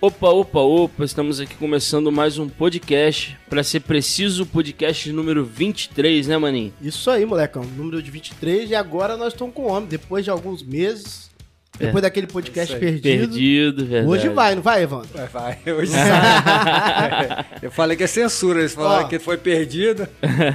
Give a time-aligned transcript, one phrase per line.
[0.00, 3.36] Opa, opa, opa, estamos aqui começando mais um podcast.
[3.50, 6.72] Pra ser preciso, o podcast número 23, né, maninho?
[6.80, 7.64] Isso aí, molecão.
[7.64, 9.88] Número de 23 e agora nós estamos com o homem.
[9.88, 11.28] Depois de alguns meses,
[11.76, 12.80] depois daquele podcast aí.
[12.80, 13.02] perdido.
[13.02, 14.12] Perdido, verdade.
[14.12, 15.08] Hoje vai, não vai, Evandro?
[15.12, 15.74] Vai, vai.
[15.74, 17.44] Hoje sai.
[17.60, 19.08] Eu falei que é censura, eles falaram Ó.
[19.08, 20.06] que foi perdido.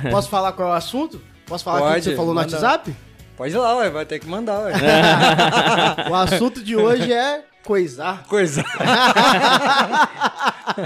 [0.09, 1.19] Posso falar qual é o assunto?
[1.45, 2.53] Posso falar aquilo que você falou no manda.
[2.53, 2.95] WhatsApp?
[3.35, 4.73] Pode ir lá, ué, vai ter que mandar, ué.
[6.09, 8.23] O assunto de hoje é coisar.
[8.27, 8.63] Coisa.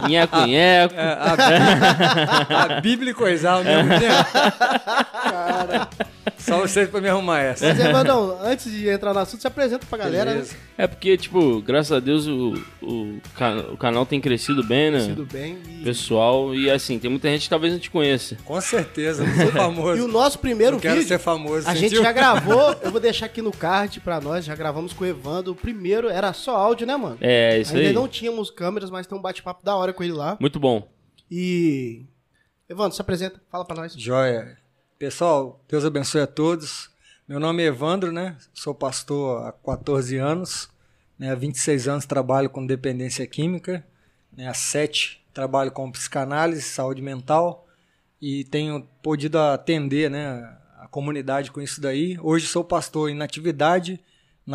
[0.07, 0.95] Nheco, nheco.
[0.95, 4.25] É, a, Bíblia, a Bíblia e coisar ao mesmo tempo.
[5.23, 5.89] Cara,
[6.37, 7.67] só vocês pra me arrumar essa.
[7.67, 10.31] Mas, Evandrão, antes de entrar no assunto, se apresenta pra galera.
[10.31, 10.53] Beleza.
[10.53, 10.59] né?
[10.77, 13.19] É porque, tipo, graças a Deus o, o,
[13.73, 14.99] o canal tem crescido bem, né?
[15.07, 15.57] Tudo bem.
[15.67, 18.37] E, Pessoal, e assim, tem muita gente que talvez não te conheça.
[18.45, 19.97] Com certeza, não sou famoso.
[20.01, 21.67] e o nosso primeiro não quero vídeo, ser famoso.
[21.67, 22.03] a gente sentiu?
[22.03, 22.75] já gravou.
[22.81, 24.45] Eu vou deixar aqui no card pra nós.
[24.45, 25.53] Já gravamos com o Evandro.
[25.53, 27.17] O primeiro era só áudio, né, mano?
[27.21, 27.93] É, isso Ainda aí.
[27.93, 30.37] não tínhamos câmeras, mas tem um bate-papo da hora com ele lá.
[30.39, 30.87] Muito bom.
[31.31, 32.05] E.
[32.69, 33.93] Evandro, se apresenta, fala pra nós.
[33.93, 34.57] Joia.
[34.99, 36.89] Pessoal, Deus abençoe a todos.
[37.27, 38.37] Meu nome é Evandro, né?
[38.53, 40.69] Sou pastor há 14 anos.
[41.17, 41.31] Né?
[41.31, 43.85] Há 26 anos trabalho com dependência química.
[44.35, 44.47] Né?
[44.47, 47.67] Há 7 trabalho com psicanálise, saúde mental.
[48.21, 52.17] E tenho podido atender né, a comunidade com isso daí.
[52.21, 53.97] Hoje sou pastor em Natividade, na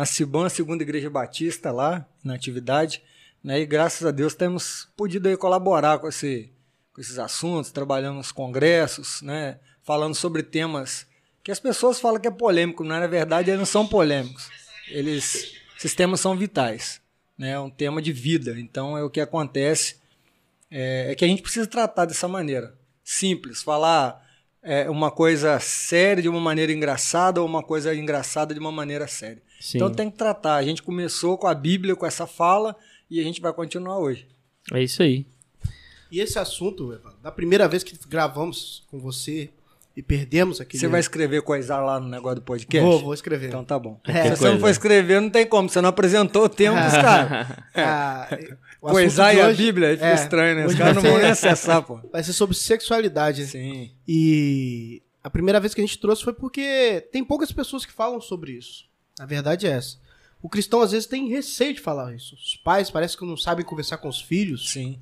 [0.05, 3.03] Ciban, Segunda Igreja Batista, lá, na Natividade.
[3.43, 3.59] Né?
[3.59, 6.51] E graças a Deus temos podido aí colaborar com esse
[6.93, 11.07] com esses assuntos, trabalhando nos congressos, né, falando sobre temas
[11.43, 14.49] que as pessoas falam que é polêmico, mas na verdade eles não são polêmicos.
[14.87, 17.01] Eles, esses temas são vitais,
[17.35, 18.57] né, é um tema de vida.
[18.59, 19.97] Então é o que acontece
[20.69, 24.22] é, é que a gente precisa tratar dessa maneira, simples, falar
[24.63, 29.07] é, uma coisa séria de uma maneira engraçada ou uma coisa engraçada de uma maneira
[29.07, 29.41] séria.
[29.59, 29.77] Sim.
[29.77, 30.55] Então tem que tratar.
[30.55, 32.75] A gente começou com a Bíblia, com essa fala
[33.09, 34.25] e a gente vai continuar hoje.
[34.71, 35.25] É isso aí.
[36.09, 39.49] E esse assunto, Evandro, da primeira vez que gravamos com você
[39.95, 40.79] e perdemos aquele.
[40.81, 42.83] Você vai escrever coisar lá no negócio do podcast?
[42.89, 43.47] Vou, vou escrever.
[43.47, 43.99] Então tá bom.
[44.07, 44.23] É.
[44.23, 45.69] Se você não for escrever, não tem como.
[45.69, 47.47] Você não apresentou o tema pros caras.
[47.75, 48.27] Ah,
[48.81, 50.65] o assunto Coisar e a Bíblia, fica é, estranho, né?
[50.65, 51.99] Os caras não vão ser- nem acessar, pô.
[52.11, 53.45] Vai ser sobre sexualidade.
[53.45, 53.91] Sim.
[54.07, 58.19] E a primeira vez que a gente trouxe foi porque tem poucas pessoas que falam
[58.19, 58.85] sobre isso.
[59.19, 59.97] A verdade é essa.
[60.41, 62.35] O cristão às vezes tem receio de falar isso.
[62.35, 64.71] Os pais parece que não sabem conversar com os filhos.
[64.71, 64.99] Sim.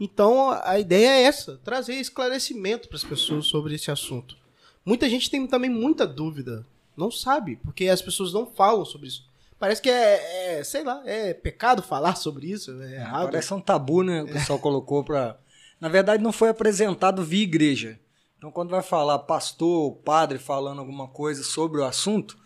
[0.00, 4.36] Então a ideia é essa, trazer esclarecimento para as pessoas sobre esse assunto.
[4.84, 6.66] Muita gente tem também muita dúvida,
[6.96, 9.24] não sabe, porque as pessoas não falam sobre isso.
[9.58, 13.26] Parece que é, é, sei lá, é pecado falar sobre isso, é errado.
[13.30, 14.22] Parece um tabu, né?
[14.24, 15.38] O pessoal colocou pra.
[15.80, 17.98] Na verdade, não foi apresentado via igreja.
[18.38, 22.36] Então, quando vai falar pastor, padre falando alguma coisa sobre o assunto,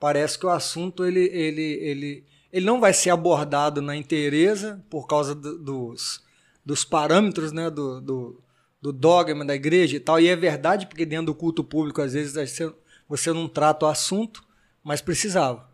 [0.00, 5.06] parece que o assunto ele, ele, ele, ele não vai ser abordado na inteireza por
[5.06, 6.24] causa do- dos,
[6.64, 7.70] dos parâmetros, né?
[7.70, 8.40] Do, do,
[8.80, 10.20] do dogma da igreja e tal.
[10.20, 12.72] E é verdade, porque dentro do culto público, às vezes, você,
[13.08, 14.44] você não trata o assunto,
[14.82, 15.72] mas precisava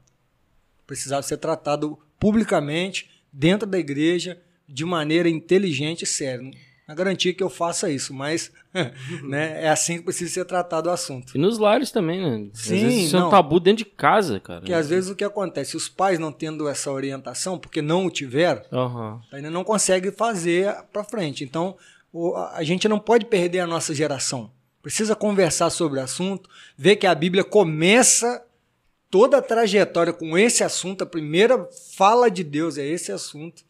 [0.90, 6.50] precisava ser tratado publicamente, dentro da igreja, de maneira inteligente e séria.
[6.90, 8.50] A garantia que eu faça isso, mas
[9.22, 11.36] né, é assim que precisa ser tratado o assunto.
[11.36, 12.50] E nos lares também, né?
[12.52, 14.58] Às Sim, vezes isso é um tabu dentro de casa, cara.
[14.58, 18.10] Porque às vezes o que acontece, os pais não tendo essa orientação, porque não o
[18.10, 19.20] tiveram, Aham.
[19.30, 21.44] ainda não consegue fazer para frente.
[21.44, 21.76] Então,
[22.54, 24.50] a gente não pode perder a nossa geração.
[24.82, 28.44] Precisa conversar sobre o assunto, ver que a Bíblia começa
[29.08, 33.62] toda a trajetória com esse assunto, a primeira fala de Deus é esse assunto.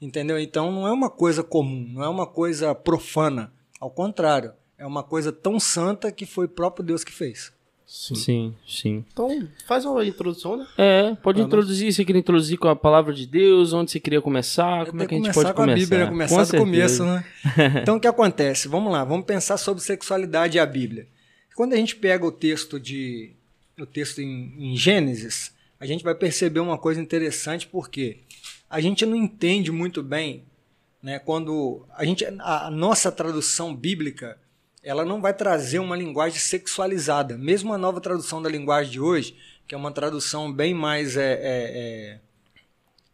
[0.00, 0.38] Entendeu?
[0.38, 3.52] Então não é uma coisa comum, não é uma coisa profana.
[3.78, 7.52] Ao contrário, é uma coisa tão santa que foi o próprio Deus que fez.
[7.86, 8.14] Sim.
[8.14, 9.04] Sim, sim.
[9.12, 10.64] Então, faz uma introdução, né?
[10.78, 11.92] É, pode Ah, introduzir.
[11.92, 13.72] Você queria introduzir com a palavra de Deus?
[13.72, 14.86] Onde você queria começar?
[14.86, 15.80] Como é que a gente começar pode com a começar?
[15.80, 16.10] Bíblia, né?
[16.10, 17.26] começar Com do começo, certeza.
[17.74, 17.80] né?
[17.82, 18.68] Então o que acontece?
[18.68, 21.08] Vamos lá, vamos pensar sobre sexualidade e a Bíblia.
[21.56, 23.32] Quando a gente pega o texto de
[23.78, 28.18] o texto em, em Gênesis, a gente vai perceber uma coisa interessante porque
[28.70, 30.44] a gente não entende muito bem,
[31.02, 31.18] né?
[31.18, 34.38] Quando a gente a, nossa tradução bíblica
[34.82, 37.36] ela não vai trazer uma linguagem sexualizada.
[37.36, 39.36] Mesmo a nova tradução da linguagem de hoje,
[39.68, 42.20] que é uma tradução bem mais é, é,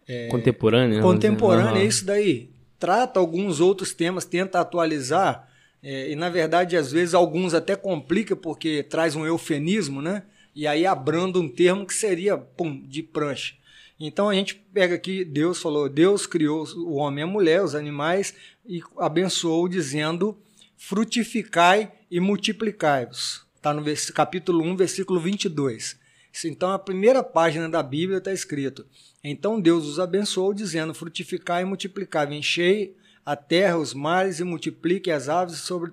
[0.07, 0.89] é, Contemporânea.
[0.91, 1.03] dizer.
[1.03, 1.81] contemporânea, Aham.
[1.81, 2.51] é isso daí.
[2.79, 5.49] Trata alguns outros temas, tenta atualizar,
[5.83, 10.23] é, e na verdade, às vezes, alguns até complica porque traz um eufemismo, né?
[10.55, 13.55] E aí abranda um termo que seria, pum, de prancha.
[13.99, 17.75] Então a gente pega aqui, Deus falou, Deus criou o homem e a mulher, os
[17.75, 18.35] animais,
[18.67, 20.37] e abençoou dizendo,
[20.77, 23.47] frutificai e multiplicai-vos.
[23.57, 23.83] Está no
[24.15, 25.99] capítulo 1, versículo 22.
[26.45, 28.87] Então, a primeira página da Bíblia está escrito:
[29.25, 32.95] Então Deus os abençoou, dizendo: Frutificai e multiplicai, enchei
[33.25, 35.93] a terra, os mares e multiplique as aves sobre,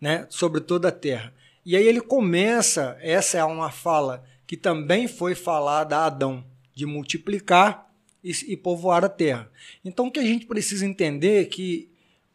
[0.00, 1.34] né, sobre toda a terra.
[1.66, 6.44] E aí ele começa, essa é uma fala que também foi falada a Adão,
[6.80, 7.92] de multiplicar
[8.24, 9.50] e, e povoar a terra.
[9.84, 11.90] Então o que a gente precisa entender é que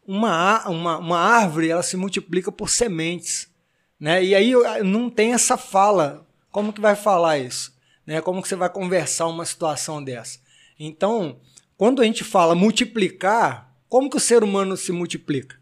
[0.06, 3.52] uma, uma, uma árvore ela se multiplica por sementes.
[3.98, 4.24] Né?
[4.24, 4.52] E aí
[4.84, 6.24] não tem essa fala.
[6.52, 7.76] Como que vai falar isso?
[8.06, 8.20] Né?
[8.20, 10.38] Como que você vai conversar uma situação dessa?
[10.78, 11.40] Então,
[11.76, 15.60] quando a gente fala multiplicar, como que o ser humano se multiplica?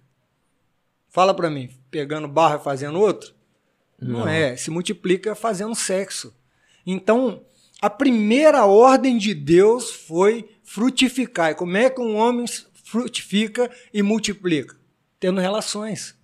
[1.09, 3.35] Fala para mim, pegando barra e fazendo outro?
[3.99, 4.21] Não.
[4.21, 6.37] Não é, se multiplica fazendo sexo.
[6.85, 7.43] Então,
[7.85, 11.51] a primeira ordem de Deus foi frutificar.
[11.51, 12.47] E como é que um homem
[12.83, 14.75] frutifica e multiplica?
[15.21, 16.15] Tendo relações.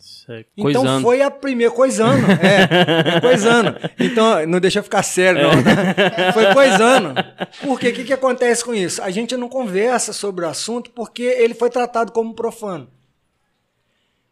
[0.57, 1.71] Então foi a primeira.
[1.71, 2.27] Coisando.
[2.41, 3.77] É, coisando.
[3.99, 5.51] Então, não deixa eu ficar sério, não.
[5.51, 6.33] É.
[6.33, 7.13] Foi coisando.
[7.61, 9.03] Porque o que, que acontece com isso?
[9.03, 12.89] A gente não conversa sobre o assunto porque ele foi tratado como profano.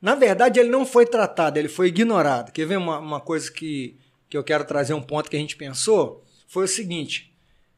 [0.01, 2.53] Na verdade, ele não foi tratado, ele foi ignorado.
[2.53, 3.99] Quer ver uma, uma coisa que,
[4.31, 6.25] que eu quero trazer um ponto que a gente pensou?
[6.49, 7.33] Foi o seguinte: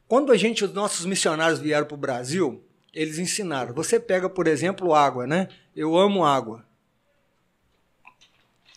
[0.08, 2.64] quando a gente, os nossos missionários vieram para o Brasil,
[2.94, 3.74] eles ensinaram.
[3.74, 5.48] Você pega, por exemplo, água, né?
[5.76, 6.64] Eu amo água.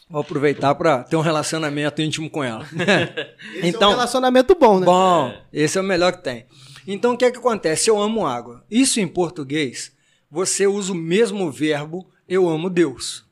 [0.10, 2.68] Vou aproveitar para ter um relacionamento íntimo com ela.
[3.64, 4.86] então, é um relacionamento bom, né?
[4.86, 6.46] Bom, esse é o melhor que tem.
[6.86, 7.90] Então, o que é que acontece?
[7.90, 8.64] Eu amo água.
[8.70, 9.96] Isso em português,
[10.30, 13.26] você usa o mesmo verbo eu amo Deus.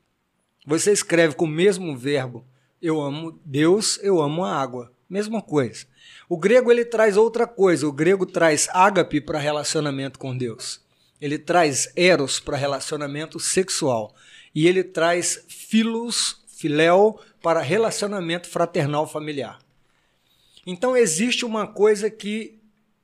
[0.66, 2.46] Você escreve com o mesmo verbo
[2.80, 4.92] eu amo Deus, eu amo a água.
[5.08, 5.86] Mesma coisa.
[6.32, 7.86] O grego ele traz outra coisa.
[7.86, 10.80] O grego traz ágape para relacionamento com Deus.
[11.20, 14.14] Ele traz eros para relacionamento sexual.
[14.54, 19.58] E ele traz filos filéu para relacionamento fraternal familiar.
[20.66, 22.58] Então existe uma coisa que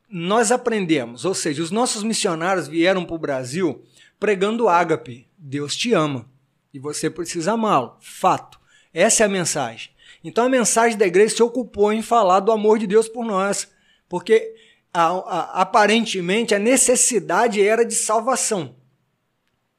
[0.09, 3.85] nós aprendemos, ou seja, os nossos missionários vieram para o Brasil
[4.19, 6.27] pregando ágape, Deus te ama
[6.73, 8.59] e você precisa amá-lo, fato.
[8.91, 9.91] Essa é a mensagem.
[10.29, 13.67] Então a mensagem da igreja se ocupou em falar do amor de Deus por nós,
[14.11, 14.55] porque
[14.93, 18.77] a, a, aparentemente a necessidade era de salvação.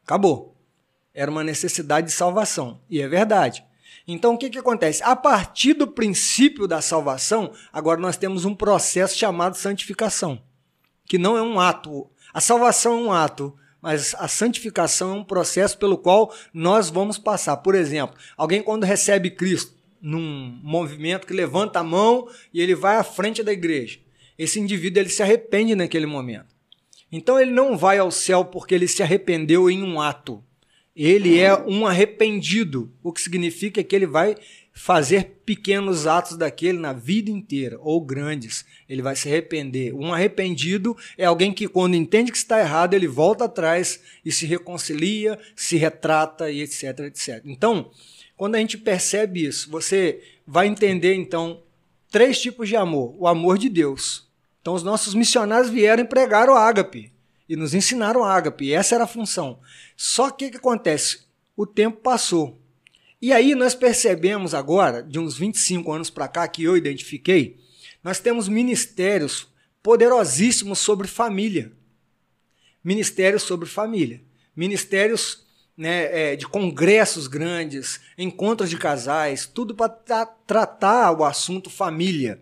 [0.03, 0.57] Acabou.
[1.13, 2.81] Era uma necessidade de salvação.
[2.89, 3.63] E é verdade.
[4.07, 5.03] Então, o que, que acontece?
[5.03, 10.41] A partir do princípio da salvação, agora nós temos um processo chamado santificação,
[11.05, 12.09] que não é um ato.
[12.33, 17.19] A salvação é um ato, mas a santificação é um processo pelo qual nós vamos
[17.19, 17.57] passar.
[17.57, 22.97] Por exemplo, alguém quando recebe Cristo num movimento que levanta a mão e ele vai
[22.97, 23.99] à frente da igreja,
[24.37, 26.55] esse indivíduo ele se arrepende naquele momento.
[27.11, 30.43] Então ele não vai ao céu porque ele se arrependeu em um ato
[31.01, 34.35] ele é um arrependido, o que significa que ele vai
[34.73, 38.65] fazer pequenos atos daquele na vida inteira, ou grandes.
[38.87, 39.93] Ele vai se arrepender.
[39.93, 44.45] Um arrependido é alguém que, quando entende que está errado, ele volta atrás e se
[44.45, 47.43] reconcilia, se retrata e etc, etc.
[47.45, 47.91] Então,
[48.39, 51.61] quando a gente percebe isso, você vai entender, então,
[52.09, 53.13] três tipos de amor.
[53.19, 54.31] O amor de Deus.
[54.61, 57.11] Então, os nossos missionários vieram e pregaram o ágape
[57.49, 59.59] e nos ensinaram ágape, e essa era a função.
[59.97, 61.23] Só que o que acontece?
[61.53, 62.57] O tempo passou.
[63.21, 67.59] E aí nós percebemos agora, de uns 25 anos para cá, que eu identifiquei,
[68.01, 69.49] nós temos ministérios
[69.83, 71.73] poderosíssimos sobre família.
[72.81, 74.23] Ministérios sobre família.
[74.55, 75.45] Ministérios
[75.79, 82.41] né, é, de congressos grandes, encontros de casais, tudo para tra tratar o assunto família.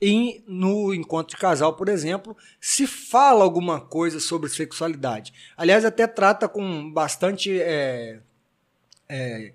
[0.00, 5.34] E no encontro de casal, por exemplo, se fala alguma coisa sobre sexualidade.
[5.54, 8.20] Aliás, até trata com bastante é,
[9.06, 9.52] é,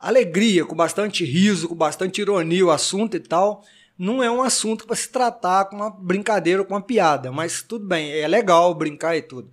[0.00, 3.64] alegria, com bastante riso, com bastante ironia o assunto e tal.
[3.96, 7.62] Não é um assunto para se tratar com uma brincadeira ou com uma piada, mas
[7.62, 9.48] tudo bem, é legal brincar e tudo.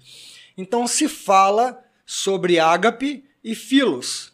[0.58, 1.80] Então se fala
[2.12, 4.34] sobre ágape e filos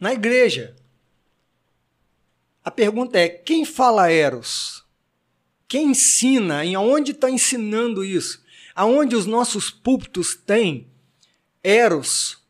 [0.00, 0.74] na igreja.
[2.64, 4.84] A pergunta é: quem fala eros?
[5.68, 6.64] Quem ensina?
[6.64, 8.44] Em onde está ensinando isso?
[8.74, 10.90] Aonde os nossos púlpitos têm
[11.62, 12.42] eros?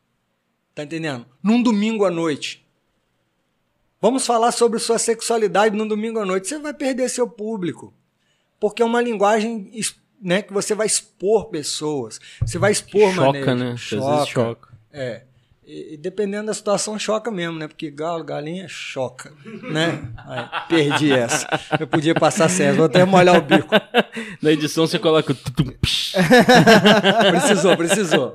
[0.75, 1.27] Tá entendendo?
[1.43, 2.67] Num domingo à noite.
[4.01, 6.49] Vamos falar sobre sua sexualidade num domingo à noite.
[6.49, 7.93] Você vai perder seu público.
[8.59, 9.71] Porque é uma linguagem
[10.21, 12.21] né, que você vai expor pessoas.
[12.41, 13.55] Você vai expor choca.
[13.55, 13.77] Né?
[13.77, 14.69] Choca, choca.
[14.93, 15.23] É.
[15.73, 17.69] E, dependendo da situação, choca mesmo, né?
[17.69, 20.13] Porque galo, galinha, choca, né?
[20.27, 21.47] Aí, perdi essa.
[21.79, 23.73] Eu podia passar certo, vou até molhar o bico.
[24.43, 25.37] Na edição você coloca o...
[27.31, 28.35] precisou, precisou.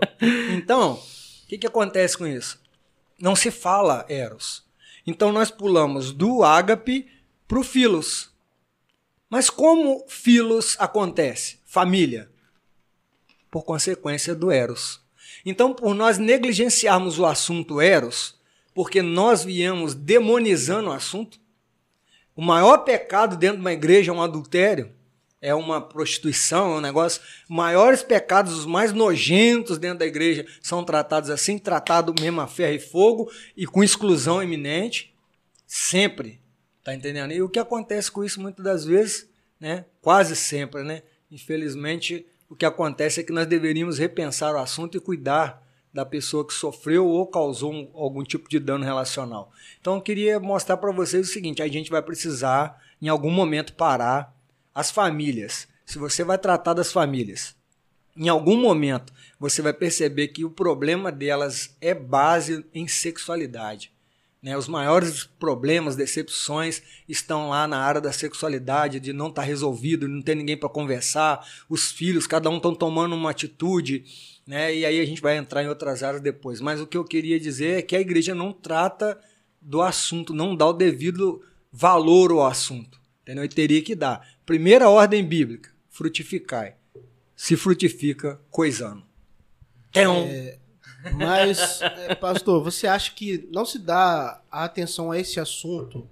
[0.54, 2.58] Então, o que, que acontece com isso?
[3.20, 4.64] Não se fala Eros.
[5.06, 7.08] Então nós pulamos do ágape
[7.48, 8.30] para o filos.
[9.30, 11.60] Mas como filos acontece?
[11.76, 12.30] Família.
[13.52, 15.02] Por consequência do Eros.
[15.46, 18.40] Então, por nós negligenciarmos o assunto Eros,
[18.74, 21.38] porque nós viemos demonizando o assunto,
[22.34, 24.90] o maior pecado dentro de uma igreja é um adultério,
[25.42, 27.22] é uma prostituição, é um negócio.
[27.50, 32.76] Maiores pecados, os mais nojentos dentro da igreja, são tratados assim, tratado mesmo a ferro
[32.76, 35.14] e fogo e com exclusão iminente.
[35.68, 36.42] Sempre.
[36.86, 37.34] Tá entendendo?
[37.34, 39.30] E o que acontece com isso muitas das vezes,
[39.60, 39.84] né?
[40.02, 41.04] Quase sempre, né?
[41.32, 45.64] Infelizmente, o que acontece é que nós deveríamos repensar o assunto e cuidar
[45.96, 49.52] da pessoa que sofreu ou causou um, algum tipo de dano relacional.
[49.80, 53.74] Então eu queria mostrar para vocês o seguinte: a gente vai precisar em algum momento
[53.74, 54.36] parar
[54.74, 55.70] as famílias.
[55.86, 57.56] Se você vai tratar das famílias,
[58.18, 63.95] em algum momento você vai perceber que o problema delas é base em sexualidade.
[64.46, 64.56] Né?
[64.56, 70.08] Os maiores problemas, decepções estão lá na área da sexualidade, de não estar tá resolvido,
[70.08, 74.06] não ter ninguém para conversar, os filhos, cada um estão tomando uma atitude
[74.46, 74.76] né?
[74.76, 76.62] E aí a gente vai entrar em outras áreas depois.
[76.62, 79.20] Mas o que eu queria dizer é que a igreja não trata
[79.60, 83.00] do assunto, não dá o devido valor ao assunto.
[83.24, 83.44] Entendeu?
[83.44, 84.28] E teria que dar.
[84.46, 86.76] Primeira ordem bíblica: frutificai.
[87.36, 89.04] Se frutifica coisando.
[90.28, 90.60] É,
[91.14, 96.10] mas, é, pastor, você acha que não se dá atenção a esse assunto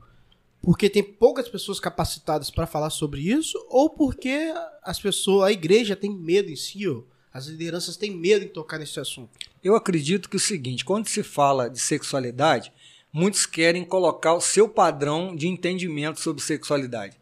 [0.61, 5.93] porque tem poucas pessoas capacitadas para falar sobre isso ou porque as pessoas, a igreja
[5.93, 6.85] tem medo em si?
[7.33, 9.31] As lideranças têm medo de tocar nesse assunto.
[9.61, 12.71] Eu acredito que é o seguinte, quando se fala de sexualidade,
[13.11, 17.19] muitos querem colocar o seu padrão de entendimento sobre sexualidade.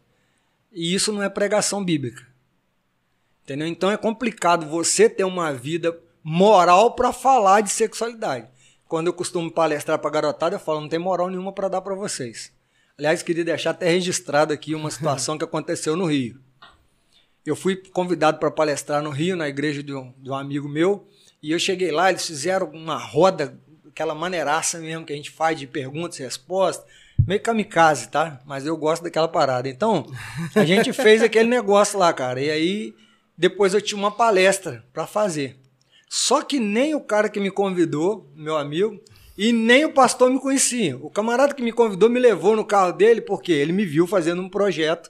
[0.71, 2.27] E isso não é pregação bíblica.
[3.43, 3.67] Entendeu?
[3.67, 8.47] Então é complicado você ter uma vida moral para falar de sexualidade.
[8.87, 11.95] Quando eu costumo palestrar para garotada, eu falo, não tem moral nenhuma para dar para
[11.95, 12.51] vocês.
[12.97, 16.39] Aliás, queria deixar até registrado aqui uma situação que aconteceu no Rio
[17.45, 21.07] eu fui convidado para palestrar no Rio, na igreja de um, de um, amigo meu,
[21.41, 25.57] e eu cheguei lá, eles fizeram uma roda, aquela maneiraça mesmo que a gente faz
[25.57, 26.85] de perguntas e respostas,
[27.25, 28.39] meio kamikaze, tá?
[28.45, 29.67] Mas eu gosto daquela parada.
[29.67, 30.05] Então,
[30.55, 32.95] a gente fez aquele negócio lá, cara, e aí
[33.35, 35.57] depois eu tinha uma palestra para fazer.
[36.13, 38.99] Só que nem o cara que me convidou, meu amigo,
[39.37, 40.97] e nem o pastor me conhecia.
[40.97, 44.41] O camarada que me convidou me levou no carro dele porque ele me viu fazendo
[44.41, 45.09] um projeto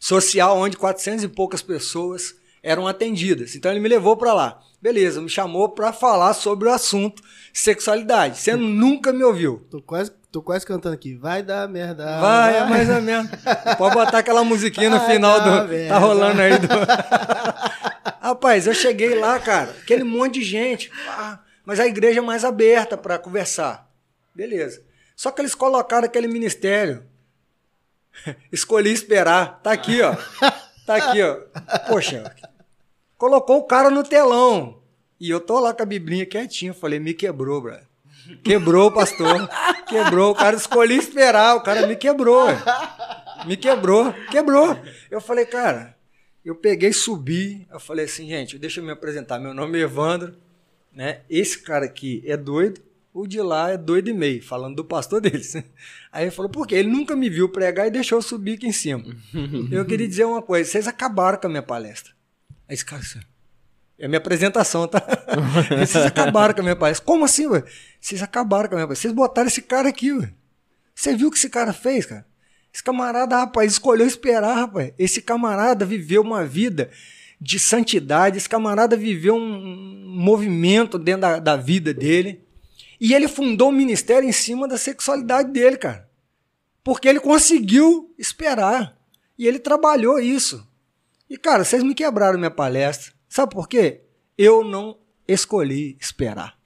[0.00, 3.54] social onde 400 e poucas pessoas eram atendidas.
[3.54, 4.58] Então ele me levou para lá.
[4.80, 8.38] Beleza, me chamou para falar sobre o assunto sexualidade.
[8.38, 9.66] Você nunca me ouviu.
[9.70, 11.14] Tô quase, tô quase cantando aqui.
[11.14, 12.18] Vai dar merda.
[12.18, 13.30] Vai, é mais ou menos.
[13.76, 15.68] Pode botar aquela musiquinha no vai final do.
[15.68, 15.88] Merda.
[15.88, 16.68] Tá rolando aí do.
[18.20, 20.90] Rapaz, eu cheguei lá, cara, aquele monte de gente.
[21.64, 23.90] mas a igreja é mais aberta para conversar.
[24.34, 24.82] Beleza.
[25.16, 27.04] Só que eles colocaram aquele ministério
[28.52, 29.60] Escolhi esperar.
[29.62, 30.14] Tá aqui, ó.
[30.86, 31.36] Tá aqui, ó.
[31.88, 32.34] Poxa,
[33.16, 34.80] colocou o cara no telão.
[35.18, 36.74] E eu tô lá com a biblinha quietinho.
[36.74, 37.78] Falei, me quebrou, bro.
[38.42, 39.48] Quebrou, pastor.
[39.86, 40.32] Quebrou.
[40.32, 41.56] O cara escolhi esperar.
[41.56, 42.46] O cara me quebrou.
[43.46, 44.12] Me quebrou.
[44.30, 44.76] Quebrou.
[45.10, 45.94] Eu falei, cara,
[46.44, 47.66] eu peguei, subi.
[47.70, 49.38] Eu falei assim, gente, deixa eu me apresentar.
[49.38, 50.34] Meu nome é Evandro.
[50.92, 51.20] Né?
[51.30, 52.80] Esse cara aqui é doido
[53.12, 55.54] o de lá é doido e meio, falando do pastor deles.
[56.12, 56.76] Aí ele falou, por quê?
[56.76, 59.04] Ele nunca me viu pregar e deixou eu subir aqui em cima.
[59.70, 62.12] eu queria dizer uma coisa, vocês acabaram com a minha palestra.
[62.68, 63.02] Aí esse cara,
[63.98, 65.02] é minha apresentação, tá?
[65.78, 67.04] vocês acabaram com a minha palestra.
[67.04, 67.64] Como assim, ué?
[68.00, 69.08] Vocês acabaram com a minha palestra.
[69.08, 70.32] Vocês botaram esse cara aqui, ué.
[70.94, 72.26] Você viu o que esse cara fez, cara?
[72.72, 74.92] Esse camarada, rapaz, escolheu esperar, rapaz.
[74.98, 76.90] Esse camarada viveu uma vida
[77.40, 82.44] de santidade, esse camarada viveu um movimento dentro da, da vida dele
[83.00, 86.08] e ele fundou o um ministério em cima da sexualidade dele, cara.
[86.84, 88.94] Porque ele conseguiu esperar.
[89.38, 90.66] E ele trabalhou isso.
[91.28, 93.12] E, cara, vocês me quebraram minha palestra.
[93.26, 94.02] Sabe por quê?
[94.36, 96.59] Eu não escolhi esperar.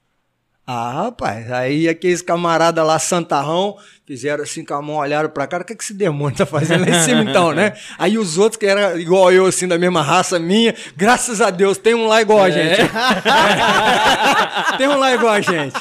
[0.66, 5.62] Ah, rapaz, aí aqueles camaradas lá, santarrão, fizeram assim com a mão, olharam pra cara,
[5.62, 7.74] o que, que esse demônio tá fazendo lá em cima então, né?
[7.98, 11.76] Aí os outros que eram igual eu, assim, da mesma raça minha, graças a Deus,
[11.76, 12.52] tem um lá igual a é.
[12.52, 12.90] gente.
[14.78, 15.78] tem um lá igual a gente.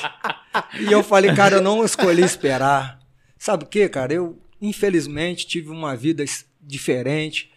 [0.81, 2.99] E eu falei, cara, eu não escolhi esperar.
[3.37, 4.13] Sabe o que, cara?
[4.13, 6.25] Eu, infelizmente, tive uma vida
[6.61, 7.49] diferente.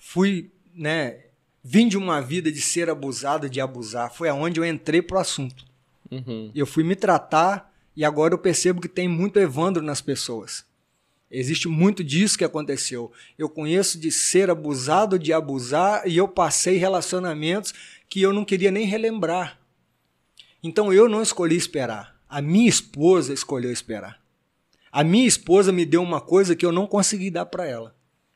[0.00, 1.16] Fui, né?
[1.62, 4.12] Vim de uma vida de ser abusado, de abusar.
[4.12, 5.64] Foi aonde eu entrei pro assunto.
[6.12, 6.50] Uhum.
[6.54, 10.64] Eu fui me tratar e agora eu percebo que tem muito Evandro nas pessoas.
[11.30, 13.10] Existe muito disso que aconteceu.
[13.38, 17.72] Eu conheço de ser abusado, de abusar, e eu passei relacionamentos
[18.06, 19.58] que eu não queria nem relembrar.
[20.62, 22.20] Então eu não escolhi esperar.
[22.28, 24.20] A minha esposa escolheu esperar.
[24.90, 27.94] A minha esposa me deu uma coisa que eu não consegui dar para ela.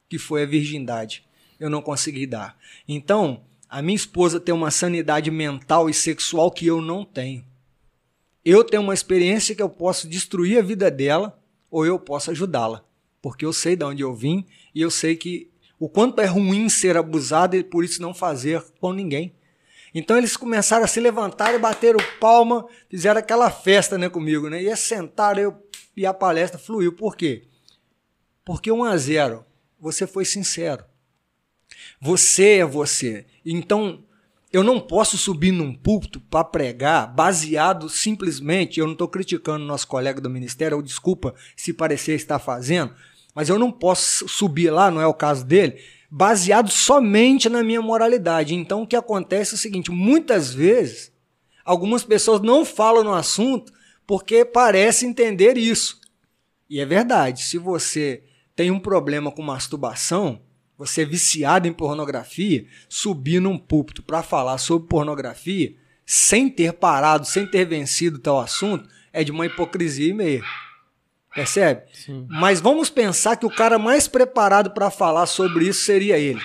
[0.08, 1.24] que foi a virgindade.
[1.58, 2.56] Eu não consegui dar.
[2.88, 7.44] Então, a minha esposa tem uma sanidade mental e sexual que eu não tenho.
[8.48, 11.36] Eu tenho uma experiência que eu posso destruir a vida dela
[11.68, 12.84] ou eu posso ajudá-la,
[13.20, 15.50] porque eu sei de onde eu vim e eu sei que
[15.80, 19.34] o quanto é ruim ser abusado e por isso não fazer com ninguém.
[19.92, 24.62] Então eles começaram a se levantar e bateram palma, fizeram aquela festa né, comigo, né?
[24.62, 26.92] E sentaram eu, e a palestra fluiu.
[26.92, 27.48] Por quê?
[28.44, 29.44] Porque 1 a 0
[29.80, 30.84] você foi sincero.
[32.00, 33.26] Você é você.
[33.44, 34.04] Então,
[34.52, 39.86] eu não posso subir num púlpito para pregar baseado simplesmente, eu não estou criticando nosso
[39.86, 42.94] colega do ministério, ou desculpa se parecer estar fazendo,
[43.34, 45.78] mas eu não posso subir lá, não é o caso dele,
[46.10, 48.54] baseado somente na minha moralidade.
[48.54, 51.12] Então o que acontece é o seguinte: muitas vezes
[51.64, 53.72] algumas pessoas não falam no assunto
[54.06, 56.00] porque parece entender isso.
[56.70, 58.22] E é verdade, se você
[58.54, 60.40] tem um problema com masturbação,
[60.78, 67.26] você é viciado em pornografia, subir num púlpito para falar sobre pornografia, sem ter parado,
[67.26, 70.42] sem ter vencido tal assunto, é de uma hipocrisia e meia.
[71.34, 71.82] Percebe?
[71.92, 72.26] Sim.
[72.30, 76.40] Mas vamos pensar que o cara mais preparado para falar sobre isso seria ele.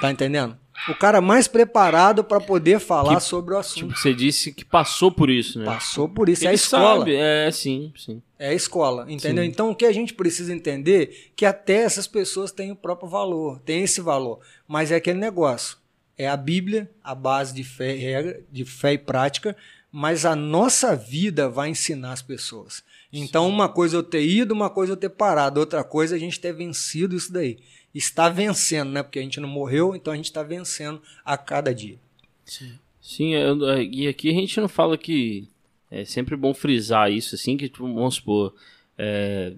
[0.00, 0.58] Tá entendendo?
[0.88, 3.88] O cara mais preparado para poder falar que, sobre o assunto.
[3.88, 5.64] Tipo, você disse que passou por isso, né?
[5.64, 6.42] Passou por isso.
[6.42, 6.98] Ele é a escola.
[6.98, 7.14] Sabe.
[7.16, 8.22] É, sim, sim.
[8.38, 9.42] É a escola, entendeu?
[9.42, 9.50] Sim.
[9.50, 13.58] Então o que a gente precisa entender que até essas pessoas têm o próprio valor,
[13.60, 14.40] têm esse valor.
[14.68, 15.78] Mas é aquele negócio.
[16.18, 19.56] É a Bíblia, a base de fé, de fé e prática,
[19.92, 22.82] mas a nossa vida vai ensinar as pessoas.
[23.12, 23.52] Então, Sim.
[23.52, 26.16] uma coisa é eu ter ido, uma coisa é eu ter parado, outra coisa é
[26.16, 27.58] a gente ter vencido isso daí.
[27.96, 29.02] Está vencendo, né?
[29.02, 31.98] Porque a gente não morreu, então a gente está vencendo a cada dia.
[32.44, 32.72] Sim.
[33.00, 35.48] Sim, eu, e aqui a gente não fala que
[35.90, 38.52] é sempre bom frisar isso, assim, que tipo, vamos supor,
[38.98, 39.52] é,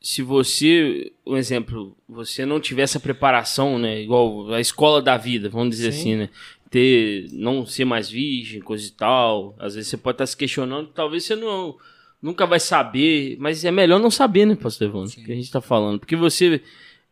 [0.00, 5.48] se você, um exemplo, você não tiver essa preparação, né, igual a escola da vida,
[5.48, 5.98] vamos dizer Sim.
[5.98, 6.30] assim, né,
[6.70, 9.56] ter, não ser mais virgem, coisa e tal.
[9.58, 11.76] Às vezes você pode estar se questionando, talvez você não
[12.20, 15.60] nunca vai saber, mas é melhor não saber, né, pastor Evandro, que a gente está
[15.60, 16.62] falando, porque você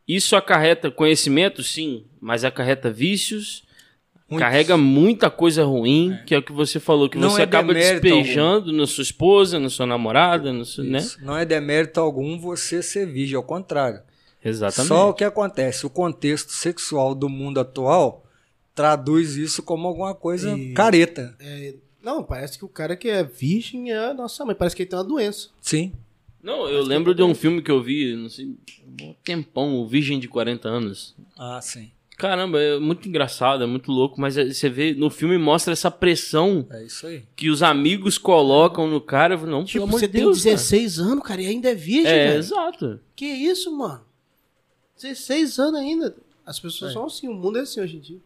[0.06, 3.64] isso acarreta conhecimento, sim, mas acarreta vícios,
[4.28, 4.38] Muitos.
[4.38, 6.24] carrega muita coisa ruim, é.
[6.24, 8.78] que é o que você falou, que não você é acaba despejando algum.
[8.78, 10.98] na sua esposa, na sua namorada, no seu, né?
[11.20, 14.00] Não é demérito algum você ser virgem, ao contrário.
[14.44, 14.88] Exatamente.
[14.88, 18.24] Só o que acontece, o contexto sexual do mundo atual
[18.74, 21.34] traduz isso como alguma coisa e, careta.
[21.40, 24.90] É, não, parece que o cara que é virgem é nossa mãe, parece que ele
[24.90, 25.48] tem uma doença.
[25.60, 25.92] Sim.
[26.44, 28.54] Não, eu lembro de um filme que eu vi, não sei,
[29.00, 31.14] um tempão, o Virgem de 40 anos.
[31.38, 31.90] Ah, sim.
[32.18, 35.90] Caramba, é muito engraçado, é muito louco, mas é, você vê, no filme mostra essa
[35.90, 37.24] pressão é isso aí.
[37.34, 39.36] que os amigos colocam no cara.
[39.38, 41.08] Não, tipo, você tem Deus, 16 cara.
[41.08, 42.38] anos, cara, e ainda é virgem, É, velho.
[42.38, 43.00] exato.
[43.16, 44.02] Que isso, mano?
[45.00, 46.14] 16 anos ainda.
[46.46, 46.94] As pessoas é.
[46.94, 48.18] são assim, o mundo é assim hoje em dia.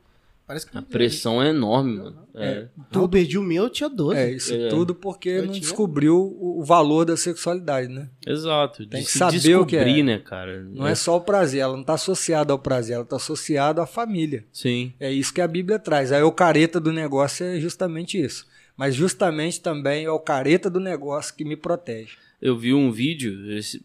[0.49, 2.27] Parece que a pressão é enorme, mano.
[2.35, 2.69] É.
[2.89, 4.19] Então, eu perdi o meu, eu tinha 12.
[4.19, 4.69] É, isso é.
[4.69, 5.61] tudo porque eu não tinha...
[5.61, 8.09] descobriu o valor da sexualidade, né?
[8.27, 8.87] Exato.
[8.87, 10.03] Tem que saber o que é.
[10.03, 10.65] né, cara?
[10.65, 10.93] Não é.
[10.93, 14.47] é só o prazer, ela não está associada ao prazer, ela está associada à família.
[14.51, 14.95] Sim.
[14.99, 16.13] É isso que a Bíblia traz.
[16.13, 18.47] A eucareta do negócio é justamente isso.
[18.75, 22.17] Mas justamente também é o careta do negócio que me protege.
[22.41, 23.85] Eu vi um vídeo, esse,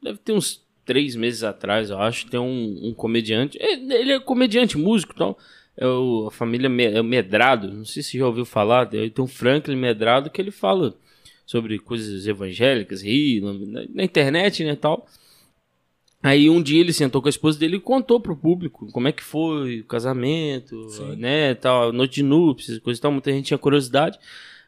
[0.00, 3.58] deve ter uns três meses atrás, eu acho, tem um, um comediante.
[3.60, 5.36] Ele é comediante, músico e tal
[5.76, 9.76] é o, a família é Medrado, não sei se já ouviu falar, tem um Franklin
[9.76, 10.94] Medrado que ele fala
[11.44, 15.06] sobre coisas evangélicas, rir, na, na, internet, né, tal.
[16.22, 19.12] Aí um dia ele sentou com a esposa dele e contou pro público como é
[19.12, 21.16] que foi o casamento, Sim.
[21.16, 24.18] né, tal, noite de núpcias, coisa e tal, muita gente tinha curiosidade.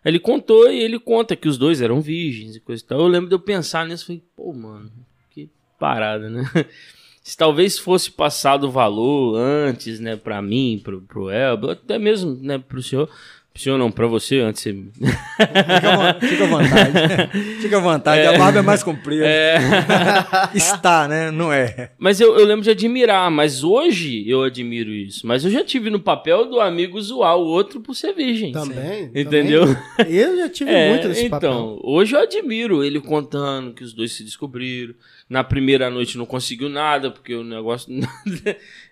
[0.04, 3.00] Aí ele contou e ele conta que os dois eram virgens e coisa e tal.
[3.00, 4.92] Eu lembro de eu pensar nisso, falei, pô, mano,
[5.30, 6.44] que parada, né?
[7.26, 12.38] se talvez fosse passado o valor antes, né, para mim, pro, pro Elber, até mesmo,
[12.40, 13.10] né, pro senhor,
[13.52, 14.62] pro senhor não, para você antes.
[14.62, 14.72] Você...
[14.72, 17.30] Fica, fica à vontade.
[17.60, 19.26] fica à vontade, é, a barba é mais comprida.
[19.26, 19.58] É...
[20.54, 21.90] Está, né, não é.
[21.98, 25.26] Mas eu, eu lembro de admirar, mas hoje eu admiro isso.
[25.26, 28.52] Mas eu já tive no papel do amigo zoar o outro por ser virgem.
[28.52, 29.10] Também.
[29.12, 29.62] Entendeu?
[29.66, 30.14] Também.
[30.14, 31.50] Eu já tive é, muito nesse então, papel.
[31.50, 34.94] Então, hoje eu admiro ele contando que os dois se descobriram
[35.28, 37.92] na primeira noite não conseguiu nada, porque o negócio.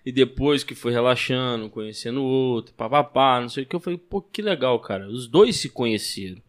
[0.05, 3.75] e depois que foi relaxando, conhecendo o outro, papapá, não sei o que.
[3.75, 5.07] Eu falei, pô, que legal, cara.
[5.07, 6.41] Os dois se conheceram.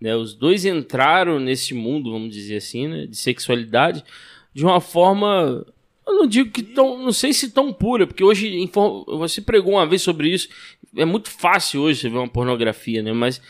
[0.00, 0.16] Né?
[0.16, 3.06] Os dois entraram nesse mundo, vamos dizer assim, né?
[3.06, 4.04] de sexualidade
[4.54, 5.66] de uma forma
[6.06, 8.70] eu não digo que tão, não sei se tão pura, porque hoje
[9.06, 10.48] você pregou uma vez sobre isso.
[10.96, 13.12] É muito fácil hoje você ver uma pornografia, né?
[13.12, 13.40] Mas,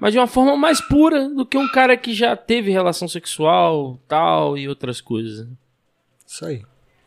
[0.00, 3.98] mas de uma forma mais pura do que um cara que já teve relação sexual,
[4.08, 5.46] tal e outras coisas.
[6.26, 6.62] Isso aí.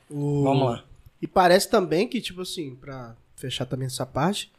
[0.09, 0.83] O- Vamos lá.
[1.21, 4.51] E parece também que, tipo assim, pra fechar também essa parte,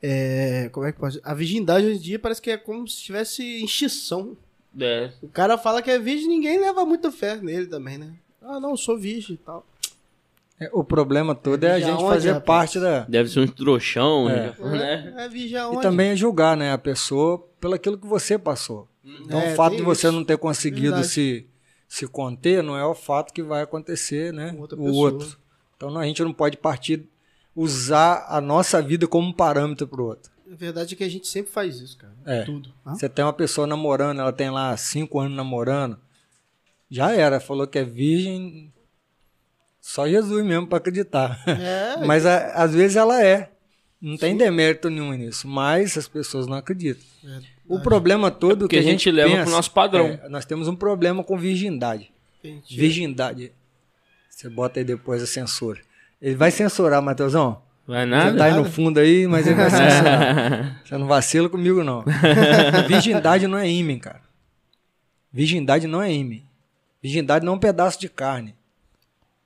[0.00, 1.20] é, como é que pode?
[1.24, 4.36] A virgindade hoje em dia parece que é como se tivesse extinção.
[4.78, 5.10] É.
[5.22, 8.12] O cara fala que é virgem, ninguém leva muita fé nele também, né?
[8.42, 9.66] Ah, não, eu sou virgem e tal.
[10.60, 12.46] É, O problema todo é a gente onde, fazer rapaz?
[12.46, 13.00] parte da.
[13.00, 14.54] Deve ser um trouxão, É.
[14.60, 15.14] né?
[15.18, 18.88] É virgem E também é julgar, né, a pessoa pelo aquilo que você passou.
[19.04, 20.16] Então, É, o fato tem de você isso.
[20.16, 21.08] não ter conseguido Verdade.
[21.08, 21.46] se,
[21.88, 24.56] se conter não é o fato que vai acontecer, né?
[24.76, 25.36] O outro.
[25.76, 27.04] Então, não, a gente não pode partir,
[27.54, 30.30] usar a nossa vida como um parâmetro para o outro.
[30.50, 32.14] A verdade é que a gente sempre faz isso, cara.
[32.24, 32.42] É.
[32.44, 32.72] Tudo.
[32.86, 35.98] Você tem uma pessoa namorando, ela tem lá cinco anos namorando,
[36.88, 38.72] já era, falou que é virgem,
[39.86, 41.38] só Jesus mesmo para acreditar.
[41.46, 43.50] É, Mas a- às vezes ela é.
[44.00, 47.02] Não tem demérito nenhum nisso, mas as pessoas não acreditam.
[47.66, 50.06] O problema todo porque que a gente leva pensa, pro nosso padrão.
[50.22, 52.10] é, nós temos um problema com virgindade.
[52.42, 52.76] entendi.
[52.76, 53.52] Virgindade.
[54.28, 55.80] Você bota aí depois a censura.
[56.20, 57.62] Ele vai censurar, Matheusão.
[57.86, 58.36] Vai Você nada?
[58.38, 60.82] tá aí no fundo aí, mas ele vai censurar.
[60.84, 62.04] Você não vacila comigo, não.
[62.88, 64.20] Virgindade não é ímã, cara.
[65.32, 66.40] Virgindade não é ímã.
[67.02, 68.54] Virgindade não é um pedaço de carne.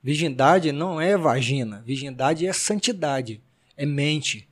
[0.02, 1.82] Virgindade não é vagina.
[1.84, 3.40] Virgindade é santidade.
[3.76, 4.48] É mente.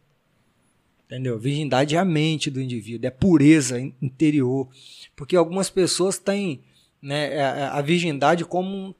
[1.06, 1.38] Entendeu?
[1.38, 3.06] Virgindade é a mente do indivíduo.
[3.06, 4.68] É pureza in- interior.
[5.14, 6.60] Porque algumas pessoas têm
[7.00, 8.94] né, a, a virgindade como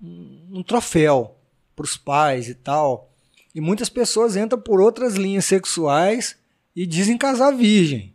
[0.00, 1.36] um, um- troféu
[1.74, 3.10] para os pais e tal.
[3.54, 6.36] E muitas pessoas entram por outras linhas sexuais
[6.76, 8.14] e dizem casar virgem.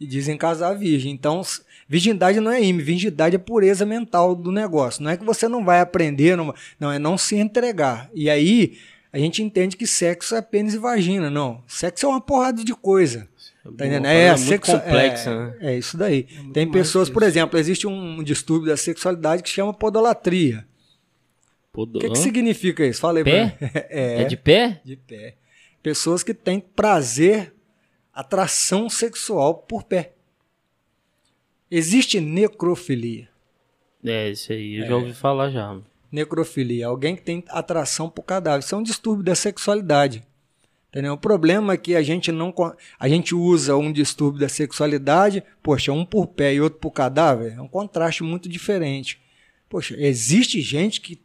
[0.00, 1.12] E dizem casar virgem.
[1.12, 1.42] Então,
[1.90, 5.02] virgindade não é ímã, virgindade é pureza mental do negócio.
[5.02, 8.08] Não é que você não vai aprender, não, não é não se entregar.
[8.14, 8.78] E aí
[9.12, 11.28] a gente entende que sexo é pênis e vagina.
[11.28, 13.28] Não, sexo é uma porrada de coisa.
[13.64, 14.06] Tá entendendo?
[14.06, 15.56] É, muito sexo, complexa, é, né?
[15.62, 16.28] é isso daí.
[16.36, 20.64] muito Tem pessoas, por exemplo, existe um distúrbio da sexualidade que chama podolatria.
[21.72, 23.00] Pô, O que, que significa isso?
[23.00, 23.48] Fala aí Pé?
[23.48, 23.72] pra mim.
[23.90, 24.80] É, É de pé?
[24.84, 25.34] de pé.
[25.82, 27.52] Pessoas que têm prazer,
[28.14, 30.12] atração sexual por pé.
[31.70, 33.28] Existe necrofilia.
[34.04, 35.78] É, isso aí, eu já ouvi falar já.
[36.10, 38.64] Necrofilia, alguém que tem atração por cadáver.
[38.64, 40.24] Isso é um distúrbio da sexualidade.
[40.88, 41.12] Entendeu?
[41.12, 42.52] O problema é que a gente não
[42.98, 47.52] a gente usa um distúrbio da sexualidade, poxa, um por pé e outro por cadáver,
[47.52, 49.20] é um contraste muito diferente.
[49.68, 51.20] Poxa, existe gente que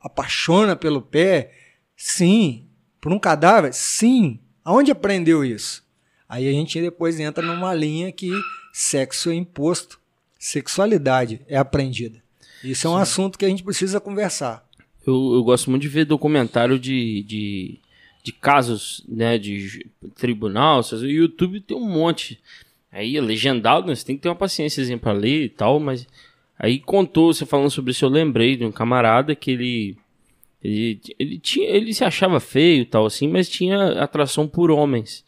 [0.00, 1.52] apaixona pelo pé?
[1.96, 2.66] Sim.
[3.00, 3.72] Por um cadáver?
[3.72, 4.40] Sim.
[4.64, 5.86] Aonde aprendeu isso?
[6.28, 8.32] Aí a gente depois entra numa linha que
[8.72, 10.00] sexo é imposto,
[10.38, 12.22] sexualidade é aprendida.
[12.64, 14.66] Isso é um assunto que a gente precisa conversar.
[15.06, 17.78] Eu, eu gosto muito de ver documentário de, de,
[18.22, 20.80] de casos, né, de tribunal.
[20.92, 22.40] O YouTube tem um monte.
[22.90, 26.06] Aí, é legendado, né, você tem que ter uma paciênciazinha pra ler e tal, mas...
[26.58, 29.96] Aí contou, você falando sobre isso, eu lembrei de um camarada que ele...
[30.62, 35.24] Ele, ele, tinha, ele se achava feio e tal, assim, mas tinha atração por homens.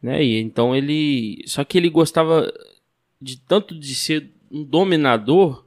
[0.00, 0.22] Né?
[0.22, 1.42] E então ele...
[1.46, 2.52] Só que ele gostava
[3.20, 5.64] de tanto de ser um dominador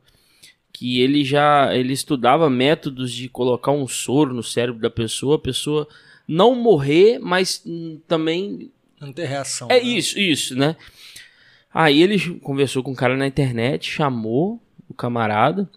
[0.71, 5.39] que ele já ele estudava métodos de colocar um soro no cérebro da pessoa, a
[5.39, 5.87] pessoa
[6.27, 9.67] não morrer, mas hum, também Não ter reação.
[9.69, 9.87] é né?
[9.87, 10.75] isso, isso, né?
[11.73, 15.69] Aí ele conversou com um cara na internet, chamou o camarada.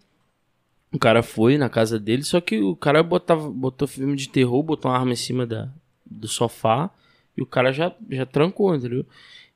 [0.93, 4.63] O cara foi na casa dele, só que o cara botava, botou filme de terror,
[4.63, 5.69] botou uma arma em cima da,
[6.05, 6.91] do sofá
[7.37, 9.05] e o cara já, já trancou, entendeu?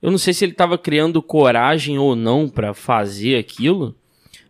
[0.02, 3.94] Eu não sei se ele tava criando coragem ou não pra fazer aquilo,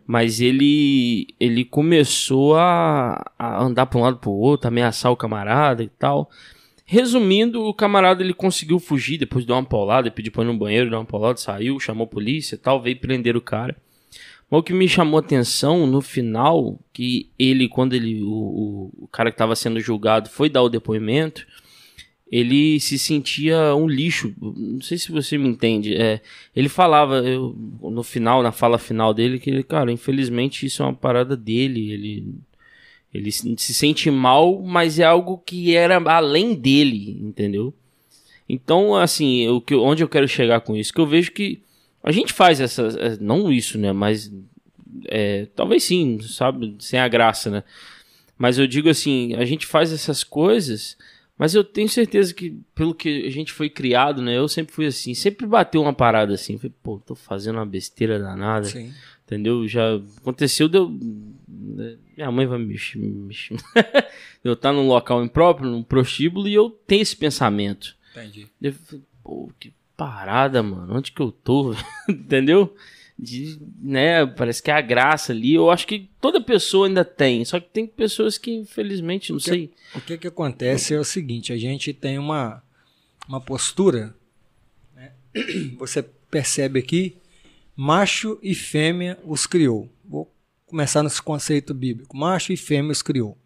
[0.07, 5.83] mas ele ele começou a, a andar pra um lado pro outro, ameaçar o camarada
[5.83, 6.29] e tal.
[6.85, 10.89] Resumindo, o camarada ele conseguiu fugir depois de uma paulada, pediu pra ir no banheiro,
[10.89, 13.77] dar uma paulada, saiu, chamou a polícia e tal, veio prender o cara.
[14.49, 19.07] Mas o que me chamou atenção no final, que ele, quando ele, o, o, o
[19.07, 21.47] cara que estava sendo julgado foi dar o depoimento,
[22.31, 24.33] ele se sentia um lixo.
[24.39, 25.95] Não sei se você me entende.
[25.95, 26.21] É,
[26.55, 30.85] ele falava eu, no final, na fala final dele, que ele, cara, infelizmente isso é
[30.85, 31.91] uma parada dele.
[31.91, 32.35] Ele,
[33.13, 37.73] ele se se sente mal, mas é algo que era além dele, entendeu?
[38.47, 40.93] Então, assim, que, onde eu quero chegar com isso?
[40.93, 41.61] Que eu vejo que
[42.01, 42.95] a gente faz essas.
[42.95, 43.91] é, Não isso, né?
[43.91, 44.31] Mas.
[45.07, 46.75] é, talvez sim, sabe?
[46.79, 47.63] Sem a graça, né?
[48.37, 50.97] Mas eu digo assim: a gente faz essas coisas,
[51.41, 54.37] mas eu tenho certeza que, pelo que a gente foi criado, né?
[54.37, 56.55] Eu sempre fui assim, sempre bateu uma parada assim.
[56.55, 58.65] Falei, pô, tô fazendo uma besteira danada.
[58.65, 58.93] Sim.
[59.25, 59.67] Entendeu?
[59.67, 60.87] Já aconteceu, deu.
[60.87, 62.75] Minha mãe vai me.
[64.43, 67.97] eu estar num local impróprio, num prostíbulo, e eu tenho esse pensamento.
[68.11, 68.45] Entendi.
[68.61, 70.95] Eu falei, pô, que parada, mano.
[70.95, 71.73] Onde que eu tô?
[72.07, 72.75] Entendeu?
[73.21, 75.53] De, né, parece que é a graça ali.
[75.53, 79.39] Eu acho que toda pessoa ainda tem, só que tem pessoas que infelizmente, não o
[79.39, 79.71] que, sei.
[79.93, 82.63] O que que acontece é o seguinte, a gente tem uma,
[83.27, 84.15] uma postura,
[84.95, 85.11] né?
[85.77, 87.15] você percebe aqui,
[87.75, 89.87] macho e fêmea os criou.
[90.03, 90.33] Vou
[90.65, 93.37] começar nesse conceito bíblico, macho e fêmea os criou.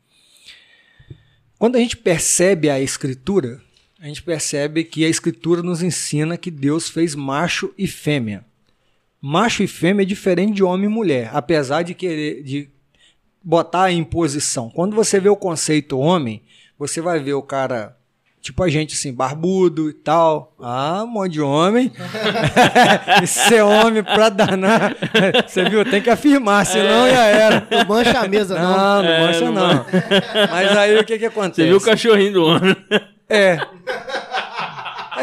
[1.59, 3.61] Quando a gente percebe a escritura,
[3.99, 8.45] a gente percebe que a escritura nos ensina que Deus fez macho e fêmea.
[9.27, 12.69] Macho e fêmea é diferente de homem e mulher, apesar de querer de
[13.43, 14.69] botar em posição.
[14.69, 16.43] Quando você vê o conceito homem,
[16.77, 17.97] você vai ver o cara
[18.39, 20.53] tipo a gente assim, barbudo e tal.
[20.61, 21.91] Ah, um monte de homem.
[23.23, 24.95] e ser homem pra danar.
[25.47, 25.83] Você viu?
[25.83, 27.11] Tem que afirmar, senão é.
[27.11, 27.67] já era.
[27.71, 28.77] Não mancha a mesa, não.
[28.77, 29.53] Não, não é, mancha, não.
[29.53, 29.85] não.
[30.51, 31.63] Mas aí o que que acontece?
[31.63, 32.75] Você viu o cachorrinho do homem.
[33.27, 33.57] É.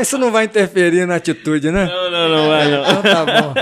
[0.00, 1.87] Isso não vai interferir na atitude, né?
[1.87, 2.83] Não, não, não vai, não.
[2.83, 3.55] Então tá bom.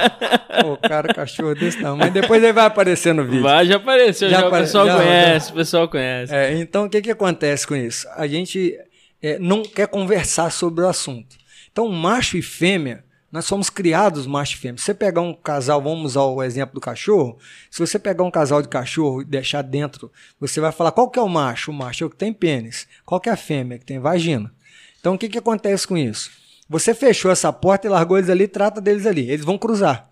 [0.63, 1.97] Pô, cara, cachorro desse não.
[1.97, 3.43] Mas depois ele vai aparecer no vídeo.
[3.43, 4.63] Vai, já apareceu, já, já apare...
[4.63, 5.53] o pessoal já, conhece, já.
[5.53, 6.35] o pessoal conhece.
[6.35, 8.07] É, então o que que acontece com isso?
[8.17, 8.79] A gente
[9.23, 11.37] é, não quer conversar sobre o assunto.
[11.71, 14.79] Então, macho e fêmea, nós somos criados macho e fêmea.
[14.79, 17.39] Se você pegar um casal, vamos usar o exemplo do cachorro,
[17.71, 21.19] se você pegar um casal de cachorro e deixar dentro, você vai falar qual que
[21.19, 21.71] é o macho?
[21.71, 22.89] O macho é o que tem pênis.
[23.05, 23.79] Qual que é a fêmea?
[23.79, 24.53] Que tem vagina.
[25.01, 26.31] Então, o que, que acontece com isso?
[26.69, 29.29] Você fechou essa porta e largou eles ali, trata deles ali.
[29.29, 30.09] Eles vão cruzar.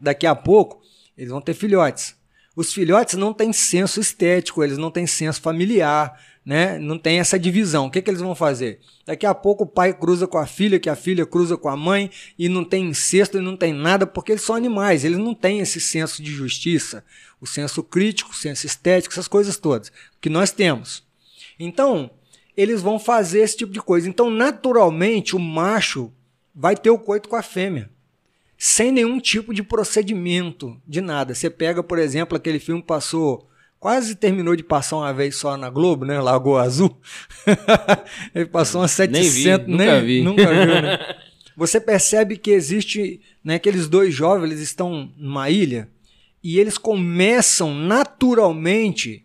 [0.00, 0.82] Daqui a pouco,
[1.16, 2.16] eles vão ter filhotes.
[2.56, 6.78] Os filhotes não têm senso estético, eles não têm senso familiar, né?
[6.78, 7.86] Não tem essa divisão.
[7.86, 8.80] O que, que eles vão fazer?
[9.04, 11.76] Daqui a pouco o pai cruza com a filha, que a filha cruza com a
[11.76, 15.34] mãe, e não tem incesto e não tem nada, porque eles são animais, eles não
[15.34, 17.04] têm esse senso de justiça,
[17.40, 21.02] o senso crítico, o senso estético, essas coisas todas, que nós temos.
[21.58, 22.10] Então,
[22.56, 24.08] eles vão fazer esse tipo de coisa.
[24.08, 26.12] Então, naturalmente, o macho
[26.54, 27.90] vai ter o coito com a fêmea.
[28.56, 31.34] Sem nenhum tipo de procedimento, de nada.
[31.34, 33.48] Você pega, por exemplo, aquele filme que passou
[33.80, 36.18] quase terminou de passar uma vez só na Globo, né?
[36.20, 36.96] Lagoa Azul.
[38.34, 40.22] Ele passou umas 700, nem, vi, nunca vi.
[40.22, 40.98] Nunca viu, né?
[41.56, 45.88] Você percebe que existe, né, aqueles dois jovens, eles estão numa ilha
[46.42, 49.24] e eles começam naturalmente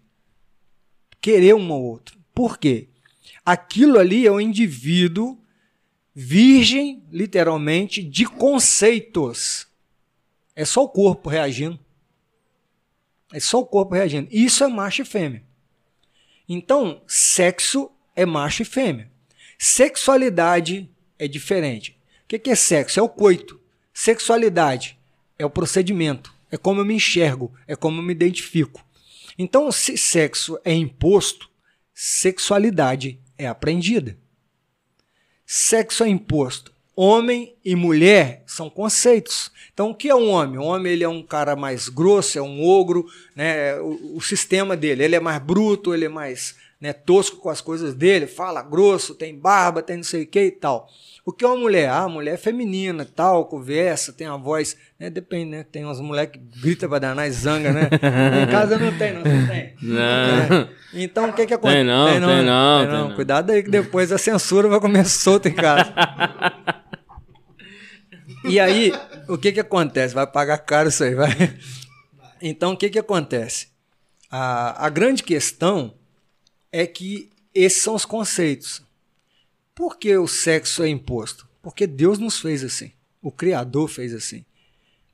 [1.20, 2.18] querer um ao outro.
[2.36, 2.90] Por quê?
[3.50, 5.36] Aquilo ali é um indivíduo
[6.14, 9.66] virgem, literalmente, de conceitos.
[10.56, 11.80] É só o corpo reagindo.
[13.34, 14.28] É só o corpo reagindo.
[14.30, 15.44] Isso é macho e fêmea.
[16.48, 19.12] Então, sexo é macho e fêmea.
[19.58, 22.00] Sexualidade é diferente.
[22.26, 23.00] O que é sexo?
[23.00, 23.60] É o coito.
[23.92, 24.96] Sexualidade
[25.40, 26.32] é o procedimento.
[26.52, 27.52] É como eu me enxergo.
[27.66, 28.86] É como eu me identifico.
[29.40, 31.50] Então, se sexo é imposto,
[31.96, 34.16] sexualidade é aprendida.
[35.46, 36.72] Sexo é imposto.
[36.96, 39.50] Homem e mulher são conceitos.
[39.74, 40.60] Então, o que é um homem?
[40.60, 43.80] O homem ele é um cara mais grosso, é um ogro, né?
[43.80, 45.06] o, o sistema dele.
[45.06, 49.14] Ele é mais bruto, ele é mais né, tosco com as coisas dele, fala grosso,
[49.14, 50.88] tem barba, tem não sei o que e tal.
[51.26, 51.90] O que é uma mulher?
[51.90, 55.10] Ah, a mulher é feminina, tal, conversa, tem a voz, né?
[55.10, 55.66] Depende, né?
[55.70, 57.90] Tem umas mulheres que gritam pra danar e zanga, né?
[58.44, 59.76] em casa não tem, não, você tem?
[59.82, 60.00] Não.
[60.02, 60.70] É.
[60.94, 61.78] Então, o que que acontece?
[61.78, 63.16] Tem não, tem não, tem não, tem não.
[63.16, 65.94] Cuidado aí que depois a censura vai comer solto em casa.
[68.46, 68.92] E aí,
[69.28, 70.16] o que que acontece?
[70.16, 71.30] Vai pagar caro isso aí, vai.
[72.42, 73.68] Então, o que que acontece?
[74.32, 75.94] A, a grande questão
[76.72, 78.82] é que esses são os conceitos.
[79.74, 81.48] Por que o sexo é imposto?
[81.62, 82.92] Porque Deus nos fez assim.
[83.22, 84.46] O Criador fez assim.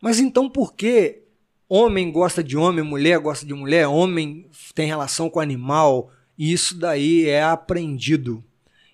[0.02, 1.24] Mas então por que
[1.68, 6.12] homem gosta de homem, mulher gosta de mulher, homem tem relação com animal?
[6.38, 8.44] Isso daí é aprendido.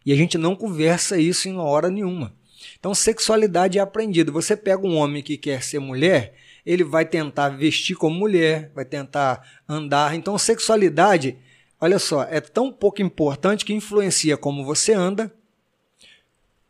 [0.06, 2.34] E a gente não conversa isso em hora nenhuma.
[2.80, 4.32] Então, sexualidade é aprendido.
[4.32, 6.34] Você pega um homem que quer ser mulher,
[6.66, 10.16] ele vai tentar vestir como mulher, vai tentar andar.
[10.16, 11.38] Então, sexualidade,
[11.82, 15.34] olha só, é tão pouco importante que influencia como você anda.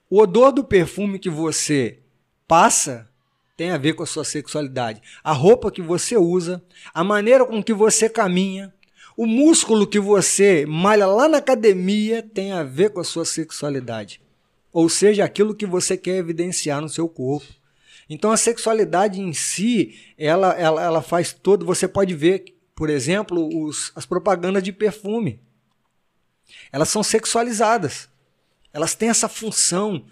[0.09, 1.99] O odor do perfume que você
[2.47, 3.07] passa
[3.55, 5.01] tem a ver com a sua sexualidade.
[5.23, 8.73] A roupa que você usa, a maneira com que você caminha,
[9.15, 14.21] o músculo que você malha lá na academia tem a ver com a sua sexualidade
[14.71, 17.47] ou seja, aquilo que você quer evidenciar no seu corpo.
[18.09, 21.65] Então a sexualidade em si, ela, ela, ela faz todo.
[21.65, 22.45] Você pode ver,
[22.81, 25.39] por exemplo, os, as propagandas de perfume.
[26.71, 28.09] Elas são sexualizadas.
[28.73, 30.03] Elas têm essa função,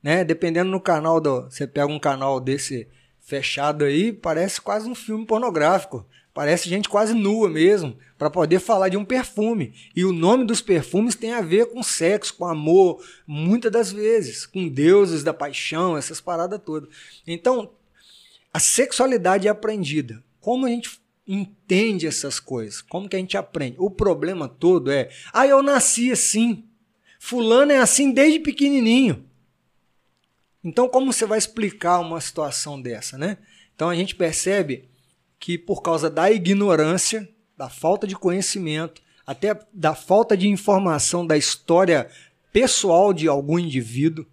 [0.00, 0.22] né?
[0.22, 2.86] Dependendo no canal do, você pega um canal desse
[3.18, 6.06] fechado aí, parece quase um filme pornográfico.
[6.32, 9.74] Parece gente quase nua mesmo, para poder falar de um perfume.
[9.92, 14.46] E o nome dos perfumes tem a ver com sexo, com amor, muitas das vezes,
[14.46, 16.88] com deuses da paixão, essas paradas todas.
[17.26, 17.72] Então,
[18.54, 20.22] a sexualidade é aprendida.
[20.40, 22.82] Como a gente entende essas coisas?
[22.82, 23.76] Como que a gente aprende?
[23.78, 26.64] O problema todo é, ah, eu nasci assim.
[27.18, 29.24] Fulano é assim desde pequenininho.
[30.64, 33.38] Então, como você vai explicar uma situação dessa, né?
[33.74, 34.88] Então, a gente percebe
[35.38, 41.36] que por causa da ignorância, da falta de conhecimento, até da falta de informação da
[41.36, 42.08] história
[42.52, 44.26] pessoal de algum indivíduo,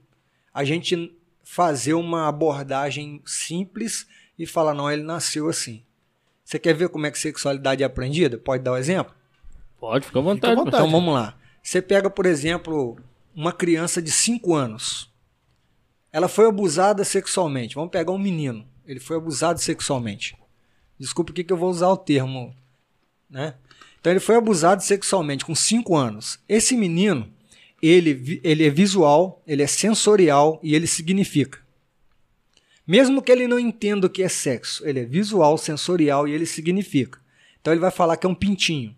[0.53, 4.05] a gente fazer uma abordagem simples
[4.37, 5.83] e falar, não, ele nasceu assim.
[6.49, 8.35] Você quer ver como é que sexualidade é aprendida?
[8.35, 9.13] Pode dar o um exemplo?
[9.79, 10.51] Pode, fica à vontade.
[10.51, 10.83] Fica à vontade.
[10.83, 11.37] Então vamos lá.
[11.61, 12.97] Você pega, por exemplo,
[13.35, 15.13] uma criança de 5 anos.
[16.11, 17.75] Ela foi abusada sexualmente.
[17.75, 18.67] Vamos pegar um menino.
[18.87, 20.35] Ele foi abusado sexualmente.
[20.97, 22.55] Desculpa o que eu vou usar o termo,
[23.29, 23.53] né?
[23.99, 26.39] Então ele foi abusado sexualmente com 5 anos.
[26.49, 27.31] Esse menino,
[27.79, 31.59] ele, ele é visual, ele é sensorial e ele significa.
[32.89, 36.47] Mesmo que ele não entenda o que é sexo, ele é visual, sensorial e ele
[36.47, 37.19] significa.
[37.61, 38.95] Então ele vai falar que é um pintinho.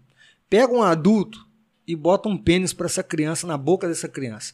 [0.50, 1.46] Pega um adulto
[1.86, 4.54] e bota um pênis para essa criança na boca dessa criança.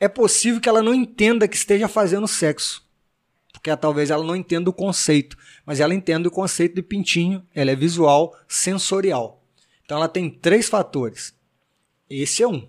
[0.00, 2.82] É possível que ela não entenda que esteja fazendo sexo.
[3.52, 7.70] Porque talvez ela não entenda o conceito, mas ela entende o conceito de pintinho, ela
[7.70, 9.44] é visual, sensorial.
[9.84, 11.34] Então ela tem três fatores.
[12.08, 12.66] Esse é um.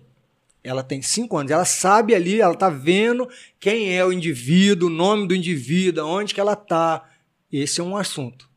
[0.62, 4.92] Ela tem cinco anos, ela sabe ali, ela está vendo quem é o indivíduo, o
[4.92, 7.08] nome do indivíduo, onde que ela está.
[7.50, 8.48] Esse é um assunto.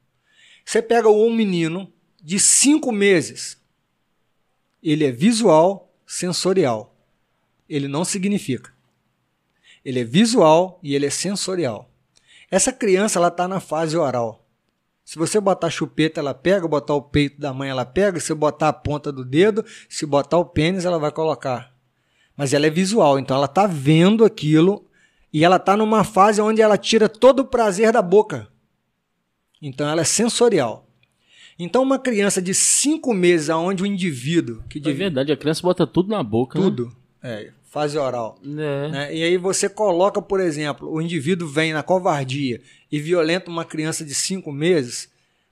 [0.66, 3.58] Você pega um menino de cinco meses,
[4.82, 6.94] ele é visual, sensorial.
[7.70, 8.74] Ele não significa.
[9.84, 11.90] Ele é visual e ele é sensorial.
[12.52, 14.46] Essa criança ela está na fase oral.
[15.04, 18.70] Se você botar chupeta, ela pega, botar o peito da mãe, ela pega, se botar
[18.70, 21.73] a ponta do dedo, se botar o pênis, ela vai colocar.
[22.36, 24.86] Mas ela é visual, então ela está vendo aquilo
[25.32, 28.48] e ela está numa fase onde ela tira todo o prazer da boca.
[29.62, 30.88] Então ela é sensorial.
[31.58, 34.64] Então uma criança de cinco meses, aonde o indivíduo...
[34.68, 36.66] Que é verdade, a criança bota tudo na boca, né?
[36.66, 36.94] Tudo, né?
[37.24, 38.38] é, fase oral.
[38.44, 38.90] É.
[38.90, 39.16] Né?
[39.16, 44.04] E aí você coloca, por exemplo, o indivíduo vem na covardia e violenta uma criança
[44.04, 45.10] de cinco meses,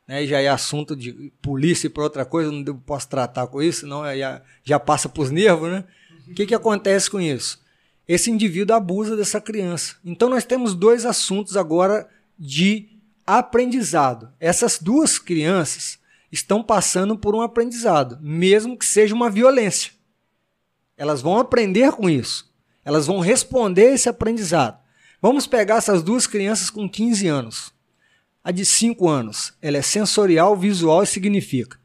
[0.08, 3.88] né, já é assunto de polícia e para outra coisa, não posso tratar com isso,
[3.88, 5.86] não já, já passa para os nervos, né?
[6.32, 7.62] O que, que acontece com isso?
[8.08, 9.98] Esse indivíduo abusa dessa criança.
[10.04, 12.88] Então nós temos dois assuntos agora de
[13.28, 14.32] aprendizado.
[14.40, 16.00] Essas duas crianças
[16.32, 19.92] estão passando por um aprendizado, mesmo que seja uma violência.
[20.96, 22.50] Elas vão aprender com isso.
[22.86, 24.80] Elas vão responder esse aprendizado.
[25.22, 27.74] Vamos pegar essas duas crianças com 15 anos.
[28.42, 31.78] A de 5 anos, ela é sensorial, visual e significa.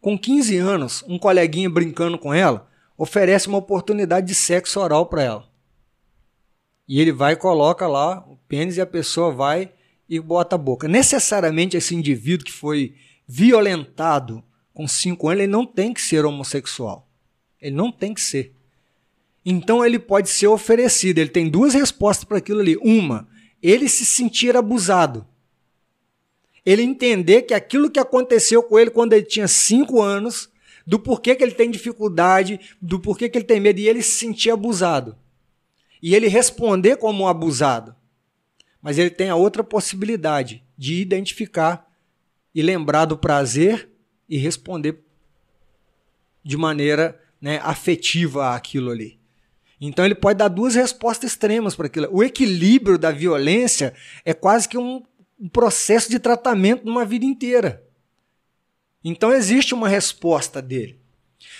[0.00, 2.67] Com 15 anos, um coleguinha brincando com ela
[2.98, 5.48] oferece uma oportunidade de sexo oral para ela.
[6.88, 9.72] E ele vai e coloca lá o pênis e a pessoa vai
[10.08, 10.88] e bota a boca.
[10.88, 14.42] Necessariamente esse indivíduo que foi violentado
[14.74, 17.06] com 5 anos, ele não tem que ser homossexual.
[17.60, 18.54] Ele não tem que ser.
[19.44, 21.18] Então ele pode ser oferecido.
[21.18, 22.76] Ele tem duas respostas para aquilo ali.
[22.78, 23.28] Uma,
[23.62, 25.26] ele se sentir abusado.
[26.64, 30.50] Ele entender que aquilo que aconteceu com ele quando ele tinha cinco anos,
[30.88, 34.12] do porquê que ele tem dificuldade, do porquê que ele tem medo, e ele se
[34.12, 35.14] sentir abusado.
[36.02, 37.94] E ele responder como um abusado.
[38.80, 41.86] Mas ele tem a outra possibilidade de identificar
[42.54, 43.90] e lembrar do prazer
[44.26, 44.98] e responder
[46.42, 49.20] de maneira né, afetiva àquilo ali.
[49.78, 52.08] Então ele pode dar duas respostas extremas para aquilo.
[52.10, 53.92] O equilíbrio da violência
[54.24, 55.02] é quase que um,
[55.38, 57.86] um processo de tratamento numa vida inteira.
[59.08, 60.98] Então existe uma resposta dele.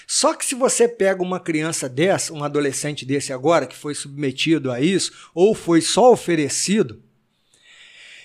[0.06, 4.70] Só que se você pega uma criança dessa, um adolescente desse agora, que foi submetido
[4.70, 7.02] a isso, ou foi só oferecido,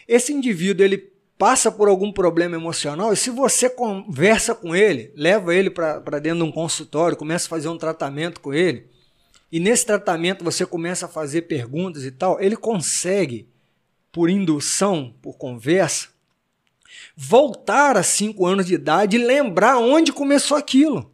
[0.08, 5.54] esse indivíduo ele passa por algum problema emocional e se você conversa com ele, leva
[5.56, 8.88] ele para dentro de um consultório, começa a fazer um tratamento com ele,
[9.52, 13.48] e nesse tratamento você começa a fazer perguntas e tal, ele consegue,
[14.12, 16.13] por indução, por conversa,
[17.16, 21.14] voltar a cinco anos de idade e lembrar onde começou aquilo.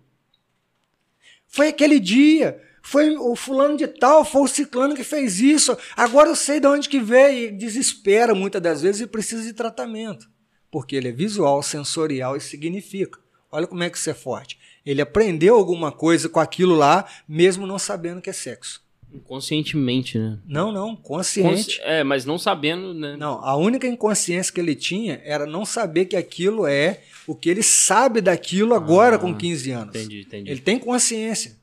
[1.48, 5.78] Foi aquele dia, foi o fulano de tal, foi o ciclano que fez isso.
[5.96, 9.54] Agora eu sei de onde que veio e desespera muitas das vezes e precisa de
[9.54, 10.30] tratamento,
[10.72, 13.20] porque ele é visual, sensorial e significa.
[13.52, 14.60] Olha como é que isso é forte.
[14.86, 18.88] Ele aprendeu alguma coisa com aquilo lá, mesmo não sabendo que é sexo.
[19.12, 20.38] Inconscientemente, né?
[20.46, 21.78] Não, não, consciente.
[21.78, 21.82] Consci...
[21.82, 23.18] É, mas não sabendo, né?
[23.18, 27.50] Não, a única inconsciência que ele tinha era não saber que aquilo é o que
[27.50, 29.96] ele sabe daquilo agora ah, com 15 anos.
[29.96, 30.52] Entendi, entendi.
[30.52, 31.58] Ele tem consciência.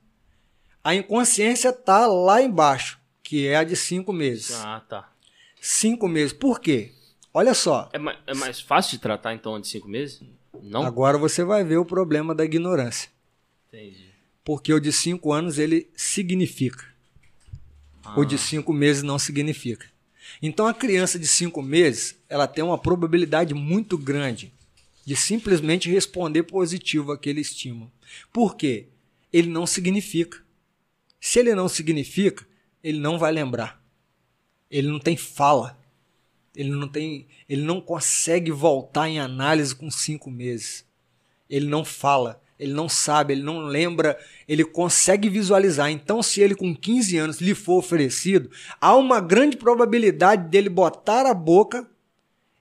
[0.82, 4.52] A inconsciência tá lá embaixo, que é a de cinco meses.
[4.52, 5.10] Ah, tá.
[5.60, 6.32] Cinco meses.
[6.32, 6.92] Por quê?
[7.32, 7.88] Olha só.
[7.92, 10.22] É mais, é mais fácil de tratar, então, de cinco meses?
[10.62, 10.84] Não?
[10.84, 13.10] Agora você vai ver o problema da ignorância.
[13.68, 14.06] Entendi.
[14.44, 16.95] Porque o de cinco anos ele significa.
[18.14, 19.86] O de cinco meses não significa.
[20.42, 24.52] Então a criança de cinco meses ela tem uma probabilidade muito grande
[25.04, 27.90] de simplesmente responder positivo àquele estímulo.
[28.32, 28.88] Por quê?
[29.32, 30.42] Ele não significa.
[31.20, 32.46] Se ele não significa,
[32.82, 33.82] ele não vai lembrar.
[34.70, 35.78] Ele não tem fala.
[36.54, 40.84] Ele não tem, ele não consegue voltar em análise com cinco meses.
[41.48, 45.90] Ele não fala, ele não sabe, ele não lembra, ele consegue visualizar.
[45.90, 48.50] Então, se ele com 15 anos lhe for oferecido,
[48.80, 51.86] há uma grande probabilidade dele botar a boca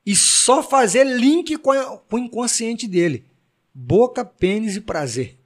[0.06, 3.26] e só fazer link com, a, com o inconsciente dele.
[3.74, 5.38] Boca, pênis e prazer.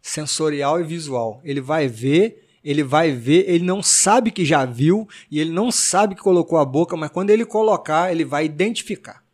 [0.00, 1.40] Sensorial e visual.
[1.42, 5.72] Ele vai ver, ele vai ver, ele não sabe que já viu e ele não
[5.72, 9.24] sabe que colocou a boca, mas quando ele colocar, ele vai identificar.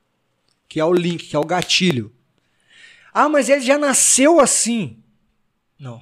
[0.68, 2.12] Que é o link, que é o gatilho.
[3.20, 5.02] Ah, mas ele já nasceu assim.
[5.76, 6.00] Não.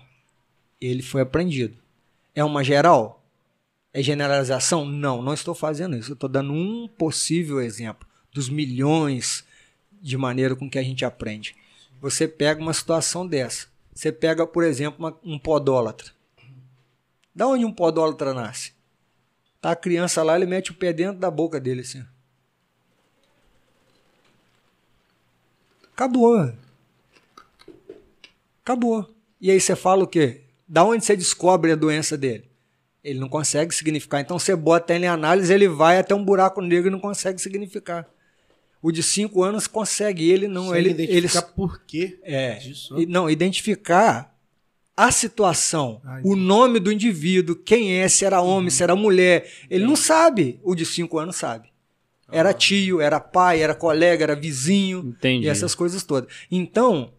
[0.78, 1.78] Ele foi aprendido.
[2.34, 3.24] É uma geral?
[3.90, 4.84] É generalização?
[4.84, 6.10] Não, não estou fazendo isso.
[6.10, 9.46] Eu estou dando um possível exemplo dos milhões
[9.92, 11.56] de maneira com que a gente aprende.
[12.02, 13.68] Você pega uma situação dessa.
[13.94, 16.12] Você pega, por exemplo, uma, um podólatra.
[17.34, 18.74] Da onde um podólatra nasce?
[19.58, 22.04] Tá a criança lá, ele mete o pé dentro da boca dele assim.
[25.94, 26.52] Acabou.
[28.66, 29.08] Acabou.
[29.40, 30.40] E aí você fala o quê?
[30.66, 32.50] Da onde você descobre a doença dele?
[33.04, 34.20] Ele não consegue significar.
[34.20, 37.40] Então você bota ele em análise, ele vai até um buraco negro e não consegue
[37.40, 38.08] significar.
[38.82, 40.74] O de cinco anos consegue, ele não.
[40.74, 42.96] Ele, identificar ele, por quê é, disso.
[43.08, 44.36] não, identificar
[44.96, 49.48] a situação, Ah, o nome do indivíduo, quem é, se era homem, se era mulher.
[49.70, 50.58] Ele não sabe.
[50.64, 51.68] O de cinco anos sabe.
[52.32, 55.14] Era tio, era pai, era colega, era vizinho.
[55.16, 55.46] Entendi.
[55.46, 56.28] E essas coisas todas.
[56.50, 57.12] Então,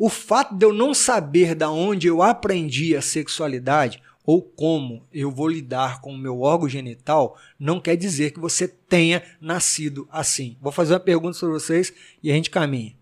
[0.00, 5.30] o fato de eu não saber da onde eu aprendi a sexualidade ou como eu
[5.30, 10.56] vou lidar com o meu órgão genital não quer dizer que você tenha nascido assim.
[10.58, 11.92] Vou fazer uma pergunta para vocês
[12.22, 12.94] e a gente caminha.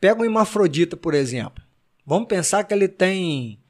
[0.00, 1.62] Pega um hermafrodita, por exemplo.
[2.04, 3.60] Vamos pensar que ele tem.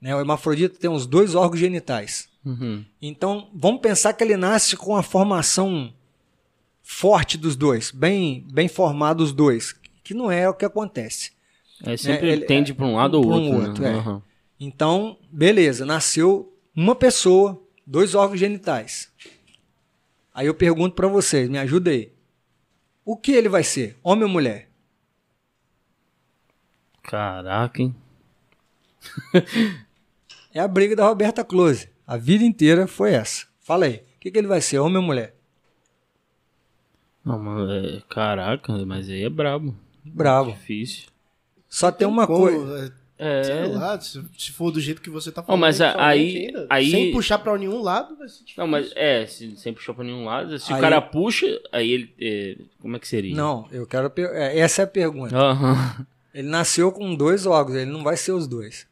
[0.00, 2.26] Né, o hermafrodita tem os dois órgãos genitais.
[2.42, 2.86] Uhum.
[3.02, 5.92] Então, vamos pensar que ele nasce com a formação
[6.82, 11.41] forte dos dois, bem, bem formado os dois, que não é o que acontece.
[11.84, 13.68] É, sempre ele- tende para um lado ou pra um outro.
[13.68, 13.90] outro, né?
[13.90, 13.94] é.
[13.94, 14.22] Aham.
[14.60, 19.12] Então, beleza, nasceu uma pessoa, dois órgãos genitais.
[20.32, 22.12] Aí eu pergunto para vocês, me ajuda aí.
[23.04, 24.70] O que ele vai ser, homem ou mulher?
[27.02, 27.94] Caraca, hein?
[30.54, 31.88] É a briga da Roberta Close.
[32.06, 33.46] A vida inteira foi essa.
[33.60, 35.34] Fala aí, o que, que ele vai ser, homem ou mulher?
[37.24, 39.74] Não, mano, é, caraca, mas aí é brabo.
[40.04, 40.52] Bravo.
[40.52, 41.08] Difícil.
[41.74, 42.94] Só tem uma Como, coisa.
[43.16, 45.60] é, Sei lá, se, se for do jeito que você tá Não, falando.
[45.62, 48.54] mas a- somente aí- ainda, aí- Sem puxar pra nenhum lado, vai ser difícil.
[48.58, 50.58] Não, mas é, se, sem puxar pra nenhum lado.
[50.58, 52.14] Se Aí- o cara puxa, aí ele.
[52.20, 53.34] é, como é que seria?
[53.34, 54.10] Não, eu quero.
[54.10, 55.34] per- é, Essa é a pergunta.
[56.34, 58.86] Ele nasceu com dois órgãos, ele não vai ser os dois.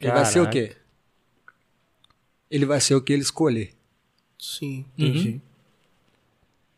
[0.00, 0.68] Ele vai ser o Caraca.
[0.68, 0.76] quê?
[2.50, 3.70] Ele vai ser o que ele escolher.
[4.38, 5.06] Sim, Uhum.
[5.06, 5.40] entendi.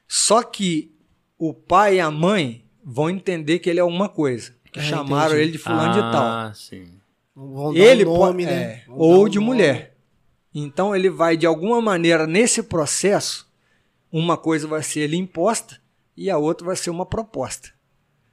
[0.06, 0.90] Só que
[1.38, 4.54] o pai e a mãe vão entender que ele é uma coisa.
[4.74, 5.42] Que Ah, chamaram entendi.
[5.42, 6.22] ele de fulano de tal.
[6.24, 6.86] Ah, sim.
[7.34, 8.82] Vão dar Ele um nome, é, né?
[8.88, 9.46] Vão ou dar um de nome.
[9.46, 9.96] mulher.
[10.52, 13.48] Então ele vai de alguma maneira nesse processo,
[14.10, 15.80] uma coisa vai ser lhe imposta
[16.16, 17.70] e a outra vai ser uma proposta.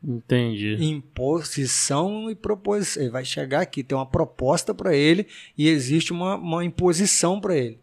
[0.04, 0.78] Entendi.
[0.84, 3.04] Imposição e proposição.
[3.04, 5.28] Ele vai chegar aqui, tem uma proposta para ele
[5.58, 7.80] e existe uma, uma imposição para ele.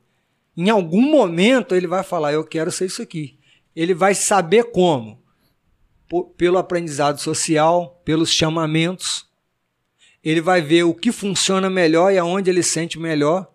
[0.56, 3.38] Em algum momento ele vai falar: Eu quero ser isso aqui.
[3.74, 5.20] Ele vai saber como?
[6.36, 9.26] Pelo aprendizado social, pelos chamamentos.
[10.24, 13.50] Ele vai ver o que funciona melhor e aonde ele sente melhor,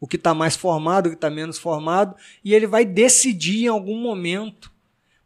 [0.00, 3.68] o que está mais formado, o que está menos formado, e ele vai decidir em
[3.68, 4.70] algum momento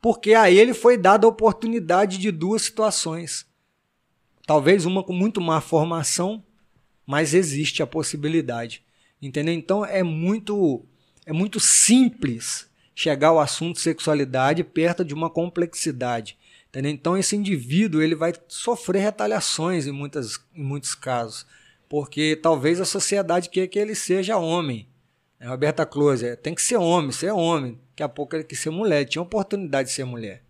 [0.00, 3.46] porque a ele foi dada a oportunidade de duas situações.
[4.46, 6.42] Talvez uma com muito má formação,
[7.06, 8.82] mas existe a possibilidade.
[9.20, 9.52] Entendeu?
[9.54, 10.84] Então é muito
[11.26, 16.38] é muito simples chegar ao assunto sexualidade perto de uma complexidade.
[16.70, 16.92] Entendeu?
[16.92, 21.44] Então esse indivíduo ele vai sofrer retaliações em, muitas, em muitos casos,
[21.88, 24.88] porque talvez a sociedade quer que ele seja homem.
[25.40, 27.78] É, Roberta Close, é, tem que ser homem, você é homem.
[27.90, 30.44] Daqui a pouco ele quer ser mulher, tinha oportunidade de ser mulher.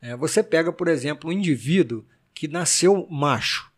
[0.00, 2.04] É, você pega, por exemplo, um indivíduo
[2.34, 3.72] que nasceu macho.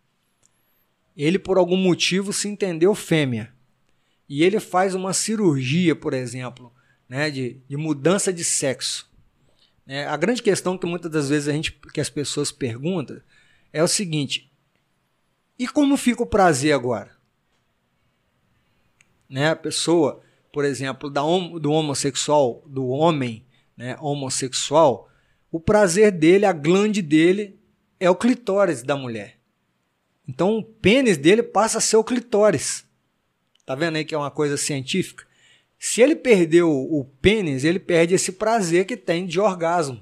[1.17, 3.53] Ele, por algum motivo, se entendeu fêmea.
[4.29, 6.73] E ele faz uma cirurgia, por exemplo,
[7.09, 9.08] né, de, de mudança de sexo.
[9.89, 13.23] Né, a grande questão que muitas das vezes a gente, que as pessoas perguntam
[13.73, 14.53] é o seguinte:
[15.59, 17.17] e como fica o prazer agora?
[19.27, 20.21] Né, a pessoa,
[20.53, 25.11] por exemplo, da, do homossexual, do homem né, homossexual,
[25.51, 27.59] o prazer dele, a glande dele
[27.99, 29.39] é o clitóris da mulher.
[30.27, 32.85] Então o pênis dele passa a ser o clitóris.
[33.65, 35.27] Tá vendo aí que é uma coisa científica?
[35.79, 40.01] Se ele perdeu o pênis, ele perde esse prazer que tem de orgasmo.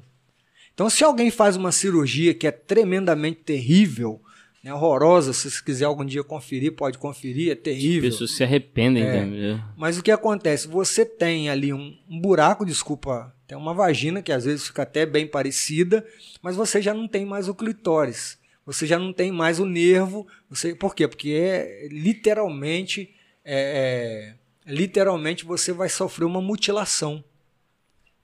[0.73, 4.21] Então, se alguém faz uma cirurgia que é tremendamente terrível,
[4.63, 8.09] né, horrorosa, se você quiser algum dia conferir, pode conferir, é terrível.
[8.09, 9.13] As pessoas se arrependem É.
[9.21, 9.63] também.
[9.77, 10.67] Mas o que acontece?
[10.69, 15.07] Você tem ali um, um buraco, desculpa, tem uma vagina que às vezes fica até
[15.07, 16.05] bem parecida,
[16.43, 18.39] mas você já não tem mais o clitóris.
[18.67, 20.27] Você já não tem mais o nervo.
[20.51, 21.07] Você, por quê?
[21.07, 23.15] Porque é literalmente,
[23.45, 24.35] é, é,
[24.67, 27.23] literalmente você vai sofrer uma mutilação.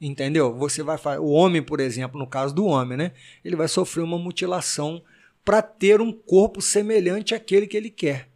[0.01, 0.53] Entendeu?
[0.57, 3.13] Você vai o homem, por exemplo, no caso do homem, né?
[3.45, 5.03] Ele vai sofrer uma mutilação
[5.45, 8.29] para ter um corpo semelhante àquele que ele quer.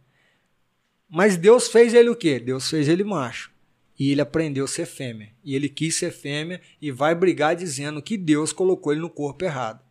[1.09, 2.39] Mas Deus fez ele o quê?
[2.39, 3.51] Deus fez ele macho.
[3.99, 5.33] E ele aprendeu a ser fêmea.
[5.43, 9.43] E ele quis ser fêmea e vai brigar dizendo que Deus colocou ele no corpo
[9.43, 9.81] errado.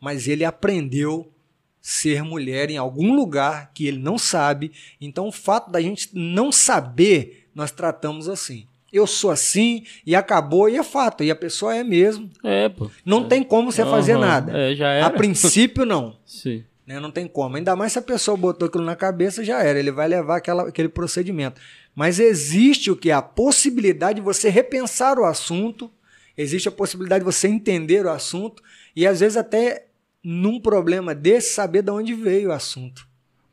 [0.00, 1.32] Mas ele aprendeu
[1.80, 4.72] ser mulher em algum lugar que ele não sabe.
[5.00, 8.66] Então o fato da gente não saber, nós tratamos assim.
[8.92, 11.24] Eu sou assim e acabou e é fato.
[11.24, 12.30] E a pessoa é mesmo.
[12.44, 12.90] É, pô.
[13.04, 14.20] Não tem como você fazer Aham.
[14.20, 14.52] nada.
[14.58, 15.06] É, já era.
[15.06, 16.16] A princípio, não.
[16.26, 16.62] Sim.
[16.86, 17.00] né?
[17.00, 17.56] Não tem como.
[17.56, 19.78] Ainda mais se a pessoa botou aquilo na cabeça, já era.
[19.78, 21.58] Ele vai levar aquela, aquele procedimento.
[21.94, 23.10] Mas existe o que?
[23.10, 25.90] A possibilidade de você repensar o assunto,
[26.36, 28.62] existe a possibilidade de você entender o assunto,
[28.94, 29.86] e às vezes até
[30.22, 33.06] num problema desse, saber de onde veio o assunto.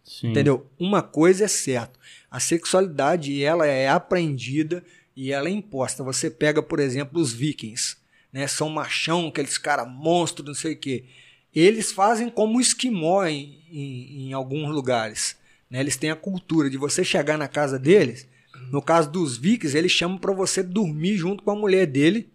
[0.04, 0.32] Sim.
[0.32, 0.66] Entendeu?
[0.78, 1.98] Uma coisa é certa.
[2.30, 4.84] A sexualidade, ela é aprendida
[5.16, 6.04] e ela é imposta.
[6.04, 7.98] Você pega, por exemplo, os vikings,
[8.32, 8.48] né?
[8.48, 11.06] São machão, aqueles caras monstros, não sei o quê.
[11.54, 15.36] Eles fazem como esquimó em, em, em alguns lugares.
[15.70, 15.80] Né?
[15.80, 18.28] Eles têm a cultura de você chegar na casa deles.
[18.72, 22.30] No caso dos vikings, eles chamam para você dormir junto com a mulher dele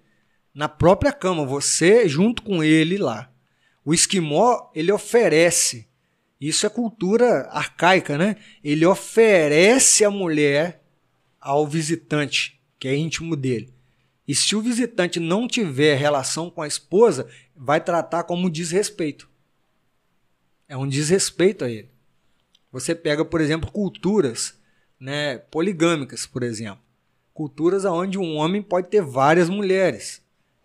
[0.54, 3.30] na própria cama, você junto com ele lá.
[3.84, 5.86] O esquimó, ele oferece
[6.48, 8.36] isso é cultura arcaica, né?
[8.62, 10.82] Ele oferece a mulher
[11.40, 13.72] ao visitante, que é íntimo dele.
[14.26, 19.28] E se o visitante não tiver relação com a esposa, vai tratar como desrespeito.
[20.66, 21.90] É um desrespeito a ele.
[22.72, 24.58] Você pega, por exemplo, culturas
[24.98, 26.82] né, poligâmicas, por exemplo.
[27.32, 30.23] Culturas onde um homem pode ter várias mulheres.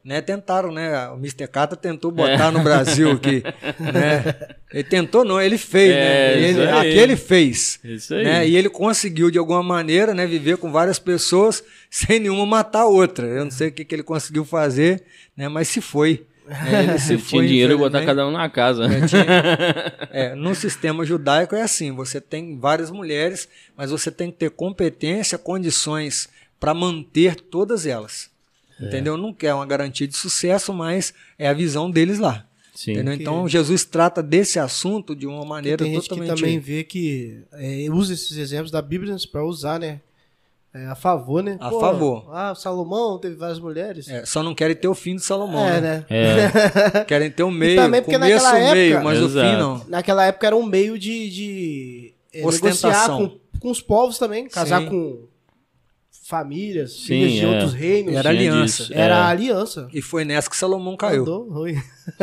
[0.10, 1.08] Né, tentaram, né?
[1.10, 1.48] O Mr.
[1.48, 3.44] Cata tentou botar no Brasil aqui.
[3.80, 4.56] Né?
[4.74, 5.96] Ele tentou, não, ele fez, É,
[6.36, 6.42] né?
[6.50, 6.90] Ele, aí.
[6.90, 7.80] aquele fez.
[7.84, 8.24] Isso aí.
[8.24, 8.48] Né?
[8.48, 12.86] E ele conseguiu, de alguma maneira, né, viver com várias pessoas sem nenhuma matar a
[12.88, 13.28] outra.
[13.28, 15.04] Eu não sei o que, que ele conseguiu fazer,
[15.38, 16.26] né, mas se foi.
[16.48, 16.86] né?
[16.86, 17.30] Ele se Ele foi.
[17.30, 18.86] tinha dinheiro e botar cada um na casa.
[18.86, 19.24] É, tinha-
[20.12, 23.48] é, no sistema judaico é assim: você tem várias mulheres,
[23.78, 26.28] mas você tem que ter competência, condições
[26.60, 28.28] para manter todas elas.
[28.82, 28.86] É.
[28.86, 29.18] Entendeu?
[29.18, 32.46] Não quer uma garantia de sucesso, mas é a visão deles lá.
[32.74, 32.94] Sim.
[32.94, 33.14] Entendeu?
[33.14, 36.40] Então Jesus trata desse assunto de uma maneira Tem gente que totalmente.
[36.40, 40.00] também vê que é, usa esses exemplos da Bíblia para usar, né?
[40.74, 41.58] É, a favor, né?
[41.60, 42.30] A favor.
[42.32, 44.08] Ah, Salomão teve várias mulheres.
[44.08, 45.68] É, só não querem ter o fim de Salomão.
[45.68, 46.06] É, né?
[46.10, 47.04] né?
[47.08, 49.50] Querem ter o meio, também porque começo, naquela o meio, época- mas o Exato.
[49.50, 49.86] fim não.
[49.88, 53.18] Naquela época era um meio de, de é, Ostentação.
[53.52, 54.90] com, com os povos também, casar Sim.
[54.90, 55.28] com
[56.30, 57.48] famílias, Sim, filhas de é.
[57.48, 58.14] outros reinos.
[58.14, 58.84] Era Tinha aliança.
[58.84, 58.94] disso.
[58.94, 59.18] Era É.
[59.18, 59.90] a aliança.
[59.92, 61.24] E foi nessa que Salomão caiu.
[61.24, 61.76] Andou ruim.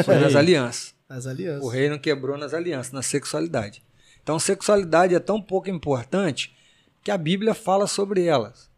[0.05, 0.95] Foi nas alianças.
[1.09, 1.65] As alianças.
[1.65, 3.83] O reino quebrou nas alianças, na sexualidade.
[4.23, 6.55] Então, sexualidade é tão pouco importante
[7.03, 8.71] que a Bíblia fala sobre elas.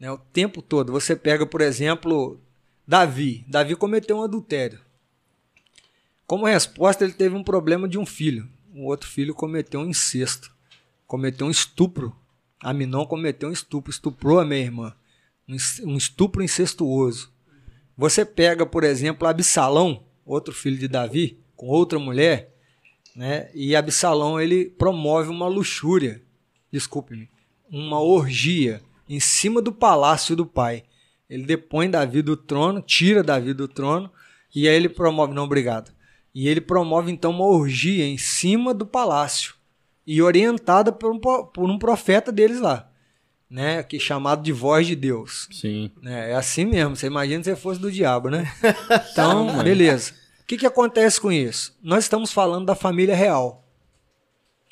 [0.00, 0.92] né, o tempo todo.
[0.92, 2.40] Você pega, por exemplo,
[2.86, 3.44] Davi.
[3.48, 4.78] Davi cometeu um adultério.
[6.24, 8.48] Como resposta, ele teve um problema de um filho.
[8.74, 10.52] O outro filho cometeu um incesto.
[11.06, 12.14] Cometeu um estupro.
[12.60, 13.90] Aminon cometeu um estupro.
[13.90, 14.94] Estuprou a minha irmã.
[15.84, 17.32] Um estupro incestuoso.
[17.96, 22.54] Você pega, por exemplo, Absalão, outro filho de Davi, com outra mulher,
[23.16, 23.50] né?
[23.52, 26.22] E Absalão ele promove uma luxúria,
[26.70, 27.28] desculpe-me,
[27.68, 30.84] uma orgia em cima do palácio do pai.
[31.28, 34.10] Ele depõe Davi do trono, tira Davi do trono
[34.54, 35.92] e aí ele promove, não, obrigado.
[36.32, 39.57] E ele promove então uma orgia em cima do palácio
[40.10, 42.90] e orientada por um, po- por um profeta deles lá,
[43.50, 43.82] né?
[43.82, 45.46] Que é chamado de voz de Deus.
[45.52, 45.90] Sim.
[46.02, 46.96] É, é assim mesmo.
[46.96, 48.50] Você imagina se você fosse do diabo, né?
[49.12, 50.12] Então, beleza.
[50.40, 51.76] O que, que acontece com isso?
[51.82, 53.68] Nós estamos falando da família real.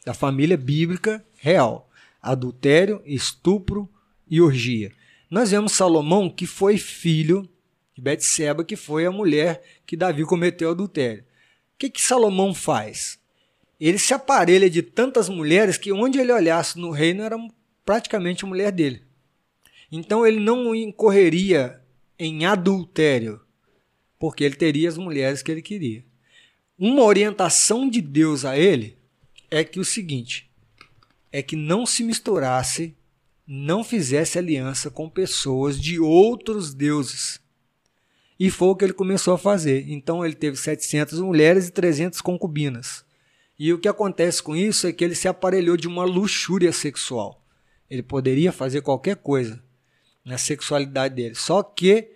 [0.06, 1.90] Da família bíblica real.
[2.22, 3.86] Adultério, estupro
[4.26, 4.90] e orgia.
[5.30, 7.46] Nós vemos Salomão que foi filho,
[7.94, 11.22] de Betseba, que foi a mulher que Davi cometeu adultério.
[11.22, 13.18] O que, que Salomão faz?
[13.78, 17.36] Ele se aparelha de tantas mulheres que onde ele olhasse no reino era
[17.84, 19.02] praticamente a mulher dele.
[19.90, 21.80] Então ele não incorreria
[22.18, 23.40] em adultério,
[24.18, 26.04] porque ele teria as mulheres que ele queria.
[26.78, 28.98] Uma orientação de Deus a ele
[29.50, 30.50] é que o seguinte:
[31.30, 32.94] é que não se misturasse,
[33.46, 37.40] não fizesse aliança com pessoas de outros deuses.
[38.38, 39.86] E foi o que ele começou a fazer.
[39.88, 43.05] Então ele teve 700 mulheres e 300 concubinas.
[43.58, 47.42] E o que acontece com isso é que ele se aparelhou de uma luxúria sexual.
[47.88, 49.62] Ele poderia fazer qualquer coisa
[50.24, 51.34] na sexualidade dele.
[51.34, 52.10] Só que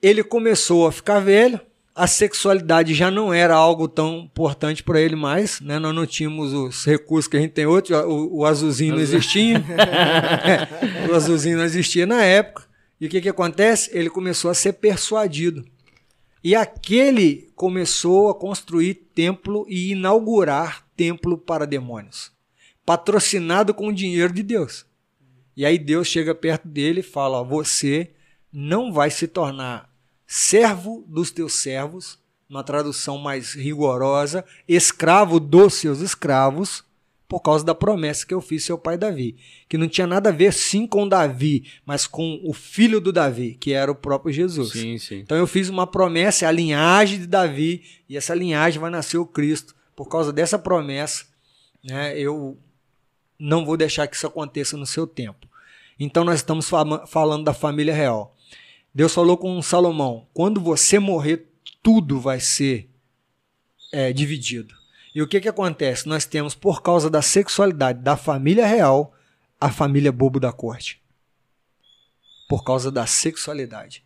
[0.00, 1.60] ele começou a ficar velho,
[1.94, 5.78] a sexualidade já não era algo tão importante para ele mais, né?
[5.78, 9.58] Nós não tínhamos os recursos que a gente tem hoje, o, o azulzinho não existia,
[9.68, 12.64] é, o azulzinho não existia na época.
[13.00, 13.90] E o que, que acontece?
[13.92, 15.64] Ele começou a ser persuadido.
[16.42, 22.32] E aquele começou a construir templo e inaugurar templo para demônios,
[22.84, 24.86] patrocinado com o dinheiro de Deus.
[25.56, 28.12] E aí Deus chega perto dele e fala: ó, Você
[28.52, 29.90] não vai se tornar
[30.26, 36.84] servo dos teus servos, uma tradução mais rigorosa, escravo dos seus escravos,
[37.32, 40.32] por causa da promessa que eu fiz seu pai Davi, que não tinha nada a
[40.32, 44.72] ver sim com Davi, mas com o filho do Davi, que era o próprio Jesus.
[44.72, 45.20] Sim, sim.
[45.20, 49.24] Então eu fiz uma promessa, a linhagem de Davi, e essa linhagem vai nascer o
[49.24, 49.74] Cristo.
[49.96, 51.24] Por causa dessa promessa,
[51.82, 52.58] né, eu
[53.38, 55.48] não vou deixar que isso aconteça no seu tempo.
[55.98, 56.68] Então nós estamos
[57.06, 58.36] falando da família real.
[58.94, 61.46] Deus falou com Salomão: quando você morrer,
[61.82, 62.90] tudo vai ser
[63.90, 64.81] é, dividido.
[65.14, 66.08] E o que, que acontece?
[66.08, 69.14] Nós temos, por causa da sexualidade da família real,
[69.60, 71.02] a família bobo da corte.
[72.48, 74.04] Por causa da sexualidade.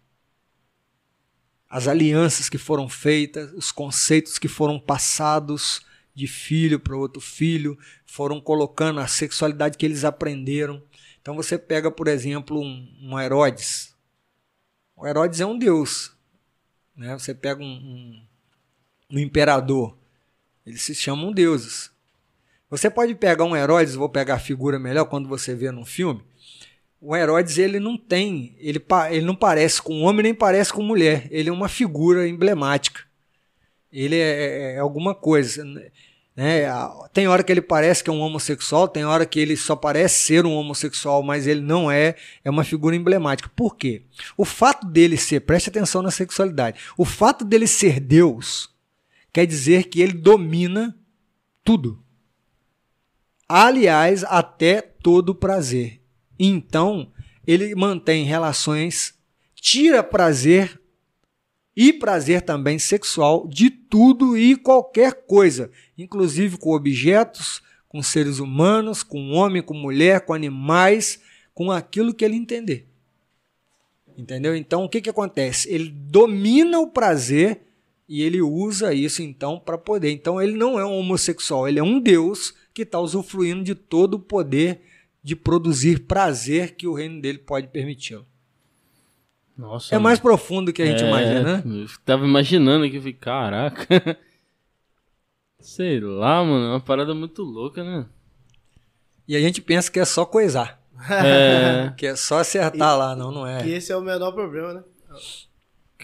[1.69, 5.81] As alianças que foram feitas, os conceitos que foram passados
[6.15, 10.83] de filho para outro filho, foram colocando a sexualidade que eles aprenderam.
[11.21, 13.95] Então você pega, por exemplo, um, um Herodes.
[14.97, 16.17] O Herodes é um deus.
[16.97, 17.13] Né?
[17.19, 18.27] Você pega um, um,
[19.11, 19.96] um imperador.
[20.67, 21.91] Eles se chamam deuses.
[22.69, 26.23] Você pode pegar um Herodes, vou pegar a figura melhor quando você vê num filme.
[27.01, 31.29] O Herodes ele não tem, ele, ele não parece com homem nem parece com mulher.
[31.31, 33.03] Ele é uma figura emblemática.
[33.93, 35.65] Ele é, é, é alguma coisa.
[36.35, 36.69] Né?
[37.13, 40.17] Tem hora que ele parece que é um homossexual, tem hora que ele só parece
[40.27, 42.17] ser um homossexual, mas ele não é.
[42.45, 43.49] É uma figura emblemática.
[43.55, 44.03] Por quê?
[44.37, 48.75] O fato dele ser, preste atenção na sexualidade, o fato dele ser Deus
[49.37, 50.99] quer dizer que ele domina
[51.63, 52.03] tudo.
[53.47, 56.01] Aliás, até todo prazer.
[56.39, 57.13] Então,
[57.47, 59.13] ele mantém relações,
[59.55, 60.81] tira prazer
[61.77, 67.61] e prazer também sexual de tudo e qualquer coisa, inclusive com objetos,
[67.91, 71.21] com seres humanos, com homem, com mulher, com animais,
[71.53, 72.89] com aquilo que ele entender.
[74.17, 74.57] Entendeu?
[74.57, 75.71] Então, o que, que acontece?
[75.71, 77.66] Ele domina o prazer
[78.09, 80.11] e ele usa isso então para poder.
[80.11, 84.15] Então ele não é um homossexual, ele é um Deus que está usufruindo de todo
[84.15, 84.83] o poder
[85.23, 88.21] de produzir prazer que o reino dele pode permitir.
[89.57, 89.95] Nossa.
[89.95, 91.63] É mais profundo do que a gente é, imagina, né?
[91.65, 93.87] Eu tava imaginando aqui, eu falei, caraca.
[95.59, 98.07] Sei lá, mano, é uma parada muito louca, né?
[99.27, 100.81] E a gente pensa que é só coisar.
[101.11, 101.93] É.
[101.99, 103.63] que é só acertar E- lá, não, não é.
[103.63, 104.85] Que esse é o menor problema, né?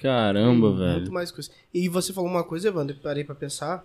[0.03, 1.13] Caramba, Muito velho.
[1.13, 1.51] mais coisa.
[1.73, 3.85] E você falou uma coisa, Evandro, eu parei pra pensar.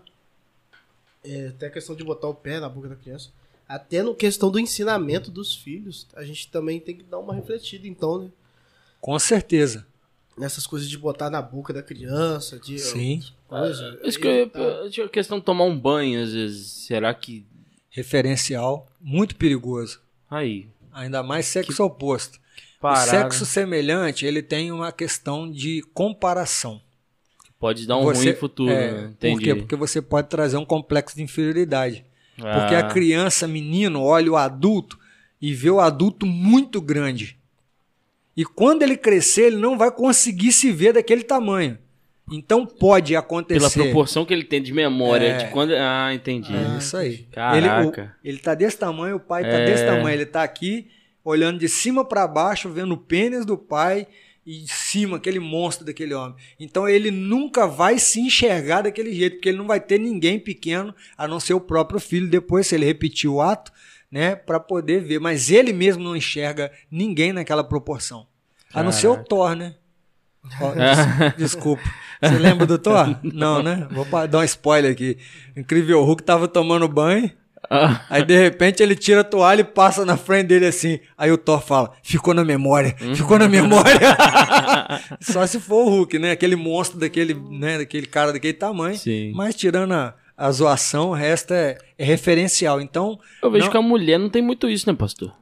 [1.24, 3.30] É, até a questão de botar o pé na boca da criança.
[3.68, 7.86] Até no questão do ensinamento dos filhos, a gente também tem que dar uma refletida,
[7.88, 8.30] então, né?
[9.02, 9.86] Com certeza.
[10.38, 13.22] Nessas coisas de botar na boca da criança, de Sim.
[13.48, 14.00] coisa.
[14.04, 16.68] Isso que eu, tinha a questão de tomar um banho, às vezes.
[16.68, 17.46] Será que.
[17.90, 20.00] Referencial, muito perigoso.
[20.30, 20.68] Aí.
[20.94, 22.40] Ainda mais sexo oposto.
[22.82, 26.80] O sexo semelhante, ele tem uma questão de comparação.
[27.60, 28.98] Pode dar um Você- ruim futuro, é, né?
[29.02, 29.44] Por Entendi.
[29.46, 29.56] quê?
[29.56, 32.06] Porque você pode trazer um complexo de inferioridade.
[32.40, 34.98] Ah, Porque a criança, menino, olha o adulto
[35.42, 37.36] e vê o adulto muito grande.
[38.36, 41.80] E quando ele crescer, ele não vai conseguir se ver daquele tamanho.
[42.32, 43.74] Então pode acontecer.
[43.74, 45.26] Pela proporção que ele tem de memória.
[45.26, 45.38] É.
[45.38, 45.72] De quando...
[45.72, 46.54] Ah, entendi.
[46.54, 47.20] É isso aí.
[47.32, 48.02] Caraca.
[48.02, 49.66] Ele, o- ele tá desse tamanho, o pai tá É.
[49.66, 50.10] desse tamanho.
[50.10, 50.88] Ele tá aqui,
[51.28, 54.08] olhando de cima para baixo, vendo o pênis do pai
[54.46, 56.36] e de cima, aquele monstro daquele homem.
[56.58, 60.96] Então ele nunca vai se enxergar daquele jeito, porque ele não vai ter ninguém pequeno,
[61.18, 63.72] a não ser o próprio filho, depois, se ele repetir o ato,
[64.10, 65.20] né, para poder ver.
[65.20, 68.26] Mas ele mesmo não enxerga ninguém naquela proporção.
[68.74, 69.18] A não ser o.
[69.26, 69.76] Thor, né?
[70.62, 71.84] Ó, des- desculpa.
[72.22, 73.20] Você lembra do Thor?
[73.22, 73.86] Não, né?
[73.92, 75.18] Vou dar um spoiler aqui.
[75.58, 77.30] Incrível Hulk tava tomando banho.
[77.70, 81.00] Ah, Aí de repente ele tira a toalha e passa na frente dele assim.
[81.18, 84.00] Aí o Thor fala: ficou na memória, ficou na memória.
[85.20, 86.32] Só se for o Hulk, né?
[86.32, 87.80] Aquele monstro daquele, né?
[87.80, 88.96] daquele cara daquele tamanho.
[88.98, 89.32] Sim.
[89.36, 92.80] Mas tirando a, a zoação, o resto é, é referencial.
[92.80, 93.72] Então, eu vejo Não.
[93.72, 95.34] que a mulher não tem muito isso, né, pastor?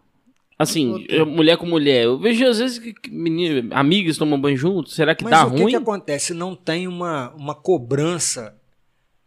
[0.57, 2.05] Assim, eu- mulher com mulher.
[2.05, 4.89] Eu vejo às vezes que menino, amigas tomam banho junto.
[4.89, 5.72] Será que mas dá o que, ruim?
[5.72, 6.34] que acontece?
[6.34, 8.55] Não tem uma, uma cobrança,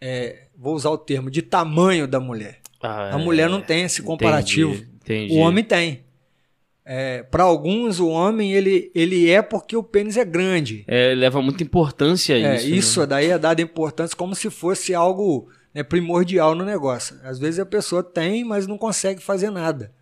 [0.01, 2.61] é, vou usar o termo, de tamanho da mulher.
[2.83, 3.25] Ah, A é.
[3.25, 4.73] mulher não tem esse comparativo.
[4.73, 5.35] Entendi, entendi.
[5.35, 6.05] O homem tem.
[7.31, 10.85] Para alguns, o homem ele, ele é porque o pênis é grande.
[10.89, 12.67] É, leva muita importância a É, isso.
[12.69, 13.07] isso né?
[13.07, 17.17] daí é dado importância como se fosse algo né, primordial no negócio.
[17.23, 19.93] Às vezes a pessoa tem, mas não consegue fazer nada.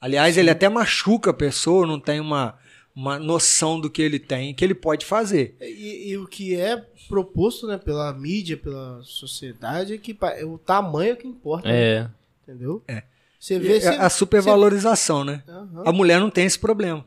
[0.00, 2.56] Aliás, ele até machuca a pessoa, não tem uma,
[2.96, 5.56] uma noção do que ele tem, que ele pode fazer.
[5.60, 10.56] E, e o que é proposto né, pela mídia, pela sociedade, é que é o
[10.56, 11.68] tamanho que importa.
[11.68, 12.10] né?
[12.50, 12.82] Entendeu?
[12.88, 13.04] É.
[13.38, 13.78] Você vê.
[13.78, 15.42] É a supervalorização, né?
[15.48, 15.82] Aham.
[15.86, 17.04] A mulher não tem esse problema.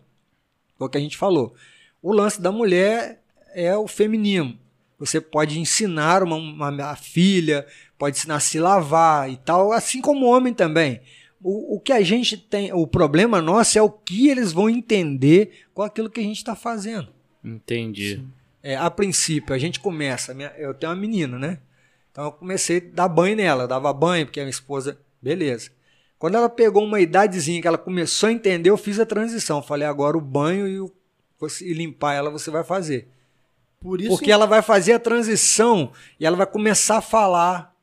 [0.78, 1.54] Foi o que a gente falou.
[2.02, 3.22] O lance da mulher
[3.54, 4.58] é o feminino.
[4.98, 7.68] Você pode ensinar uma, uma- a filha,
[7.98, 11.02] pode ensinar a se lavar e tal, assim como o homem também.
[11.42, 15.66] O, o que a gente tem, o problema nosso é o que eles vão entender
[15.74, 17.10] com aquilo que a gente está fazendo.
[17.44, 18.24] Entendi.
[18.64, 20.34] É, a princípio, a gente começa.
[20.34, 21.60] minha- eu tenho uma menina, né?
[22.12, 23.64] Então eu comecei a dar banho nela.
[23.64, 24.98] Eu dava banho, porque a minha esposa.
[25.24, 25.72] Beleza.
[26.20, 29.62] Quando ela pegou uma idadezinha que ela começou a entender, eu fiz a transição.
[29.64, 30.92] Falei, agora o banho e, o,
[31.40, 33.08] você- e limpar ela você vai fazer.
[33.80, 34.10] Por isso.
[34.10, 37.74] Porque ela vai fazer a transição e ela vai começar a falar.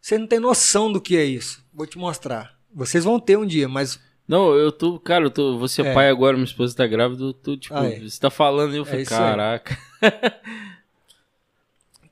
[0.00, 1.64] Você não tem noção do que é isso.
[1.72, 2.56] Vou te mostrar.
[2.72, 3.98] Vocês vão ter um dia, mas
[4.28, 5.94] Não, eu tô, cara, eu tô, você é É.
[5.94, 8.00] pai agora, minha esposa tá grávida, eu tô, tipo, Ah, é.
[8.00, 9.18] você tá falando e eu falei, isso aí.
[9.20, 9.78] caraca.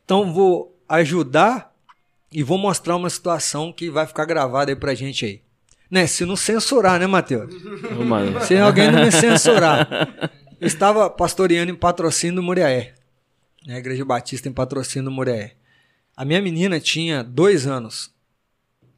[0.05, 1.74] Então vou ajudar
[2.35, 5.43] e vou mostrar uma situação que vai ficar gravada aí pra gente aí.
[5.89, 6.05] Né?
[6.09, 7.55] Se não censurar, né, Matheus?
[8.49, 9.89] Se alguém não me censurar.
[10.61, 12.95] Eu estava pastoreando em patrocínio do Muriaé.
[13.65, 13.79] Né?
[13.79, 15.55] Igreja Batista em patrocínio do Muriaé.
[16.17, 18.13] A minha menina tinha dois anos.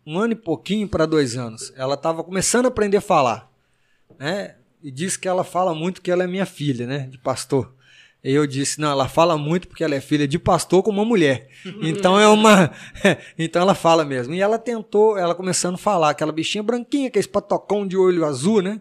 [0.06, 1.74] Um ano e pouquinho para dois anos.
[1.76, 3.52] Ela estava começando a aprender a falar.
[4.18, 4.54] Né?
[4.82, 7.00] E disse que ela fala muito que ela é minha filha, né?
[7.10, 7.74] De pastor.
[8.26, 11.04] E eu disse, não, ela fala muito porque ela é filha de pastor com uma
[11.04, 11.48] mulher.
[11.80, 12.72] Então é uma.
[13.38, 14.34] então ela fala mesmo.
[14.34, 18.60] E ela tentou, ela começando a falar, aquela bichinha branquinha, aquele patocão de olho azul,
[18.60, 18.80] né?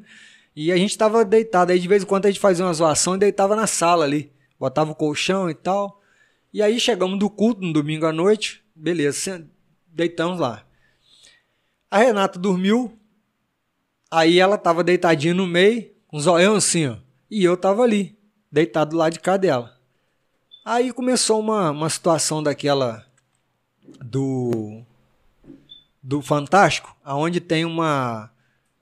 [0.56, 1.72] E a gente estava deitado.
[1.72, 4.32] Aí de vez em quando a gente fazia uma zoação e deitava na sala ali.
[4.60, 6.02] Botava o colchão e tal.
[6.52, 8.64] E aí chegamos do culto no domingo à noite.
[8.76, 9.48] Beleza,
[9.88, 10.66] deitamos lá.
[11.91, 12.98] A Renata dormiu.
[14.10, 16.96] Aí ela tava deitadinha no meio, com um zoião assim, ó.
[17.30, 18.14] E eu tava ali,
[18.56, 19.78] deitado do lado de cá dela.
[20.64, 23.06] Aí começou uma, uma situação daquela
[24.03, 24.82] do
[26.01, 28.32] do Fantástico, aonde tem uma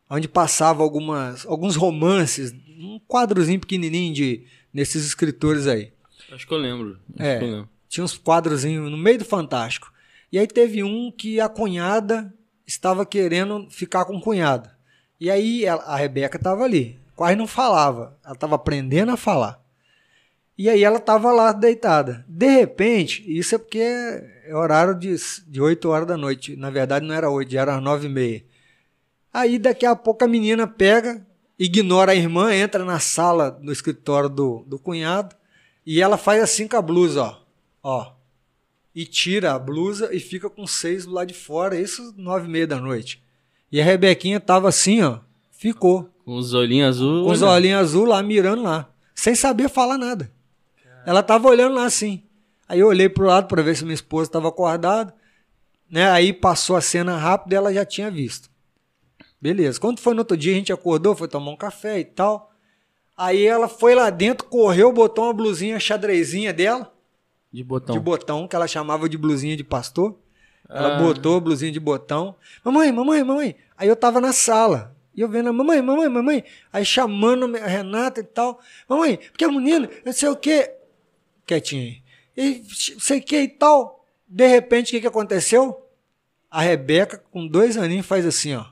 [0.10, 5.92] onde passava algumas alguns romances, um quadrozinho pequenininho de nesses escritores aí.
[6.32, 7.00] Acho que eu lembro.
[7.18, 7.40] É.
[7.40, 7.70] que eu lembro.
[7.90, 9.92] Tinha uns quadrozinhos no meio do Fantástico.
[10.32, 12.32] E aí teve um que a cunhada
[12.66, 14.70] estava querendo ficar com o cunhado.
[15.20, 18.18] E aí ela- a Rebeca estava ali, quase não falava.
[18.24, 19.63] Ela estava aprendendo a falar.
[20.58, 22.24] E aí ela estava lá deitada.
[22.28, 25.16] De repente, isso é porque é horário de,
[25.48, 26.56] de 8 horas da noite.
[26.56, 28.46] Na verdade não era 8, era às 9 e meia.
[29.34, 31.26] Aí daqui a pouco a menina pega,
[31.58, 35.36] ignora a irmã, entra na sala no escritório do, do cunhado
[35.86, 37.38] e ela faz assim com a blusa, ó.
[37.82, 38.14] ó.
[38.94, 42.50] E tira a blusa e fica com seis do lado de fora, isso nove e
[42.50, 43.24] meia da noite.
[43.72, 45.18] E a Rebequinha tava assim, ó.
[45.52, 46.10] Ficou.
[46.24, 47.26] Com os olhinhos azuis.
[47.26, 48.88] Com os olhinhos azul lá, mirando lá.
[49.16, 50.32] Sem saber falar nada.
[51.06, 52.24] Ela tava olhando lá assim.
[52.68, 55.14] Aí eu olhei pro lado para ver se minha esposa estava acordada.
[55.90, 56.10] Né?
[56.10, 58.50] Aí passou a cena rápido e ela já tinha visto.
[59.42, 59.80] Beleza.
[59.80, 62.52] Quando foi no outro dia, a gente acordou, foi tomar um café e tal.
[63.16, 66.92] Aí ela foi lá dentro, correu, botou uma blusinha xadrezinha dela,
[67.52, 67.94] De botão.
[67.96, 70.18] de botão, que ela chamava de blusinha de pastor.
[70.68, 71.00] Ela Ah.
[71.00, 72.36] botou a blusinha de botão.
[72.64, 73.56] Mamãe, mamãe, mamãe.
[73.78, 74.96] Aí eu tava na sala.
[75.14, 76.44] E eu vendo, a mamãe, mamãe, mamãe.
[76.72, 78.60] Aí chamando a Renata e tal.
[78.90, 80.72] Mamãe, porque a menina, não sei o quê.
[81.46, 82.04] Quietinha aí.
[82.36, 82.64] E
[83.00, 84.06] sei o que e tal.
[84.28, 85.80] De repente, o que, que aconteceu?
[86.50, 88.66] A Rebeca, com dois aninhos, faz assim, ó.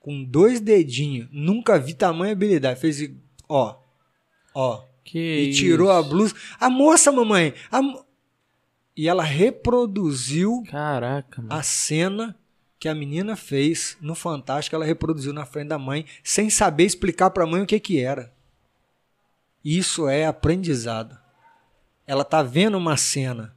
[0.00, 1.28] Com dois dedinhos.
[1.30, 2.80] Nunca vi tamanha habilidade.
[2.80, 3.10] Fez,
[3.48, 3.78] ó.
[4.54, 4.84] Ó.
[5.04, 6.34] Que E tirou a blusa.
[6.58, 7.54] A moça, mamãe.
[7.70, 7.80] a
[8.96, 11.52] E ela reproduziu Caraca, mano.
[11.54, 12.36] a cena
[12.78, 14.74] que a menina fez no Fantástico.
[14.74, 18.00] Ela reproduziu na frente da mãe, sem saber explicar para a mãe o que, que
[18.00, 18.32] era.
[19.64, 21.18] Isso é aprendizado.
[22.06, 23.54] Ela está vendo uma cena.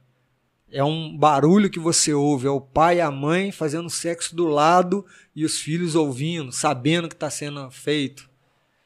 [0.72, 4.46] É um barulho que você ouve, é o pai e a mãe fazendo sexo do
[4.46, 8.30] lado e os filhos ouvindo, sabendo que está sendo feito.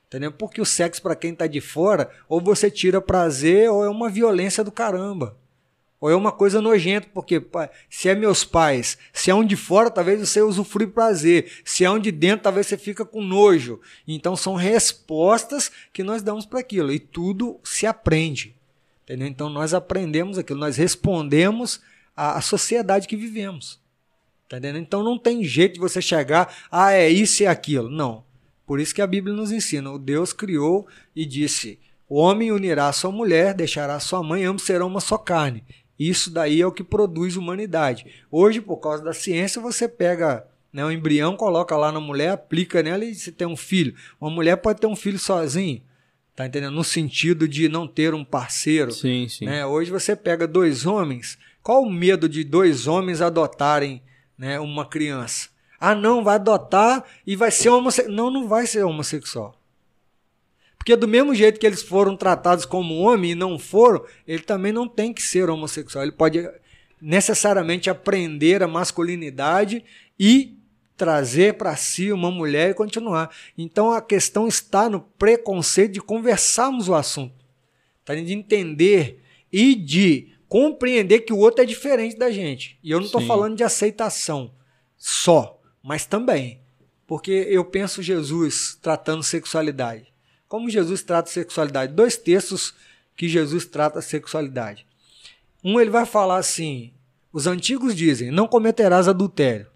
[0.06, 0.32] Entendeu?
[0.32, 4.08] Porque o sexo, para quem está de fora, ou você tira prazer, ou é uma
[4.08, 5.36] violência do caramba.
[6.00, 7.42] Ou é uma coisa nojenta, porque
[7.88, 11.50] se é meus pais, se é um de fora, talvez você usufrui prazer.
[11.64, 13.80] Se é um de dentro, talvez você fica com nojo.
[14.06, 16.92] Então são respostas que nós damos para aquilo.
[16.92, 18.54] E tudo se aprende.
[19.04, 19.28] Entendeu?
[19.28, 21.80] Então nós aprendemos aquilo, nós respondemos
[22.16, 23.80] à, à sociedade que vivemos.
[24.48, 24.82] Tá entendendo?
[24.82, 27.90] Então não tem jeito de você chegar, ah, é isso e aquilo.
[27.90, 28.24] Não.
[28.66, 29.92] Por isso que a Bíblia nos ensina.
[29.92, 31.78] O Deus criou e disse:
[32.08, 35.64] o homem unirá a sua mulher, deixará sua mãe, ambos serão uma só carne.
[35.98, 38.06] Isso daí é o que produz humanidade.
[38.30, 42.82] Hoje, por causa da ciência, você pega né, um embrião, coloca lá na mulher, aplica
[42.82, 43.94] nela e você tem um filho.
[44.20, 45.82] Uma mulher pode ter um filho sozinho.
[46.34, 46.74] Tá entendendo?
[46.74, 48.90] No sentido de não ter um parceiro.
[48.92, 49.44] Sim, sim.
[49.44, 49.64] Né?
[49.64, 51.38] Hoje você pega dois homens.
[51.62, 54.02] Qual o medo de dois homens adotarem
[54.36, 55.48] né, uma criança?
[55.78, 58.16] Ah, não, vai adotar e vai ser homossexual.
[58.16, 59.60] Não, não vai ser homossexual.
[60.76, 64.72] Porque do mesmo jeito que eles foram tratados como homem e não foram, ele também
[64.72, 66.04] não tem que ser homossexual.
[66.04, 66.46] Ele pode
[67.00, 69.84] necessariamente aprender a masculinidade
[70.18, 70.53] e
[70.96, 73.30] trazer para si uma mulher e continuar.
[73.56, 77.44] Então a questão está no preconceito de conversarmos o assunto,
[78.04, 78.14] tá?
[78.14, 79.22] de entender
[79.52, 82.78] e de compreender que o outro é diferente da gente.
[82.82, 84.52] E eu não estou falando de aceitação
[84.96, 86.60] só, mas também.
[87.06, 90.12] Porque eu penso Jesus tratando sexualidade.
[90.48, 91.92] Como Jesus trata sexualidade?
[91.92, 92.74] Dois textos
[93.16, 94.86] que Jesus trata sexualidade.
[95.62, 96.92] Um ele vai falar assim:
[97.32, 99.66] os antigos dizem, não cometerás adultério.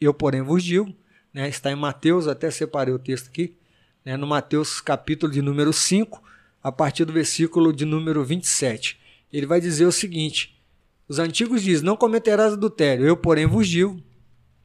[0.00, 0.94] Eu, porém, vos digo,
[1.32, 3.56] né, está em Mateus, até separei o texto aqui,
[4.04, 6.22] né, no Mateus capítulo de número 5,
[6.62, 8.98] a partir do versículo de número 27.
[9.32, 10.60] Ele vai dizer o seguinte:
[11.08, 13.06] Os antigos dizem: Não cometerás adultério.
[13.06, 14.02] Eu, porém, vos digo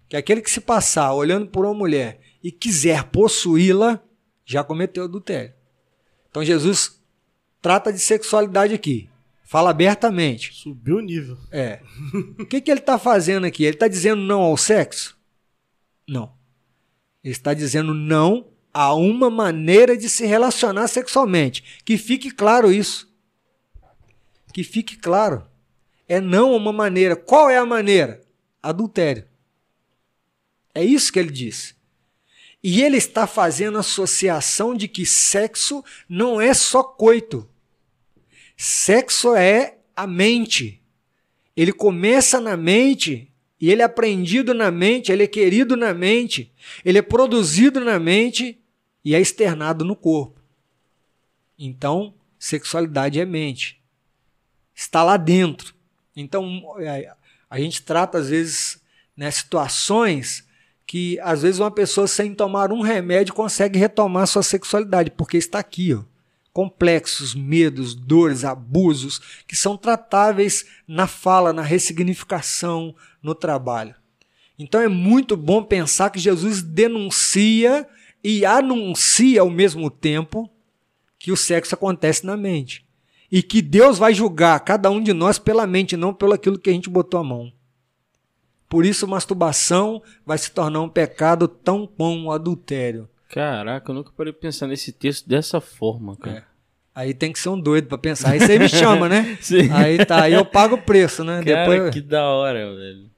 [0.10, 4.02] que aquele que se passar olhando por uma mulher e quiser possuí-la,
[4.46, 5.54] já cometeu adultério.
[6.30, 7.02] Então Jesus
[7.62, 9.10] trata de sexualidade aqui.
[9.44, 10.54] Fala abertamente.
[10.54, 11.38] Subiu o nível.
[11.52, 11.82] É.
[12.40, 13.64] o que, que ele está fazendo aqui?
[13.64, 15.18] Ele está dizendo não ao sexo?
[16.12, 16.34] Não.
[17.24, 21.80] Ele está dizendo não a uma maneira de se relacionar sexualmente.
[21.86, 23.09] Que fique claro isso.
[24.51, 25.47] Que fique claro.
[26.09, 27.16] É não uma maneira.
[27.16, 28.20] Qual é a maneira?
[28.62, 29.26] Adultério.
[30.76, 31.74] É isso que ele diz.
[32.62, 37.49] E ele está fazendo associação de que sexo não é só coito.
[38.57, 40.84] Sexo é a mente.
[41.55, 43.31] Ele começa na mente
[43.62, 46.51] e ele é aprendido na mente, ele é querido na mente,
[46.84, 48.59] ele é produzido na mente
[49.05, 50.41] e é externado no corpo.
[51.59, 53.80] Então, sexualidade é mente.
[54.74, 55.76] Está lá dentro.
[56.16, 57.14] Então, é,
[57.47, 58.82] a gente trata, às vezes,
[59.16, 60.43] né, situações
[60.88, 65.59] que, às vezes, uma pessoa sem tomar um remédio consegue retomar sua sexualidade, porque está
[65.59, 66.03] aqui, ó
[66.53, 73.95] complexos, medos, dores, abusos, que são tratáveis na fala, na ressignificação, no trabalho.
[74.57, 77.88] Então é muito bom pensar que Jesus denuncia
[78.24, 80.49] e anuncia ao mesmo tempo
[81.17, 82.86] que o sexo acontece na mente.
[83.32, 86.69] E que Deus vai julgar cada um de nós pela mente, não pelo aquilo que
[86.69, 87.51] a gente botou a mão.
[88.67, 93.09] Por isso, masturbação vai se tornar um pecado tão como o adultério.
[93.30, 96.38] Caraca, eu nunca parei pensar nesse texto dessa forma, cara.
[96.38, 96.43] É.
[96.93, 98.32] Aí tem que ser um doido pra pensar.
[98.32, 99.38] Aí você me chama, né?
[99.41, 99.72] Sim.
[99.72, 101.41] Aí tá, aí eu pago o preço, né?
[101.43, 101.93] Cara, Depois...
[101.93, 103.11] que da hora, velho.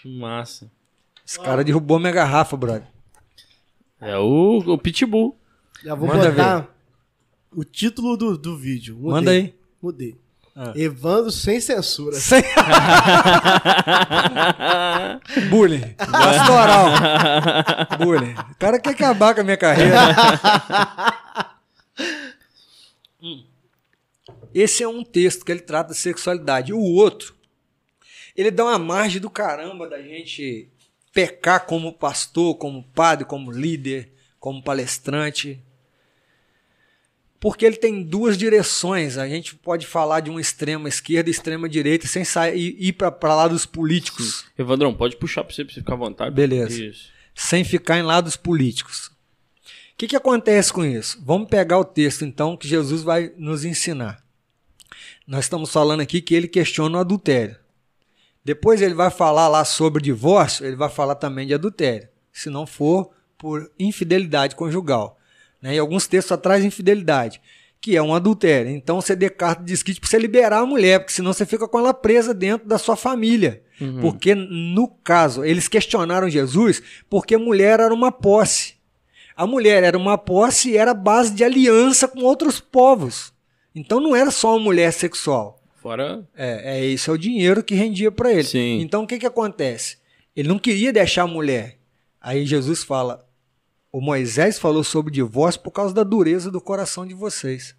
[0.00, 0.70] Que massa.
[1.26, 2.86] Esse cara derrubou minha garrafa, brother.
[4.00, 5.38] É o, o Pitbull.
[5.84, 6.68] Já vou Manda botar ver.
[7.52, 8.96] o título do, do vídeo.
[8.96, 9.12] Mudei.
[9.12, 9.54] Manda aí.
[9.82, 10.16] Mudei.
[10.60, 10.72] Ah.
[10.74, 12.16] Evandro sem censura.
[12.16, 12.42] Sem...
[15.50, 15.94] Bullying.
[15.94, 16.86] Pastoral.
[17.98, 18.32] Bullying.
[18.32, 19.98] O cara quer acabar com a minha carreira.
[24.52, 26.72] Esse é um texto que ele trata de sexualidade.
[26.72, 27.34] O outro,
[28.40, 30.68] ele dá uma margem do caramba da gente
[31.12, 35.62] pecar como pastor, como padre, como líder, como palestrante
[37.40, 39.16] porque ele tem duas direções.
[39.16, 43.34] A gente pode falar de uma extrema esquerda e extrema direita sem sair, ir para
[43.34, 44.44] lados políticos.
[44.58, 46.34] Evandrão, pode puxar para você, você ficar à vontade.
[46.34, 46.82] Beleza.
[46.82, 47.10] Isso.
[47.34, 49.06] Sem ficar em lados políticos.
[49.06, 51.20] O que, que acontece com isso?
[51.24, 54.22] Vamos pegar o texto, então, que Jesus vai nos ensinar.
[55.26, 57.56] Nós estamos falando aqui que ele questiona o adultério.
[58.44, 62.08] Depois ele vai falar lá sobre divórcio, ele vai falar também de adultério.
[62.32, 65.18] Se não for por infidelidade conjugal.
[65.60, 65.74] Né?
[65.74, 67.40] E alguns textos atrás, infidelidade.
[67.80, 68.70] que é um adultério.
[68.70, 71.68] Então você dê carta de desquite para você liberar a mulher, porque senão você fica
[71.68, 73.62] com ela presa dentro da sua família.
[73.80, 74.00] Uhum.
[74.00, 78.74] Porque, no caso, eles questionaram Jesus porque a mulher era uma posse.
[79.36, 83.32] A mulher era uma posse e era base de aliança com outros povos.
[83.72, 85.57] Então não era só uma mulher sexual.
[85.80, 86.26] Fora.
[86.36, 88.44] É, é isso é o dinheiro que rendia para ele.
[88.44, 88.80] Sim.
[88.80, 89.98] Então o que, que acontece?
[90.34, 91.78] Ele não queria deixar a mulher.
[92.20, 93.26] Aí Jesus fala:
[93.92, 97.76] o Moisés falou sobre divórcio por causa da dureza do coração de vocês.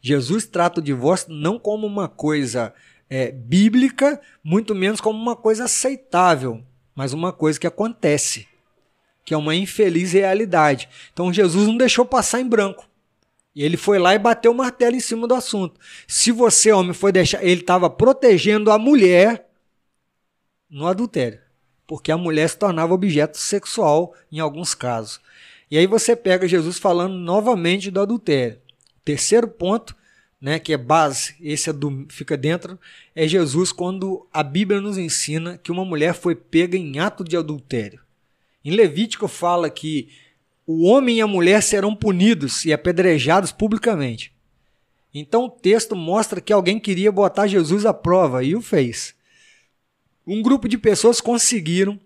[0.00, 2.74] Jesus trata o divórcio não como uma coisa
[3.08, 6.64] é, bíblica, muito menos como uma coisa aceitável,
[6.94, 8.48] mas uma coisa que acontece,
[9.24, 10.88] que é uma infeliz realidade.
[11.12, 12.88] Então Jesus não deixou passar em branco.
[13.54, 15.78] E ele foi lá e bateu o martelo em cima do assunto.
[16.06, 17.44] Se você, homem, foi deixar.
[17.44, 19.48] Ele estava protegendo a mulher
[20.70, 21.40] no adultério.
[21.86, 25.20] Porque a mulher se tornava objeto sexual em alguns casos.
[25.70, 28.58] E aí você pega Jesus falando novamente do adultério.
[29.04, 29.94] Terceiro ponto,
[30.40, 32.78] né, que é base, esse é do, fica dentro,
[33.14, 37.36] é Jesus quando a Bíblia nos ensina que uma mulher foi pega em ato de
[37.36, 38.00] adultério.
[38.64, 40.08] Em Levítico fala que
[40.72, 44.32] o homem e a mulher serão punidos e apedrejados publicamente.
[45.14, 49.14] Então o texto mostra que alguém queria botar Jesus à prova e o fez.
[50.26, 51.98] Um grupo de pessoas conseguiram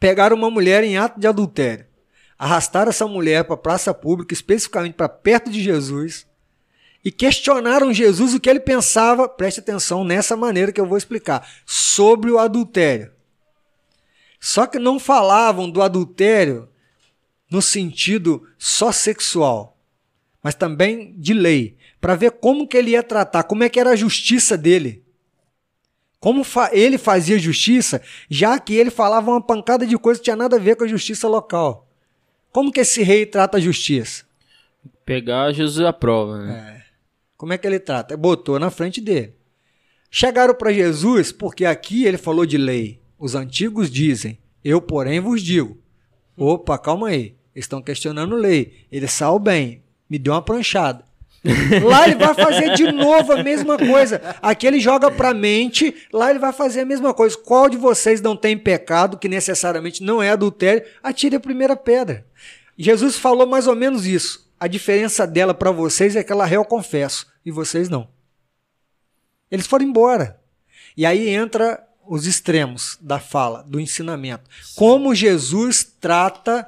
[0.00, 1.86] pegar uma mulher em ato de adultério
[2.38, 6.26] arrastaram essa mulher para a praça pública, especificamente para perto de Jesus,
[7.04, 11.48] e questionaram Jesus o que ele pensava, preste atenção nessa maneira que eu vou explicar,
[11.64, 13.12] sobre o adultério.
[14.40, 16.68] Só que não falavam do adultério
[17.50, 19.78] no sentido só sexual,
[20.42, 23.90] mas também de lei, para ver como que ele ia tratar, como é que era
[23.90, 25.04] a justiça dele.
[26.18, 30.36] Como fa ele fazia justiça, já que ele falava uma pancada de coisa que tinha
[30.36, 31.88] nada a ver com a justiça local.
[32.50, 34.24] Como que esse rei trata a justiça?
[35.04, 36.80] Pegar Jesus à prova, né?
[36.80, 36.86] É.
[37.36, 38.16] Como é que ele trata?
[38.16, 39.34] Botou na frente dele.
[40.10, 43.00] Chegaram para Jesus porque aqui ele falou de lei.
[43.18, 45.78] Os antigos dizem: Eu, porém, vos digo.
[46.36, 47.35] Opa, calma aí.
[47.56, 48.86] Estão questionando lei.
[48.92, 49.82] Ele saiu bem.
[50.08, 51.04] Me deu uma pranchada.
[51.84, 54.20] Lá ele vai fazer de novo a mesma coisa.
[54.42, 57.36] Aqui ele joga para a mente, lá ele vai fazer a mesma coisa.
[57.36, 60.84] Qual de vocês não tem pecado, que necessariamente não é adultério?
[61.02, 62.26] Atire a primeira pedra.
[62.76, 64.50] Jesus falou mais ou menos isso.
[64.58, 68.08] A diferença dela para vocês é que ela réu confesso e vocês não.
[69.50, 70.40] Eles foram embora.
[70.96, 74.48] E aí entra os extremos da fala, do ensinamento.
[74.74, 76.66] Como Jesus trata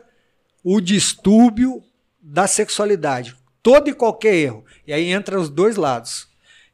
[0.70, 1.82] o distúrbio
[2.20, 4.66] da sexualidade todo e qualquer erro.
[4.86, 6.28] E aí entra os dois lados,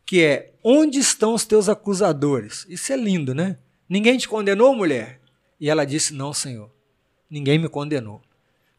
[0.04, 2.66] que é onde estão os teus acusadores?
[2.68, 3.56] Isso é lindo, né?
[3.88, 5.20] Ninguém te condenou, mulher?
[5.60, 6.72] E ela disse: Não, Senhor,
[7.30, 8.20] ninguém me condenou.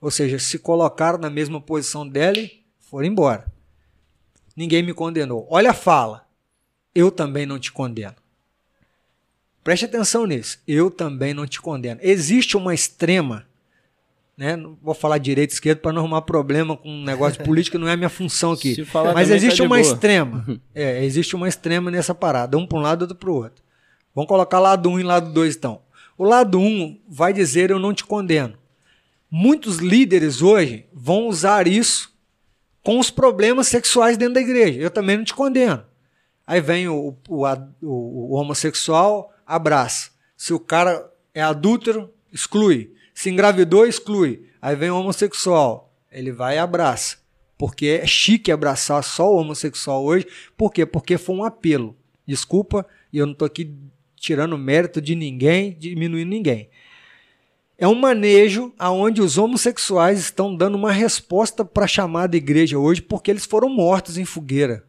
[0.01, 3.45] Ou seja, se colocaram na mesma posição dela e foram embora.
[4.53, 5.47] Ninguém me condenou.
[5.49, 6.27] Olha a fala.
[6.93, 8.15] Eu também não te condeno.
[9.63, 10.59] Preste atenção nisso.
[10.67, 12.01] Eu também não te condeno.
[12.03, 13.47] Existe uma extrema
[14.37, 14.55] né?
[14.55, 17.77] Não vou falar direita e esquerda para não arrumar problema com um negócio de política,
[17.77, 18.75] não é a minha função aqui.
[19.13, 19.81] Mas existe tá uma boa.
[19.81, 20.45] extrema.
[20.75, 23.63] É, existe uma extrema nessa parada, um para um lado, outro para o outro.
[24.13, 25.81] Vamos colocar lado 1 um e lado 2 então.
[26.17, 28.57] O lado 1 um vai dizer eu não te condeno.
[29.29, 32.13] Muitos líderes hoje vão usar isso
[32.83, 34.79] com os problemas sexuais dentro da igreja.
[34.79, 35.83] Eu também não te condeno.
[36.45, 37.45] Aí vem o, o,
[37.81, 40.11] o, o homossexual, abraça.
[40.37, 42.94] Se o cara é adúltero, exclui.
[43.15, 44.43] Se engravidou, exclui.
[44.61, 45.97] Aí vem o homossexual.
[46.11, 47.17] Ele vai e abraça.
[47.57, 50.27] Porque é chique abraçar só o homossexual hoje.
[50.57, 50.85] Por quê?
[50.85, 51.95] Porque foi um apelo.
[52.27, 53.73] Desculpa, e eu não estou aqui
[54.17, 56.69] tirando mérito de ninguém, diminuindo ninguém.
[57.77, 63.01] É um manejo aonde os homossexuais estão dando uma resposta para a chamada igreja hoje,
[63.01, 64.85] porque eles foram mortos em fogueira.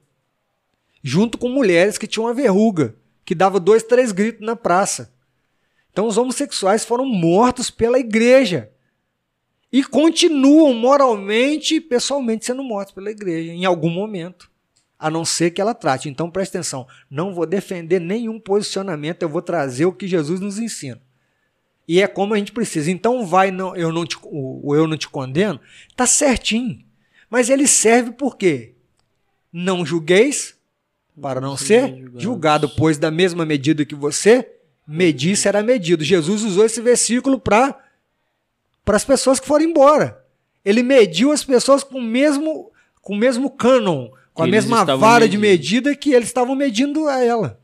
[1.01, 5.15] Junto com mulheres que tinham uma verruga, que dava dois, três gritos na praça.
[5.97, 8.71] Então os homossexuais foram mortos pela igreja.
[9.73, 14.51] E continuam moralmente e pessoalmente sendo mortos pela igreja em algum momento.
[14.99, 16.11] A não ser que ela trate.
[16.11, 16.87] Então preste atenção.
[17.09, 21.01] Não vou defender nenhum posicionamento, eu vou trazer o que Jesus nos ensina.
[21.89, 22.91] E é como a gente precisa.
[22.91, 25.59] Então vai, não, eu não te, o, o eu não te condeno,
[25.97, 26.85] tá certinho.
[27.31, 28.75] Mas ele serve por quê?
[29.51, 30.59] Não julgueis
[31.23, 34.56] para não ser julgado, pois da mesma medida que você
[34.87, 36.05] medir será medido.
[36.05, 37.75] Jesus usou esse versículo para
[38.87, 40.25] as pessoas que foram embora.
[40.65, 42.71] Ele mediu as pessoas com o mesmo,
[43.01, 45.31] com o mesmo cânon, com a mesma vara medindo.
[45.31, 47.61] de medida que eles estavam medindo a ela.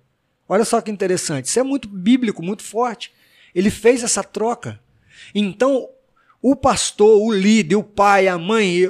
[0.49, 1.47] Olha só que interessante.
[1.47, 3.13] Isso é muito bíblico, muito forte.
[3.55, 4.81] Ele fez essa troca.
[5.35, 5.89] Então,
[6.41, 8.89] o pastor, o líder, o pai, a mãe,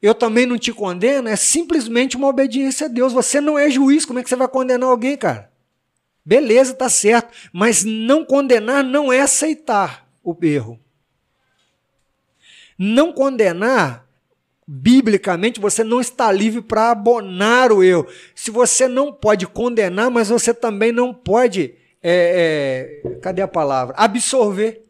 [0.00, 3.12] eu também não te condeno, é simplesmente uma obediência a Deus.
[3.12, 5.50] Você não é juiz, como é que você vai condenar alguém, cara?
[6.28, 10.78] Beleza, tá certo, mas não condenar não é aceitar o erro.
[12.78, 14.06] Não condenar,
[14.66, 18.06] biblicamente, você não está livre para abonar o erro.
[18.34, 23.94] Se você não pode condenar, mas você também não pode, é, é, cadê a palavra?
[23.96, 24.84] Absorver.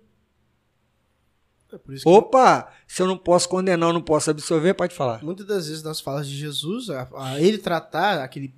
[1.72, 2.68] É Opa!
[2.88, 5.22] Se eu não posso condenar, eu não posso absorver, pode falar.
[5.22, 8.52] Muitas das vezes nas falas de Jesus, a, a ele tratar aquele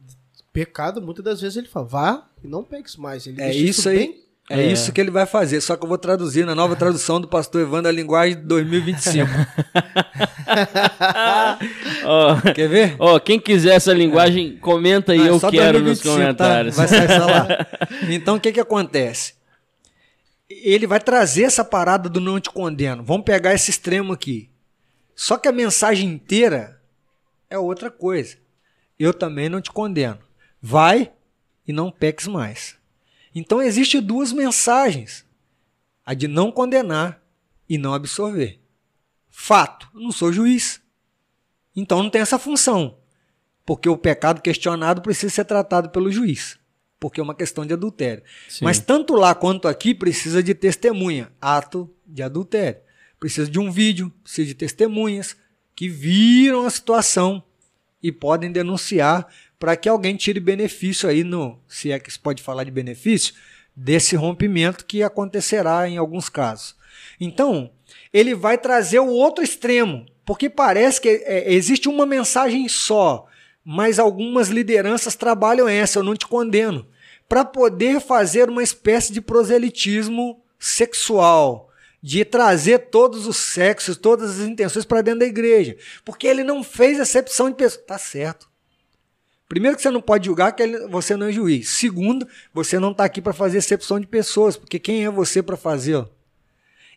[0.52, 3.26] pecado, muitas das vezes ele fala, vá e não peques mais.
[3.26, 3.98] Ele é isso aí.
[3.98, 4.30] Bem...
[4.50, 7.20] É, é, isso que ele vai fazer, só que eu vou traduzir na nova tradução
[7.20, 9.30] do pastor Evandro a linguagem de 2025.
[12.04, 12.96] oh, Quer ver?
[12.98, 16.10] Oh, quem quiser essa linguagem, comenta aí, ah, eu quero 2025, nos tá?
[16.10, 16.76] comentários.
[16.76, 16.84] Tá?
[16.84, 17.48] Vai sair só lá.
[18.10, 19.34] Então o que, que acontece?
[20.48, 23.04] Ele vai trazer essa parada do não te condeno.
[23.04, 24.50] Vamos pegar esse extremo aqui.
[25.14, 26.80] Só que a mensagem inteira
[27.48, 28.36] é outra coisa.
[28.98, 30.18] Eu também não te condeno.
[30.60, 31.12] Vai
[31.66, 32.76] e não peques mais.
[33.34, 35.24] Então existem duas mensagens:
[36.04, 37.22] a de não condenar
[37.68, 38.60] e não absorver.
[39.28, 40.82] Fato, não sou juiz.
[41.74, 42.98] Então não tem essa função.
[43.64, 46.58] Porque o pecado questionado precisa ser tratado pelo juiz.
[46.98, 48.22] Porque é uma questão de adultério.
[48.48, 48.64] Sim.
[48.64, 52.80] Mas tanto lá quanto aqui precisa de testemunha, ato de adultério.
[53.18, 55.36] Precisa de um vídeo, precisa de testemunhas
[55.74, 57.42] que viram a situação
[58.02, 59.28] e podem denunciar
[59.60, 63.34] para que alguém tire benefício aí no, se é que se pode falar de benefício,
[63.76, 66.74] desse rompimento que acontecerá em alguns casos.
[67.20, 67.70] Então,
[68.10, 73.26] ele vai trazer o outro extremo, porque parece que é, existe uma mensagem só,
[73.62, 76.88] mas algumas lideranças trabalham essa, eu não te condeno,
[77.28, 81.68] para poder fazer uma espécie de proselitismo sexual,
[82.02, 86.64] de trazer todos os sexos, todas as intenções para dentro da igreja, porque ele não
[86.64, 87.84] fez acepção de pessoas.
[87.84, 88.49] Tá certo.
[89.50, 91.70] Primeiro que você não pode julgar que você não é juiz.
[91.70, 92.24] Segundo,
[92.54, 96.08] você não está aqui para fazer excepção de pessoas, porque quem é você para fazê-lo?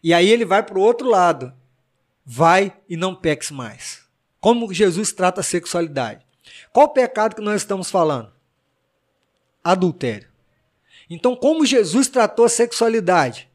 [0.03, 1.51] E aí ele vai para o outro lado.
[2.23, 4.03] Vai e não peques mais.
[4.39, 6.23] Como Jesus trata a sexualidade?
[6.71, 8.31] Qual o pecado que nós estamos falando?
[9.63, 10.29] Adultério.
[11.09, 13.49] Então, como Jesus tratou a sexualidade?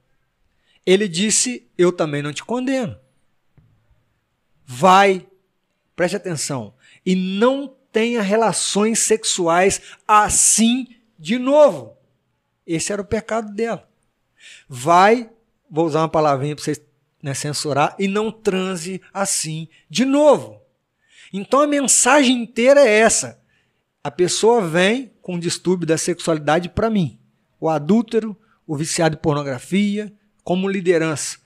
[0.85, 2.99] Ele disse: Eu também não te condeno.
[4.67, 5.25] Vai,
[5.95, 6.75] preste atenção,
[7.07, 11.97] e não tenha relações sexuais assim de novo.
[12.67, 13.89] Esse era o pecado dela.
[14.69, 15.31] Vai,
[15.71, 16.81] vou usar uma palavrinha para vocês
[17.23, 20.61] né, censurar, e não transe assim de novo.
[21.33, 23.41] Então a mensagem inteira é essa.
[24.03, 27.19] A pessoa vem com um distúrbio da sexualidade para mim.
[27.61, 28.37] O adúltero,
[28.67, 30.13] o viciado em pornografia,
[30.45, 31.39] como liderança.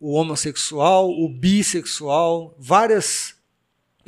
[0.00, 3.37] O homossexual, o bissexual, várias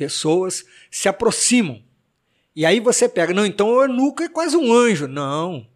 [0.01, 1.79] pessoas se aproximam.
[2.55, 5.07] E aí você pega, não, então o eunuco é quase um anjo.
[5.07, 5.67] Não.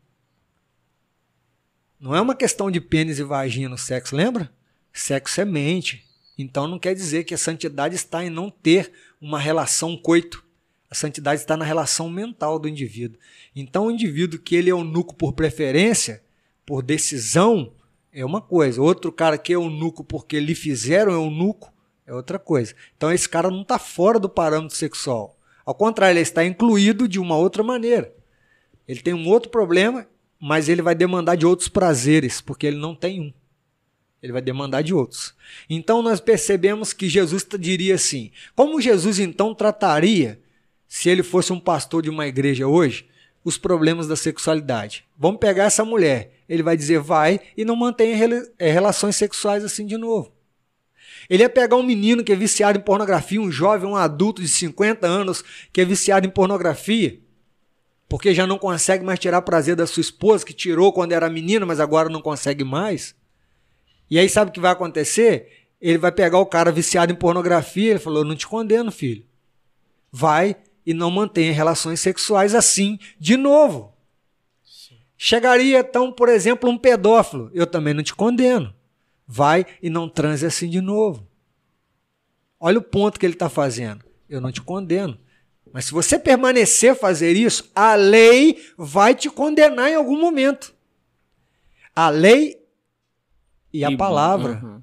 [2.00, 4.52] Não é uma questão de pênis e vagina no sexo, lembra?
[4.92, 6.04] Sexo é mente.
[6.36, 10.44] Então não quer dizer que a santidade está em não ter uma relação coito.
[10.90, 13.20] A santidade está na relação mental do indivíduo.
[13.56, 16.24] Então o indivíduo que ele é eunuco por preferência,
[16.66, 17.74] por decisão,
[18.12, 18.82] é uma coisa.
[18.82, 21.72] Outro cara que é eunuco porque lhe fizeram eunuco,
[22.06, 22.74] é outra coisa.
[22.96, 25.38] Então esse cara não está fora do parâmetro sexual.
[25.66, 28.14] Ao contrário, ele está incluído de uma outra maneira.
[28.88, 30.08] Ele tem um outro problema,
[30.40, 33.34] mas ele vai demandar de outros prazeres, porque ele não tem um.
[34.22, 35.34] Ele vai demandar de outros.
[35.70, 40.40] Então nós percebemos que Jesus diria assim: como Jesus então trataria,
[40.88, 43.08] se ele fosse um pastor de uma igreja hoje,
[43.44, 45.06] os problemas da sexualidade?
[45.18, 46.32] Vamos pegar essa mulher.
[46.48, 48.16] Ele vai dizer: vai e não mantenha
[48.60, 50.35] eh, relações sexuais assim de novo.
[51.30, 54.48] Ele ia pegar um menino que é viciado em pornografia, um jovem, um adulto de
[54.48, 55.44] 50 anos
[55.74, 57.20] que é viciado em pornografia,
[58.08, 61.66] porque já não consegue mais tirar prazer da sua esposa, que tirou quando era menina,
[61.66, 63.16] mas agora não consegue mais.
[64.10, 65.68] E aí sabe o que vai acontecer?
[65.82, 69.26] Ele vai pegar o cara viciado em pornografia, ele falou: "Não te condeno, filho.
[70.12, 73.94] Vai e não mantenha relações sexuais assim de novo."
[75.18, 78.74] Chegaria então, por exemplo, um pedófilo, eu também não te condeno
[79.28, 81.28] vai e não transe assim de novo.
[82.60, 84.04] Olha o ponto que ele está fazendo.
[84.30, 85.20] Eu não te condeno.
[85.72, 90.74] Mas se você permanecer fazer isso, a lei vai te condenar em algum momento.
[91.96, 92.66] A lei
[93.74, 94.62] e a palavra.
[94.64, 94.82] Uhum.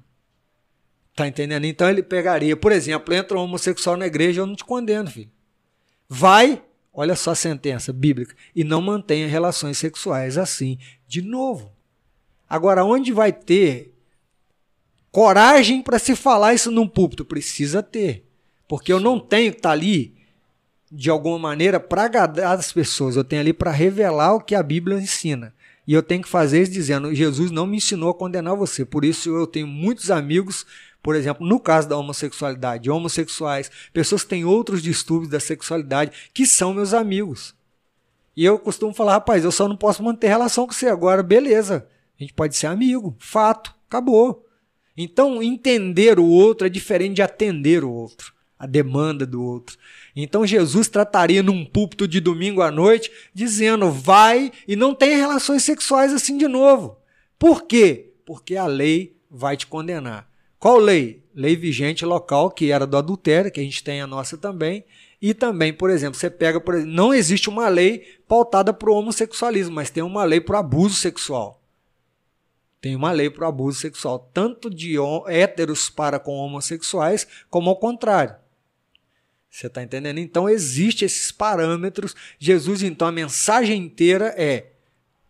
[1.15, 1.65] Tá entendendo?
[1.65, 5.31] Então ele pegaria, por exemplo, entra um homossexual na igreja, eu não te condeno, filho.
[6.09, 6.61] Vai,
[6.91, 11.71] olha só a sentença bíblica, e não mantenha relações sexuais assim de novo.
[12.49, 13.92] Agora, onde vai ter
[15.13, 17.23] coragem para se falar isso num púlpito?
[17.23, 18.25] Precisa ter.
[18.67, 20.15] Porque eu não tenho que estar ali
[20.91, 23.15] de alguma maneira para agradar as pessoas.
[23.15, 25.53] Eu tenho ali para revelar o que a Bíblia ensina.
[25.85, 28.83] E eu tenho que fazer isso dizendo: Jesus não me ensinou a condenar você.
[28.83, 30.65] Por isso eu tenho muitos amigos,
[31.03, 36.47] por exemplo, no caso da homossexualidade, homossexuais, pessoas que têm outros distúrbios da sexualidade, que
[36.47, 37.53] são meus amigos.
[38.35, 41.87] E eu costumo falar: rapaz, eu só não posso manter relação com você agora, beleza.
[42.19, 44.42] A gente pode ser amigo, fato, acabou.
[44.95, 49.77] Então, entender o outro é diferente de atender o outro, a demanda do outro.
[50.15, 55.63] Então, Jesus trataria num púlpito de domingo à noite, dizendo: vai e não tenha relações
[55.63, 56.97] sexuais assim de novo.
[57.39, 58.13] Por quê?
[58.25, 60.29] Porque a lei vai te condenar.
[60.59, 61.23] Qual lei?
[61.35, 64.85] Lei vigente local, que era do adultério, que a gente tem a nossa também.
[65.19, 69.73] E também, por exemplo, você pega, por não existe uma lei pautada para o homossexualismo,
[69.73, 71.62] mas tem uma lei para o abuso sexual.
[72.83, 74.95] Tem uma lei para o abuso sexual, tanto de
[75.27, 78.35] héteros para com homossexuais, como ao contrário.
[79.49, 80.17] Você está entendendo?
[80.17, 82.13] Então, existem esses parâmetros.
[82.37, 84.73] Jesus, então, a mensagem inteira é: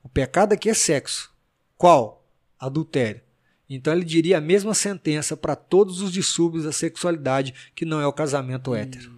[0.01, 1.31] o pecado aqui é sexo.
[1.77, 2.25] Qual?
[2.59, 3.21] Adultério.
[3.69, 8.07] Então, ele diria a mesma sentença para todos os distúrbios da sexualidade, que não é
[8.07, 9.11] o casamento hétero.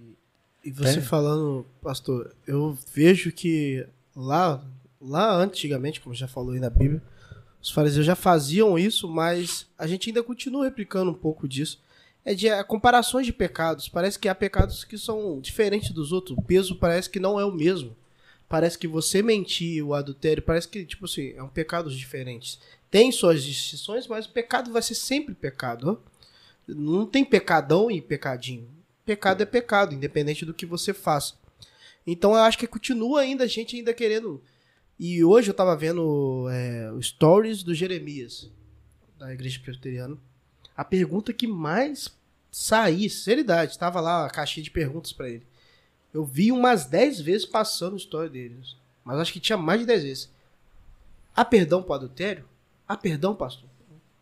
[0.61, 1.01] E, e você é.
[1.01, 4.61] falando, pastor, eu vejo que lá,
[4.99, 7.01] lá antigamente, como já falou aí na Bíblia,
[7.65, 11.81] os fariseus já faziam isso, mas a gente ainda continua replicando um pouco disso.
[12.23, 13.89] É de é, comparações de pecados.
[13.89, 16.37] Parece que há pecados que são diferentes dos outros.
[16.37, 17.95] O peso parece que não é o mesmo.
[18.47, 22.59] Parece que você mentir, o adultério, parece que, tipo assim, é um pecados diferentes.
[22.91, 25.99] Tem suas distinções, mas o pecado vai ser sempre pecado.
[26.67, 28.69] Não tem pecadão e pecadinho.
[29.03, 31.33] Pecado é pecado, independente do que você faça.
[32.05, 34.39] Então eu acho que continua ainda a gente ainda querendo
[34.99, 38.49] e hoje eu tava vendo é, stories do Jeremias,
[39.17, 40.17] da igreja presbiteriana.
[40.75, 42.15] A pergunta que mais
[42.51, 45.45] saí, seriedade, tava lá a caixinha de perguntas para ele.
[46.13, 48.77] Eu vi umas 10 vezes passando o story deles.
[49.03, 50.31] Mas acho que tinha mais de 10 vezes.
[51.35, 52.45] Há perdão para adultério?
[52.87, 53.69] Há perdão, pastor?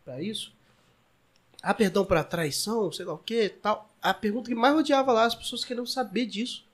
[0.04, 0.52] Para isso?
[1.62, 2.90] Há perdão para traição?
[2.90, 3.88] Sei lá o que, tal.
[4.02, 6.64] A pergunta que mais odiava lá, as pessoas queriam saber disso.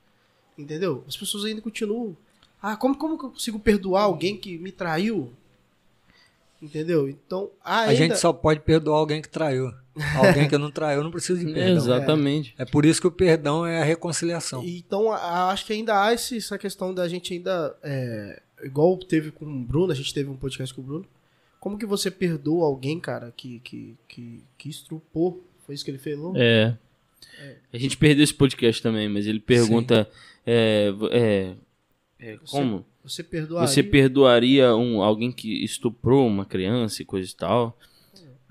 [0.56, 1.05] Entendeu?
[1.06, 2.16] As pessoas ainda continuam
[2.62, 5.32] ah, como, como que eu consigo perdoar alguém que me traiu?
[6.61, 7.09] Entendeu?
[7.09, 7.93] Então, ainda...
[7.93, 9.73] a gente só pode perdoar alguém que traiu.
[10.16, 11.77] Alguém que não traiu não precisa de perdão.
[11.77, 12.55] Exatamente.
[12.57, 12.62] É.
[12.62, 12.65] é.
[12.65, 14.62] por isso que o perdão é a reconciliação.
[14.65, 17.77] Então, acho que ainda há essa questão da gente ainda.
[17.82, 21.07] É, igual teve com o Bruno, a gente teve um podcast com o Bruno.
[21.59, 25.45] Como que você perdoa alguém, cara, que, que, que, que estrupou?
[25.66, 26.35] Foi isso que ele falou?
[26.37, 26.77] É.
[27.39, 27.57] é.
[27.73, 30.09] A gente perdeu esse podcast também, mas ele pergunta.
[32.21, 32.87] É, é, é, você, como?
[33.03, 33.67] Você perdoaria?
[33.67, 37.77] Você perdoaria um, alguém que estuprou uma criança e coisa e tal?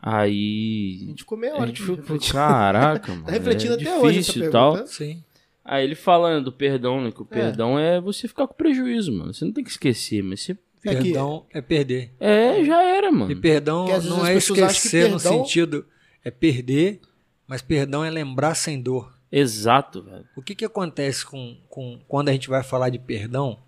[0.02, 1.00] Aí.
[1.04, 1.64] A gente ficou meia hora.
[1.64, 3.26] A gente ficou, caraca, mano.
[3.26, 4.88] tá refletindo é até hoje essa e tal.
[4.88, 5.24] Sim.
[5.64, 7.12] Aí ele falando do perdão, né?
[7.12, 7.34] Que o é.
[7.34, 9.34] perdão é você ficar com prejuízo, mano.
[9.34, 10.58] Você não tem que esquecer, mas você.
[10.82, 12.14] Perdão é, é perder.
[12.22, 13.30] É, já era, mano.
[13.30, 15.12] E perdão não é esquecer perdão...
[15.12, 15.86] no sentido.
[16.24, 17.02] É perder,
[17.46, 19.19] mas perdão é lembrar sem dor.
[19.32, 20.28] Exato, velho.
[20.36, 23.60] O que, que acontece com, com quando a gente vai falar de perdão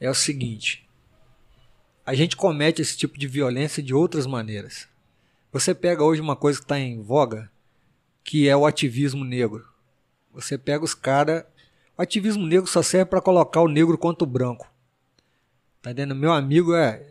[0.00, 0.88] é o seguinte:
[2.04, 4.88] a gente comete esse tipo de violência de outras maneiras.
[5.52, 7.50] Você pega hoje uma coisa que está em voga,
[8.24, 9.68] que é o ativismo negro.
[10.32, 11.44] Você pega os caras.
[11.96, 14.72] O ativismo negro só serve para colocar o negro contra o branco.
[15.82, 16.14] Tá entendendo?
[16.14, 17.09] Meu amigo é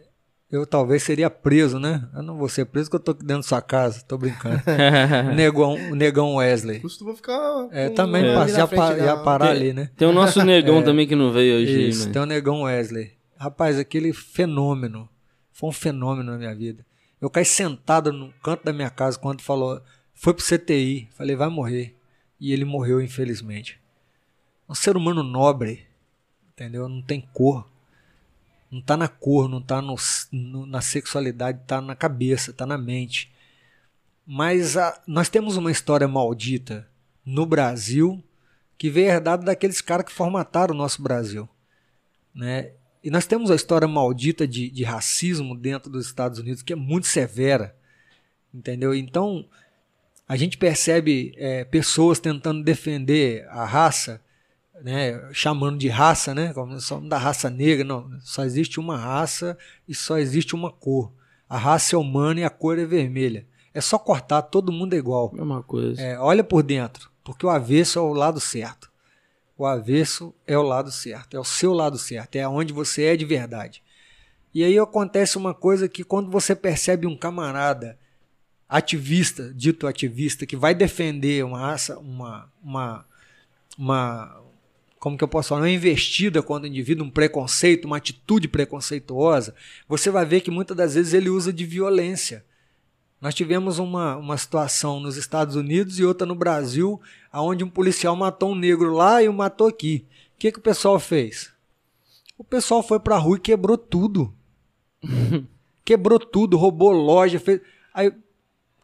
[0.51, 2.09] eu talvez seria preso, né?
[2.13, 4.59] Eu não vou ser preso porque eu tô dentro da sua casa, tô brincando.
[5.35, 6.79] negão, o negão Wesley.
[6.79, 7.67] Costuma ficar.
[7.71, 9.91] É, também é, já, pa, já parar ali, né?
[9.95, 11.89] Tem o nosso negão é, também que não veio hoje.
[11.89, 12.13] Isso, né?
[12.13, 13.11] tem o negão Wesley.
[13.37, 15.07] Rapaz, aquele fenômeno.
[15.51, 16.83] Foi um fenômeno na minha vida.
[17.21, 19.79] Eu caí sentado no canto da minha casa quando falou,
[20.15, 21.09] foi pro CTI.
[21.13, 21.95] Falei, vai morrer.
[22.39, 23.79] E ele morreu, infelizmente.
[24.67, 25.85] Um ser humano nobre,
[26.53, 26.89] entendeu?
[26.89, 27.67] Não tem cor
[28.71, 29.81] não está na cor, não está
[30.31, 33.31] na sexualidade, está na cabeça, está na mente.
[34.25, 36.87] Mas a, nós temos uma história maldita
[37.25, 38.23] no Brasil
[38.77, 41.49] que veio herdada daqueles caras que formataram o nosso Brasil.
[42.33, 42.71] Né?
[43.03, 46.75] E nós temos a história maldita de, de racismo dentro dos Estados Unidos que é
[46.75, 47.75] muito severa.
[48.53, 48.93] Entendeu?
[48.93, 49.47] Então,
[50.27, 54.21] a gente percebe é, pessoas tentando defender a raça
[54.83, 59.57] né, chamando de raça, né, como somos da raça negra, não, só existe uma raça
[59.87, 61.11] e só existe uma cor.
[61.47, 63.45] A raça é humana e a cor é vermelha.
[63.73, 65.33] É só cortar, todo mundo é igual.
[65.37, 66.01] É uma coisa.
[66.01, 68.89] É, olha por dentro, porque o avesso é o lado certo.
[69.57, 73.17] O avesso é o lado certo, é o seu lado certo, é onde você é
[73.17, 73.83] de verdade.
[74.53, 77.97] E aí acontece uma coisa que quando você percebe um camarada
[78.67, 83.05] ativista, dito ativista, que vai defender uma raça, uma, uma
[83.79, 84.41] uma
[84.99, 89.55] como que eu posso falar, uma investida contra o indivíduo, um preconceito, uma atitude preconceituosa,
[89.87, 92.45] você vai ver que muitas das vezes ele usa de violência.
[93.21, 97.01] Nós tivemos uma, uma situação nos Estados Unidos e outra no Brasil,
[97.33, 100.05] onde um policial matou um negro lá e o matou aqui.
[100.35, 101.51] O que, que o pessoal fez?
[102.37, 104.33] O pessoal foi para a rua e quebrou tudo.
[105.83, 107.61] quebrou tudo, roubou loja, fez.
[107.93, 108.11] Aí,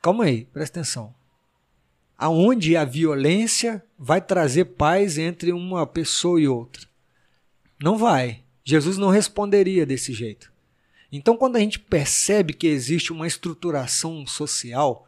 [0.02, 1.14] calma aí, presta atenção
[2.18, 6.88] aonde a violência vai trazer paz entre uma pessoa e outra.
[7.82, 8.44] Não vai.
[8.64, 10.52] Jesus não responderia desse jeito.
[11.12, 15.08] Então, quando a gente percebe que existe uma estruturação social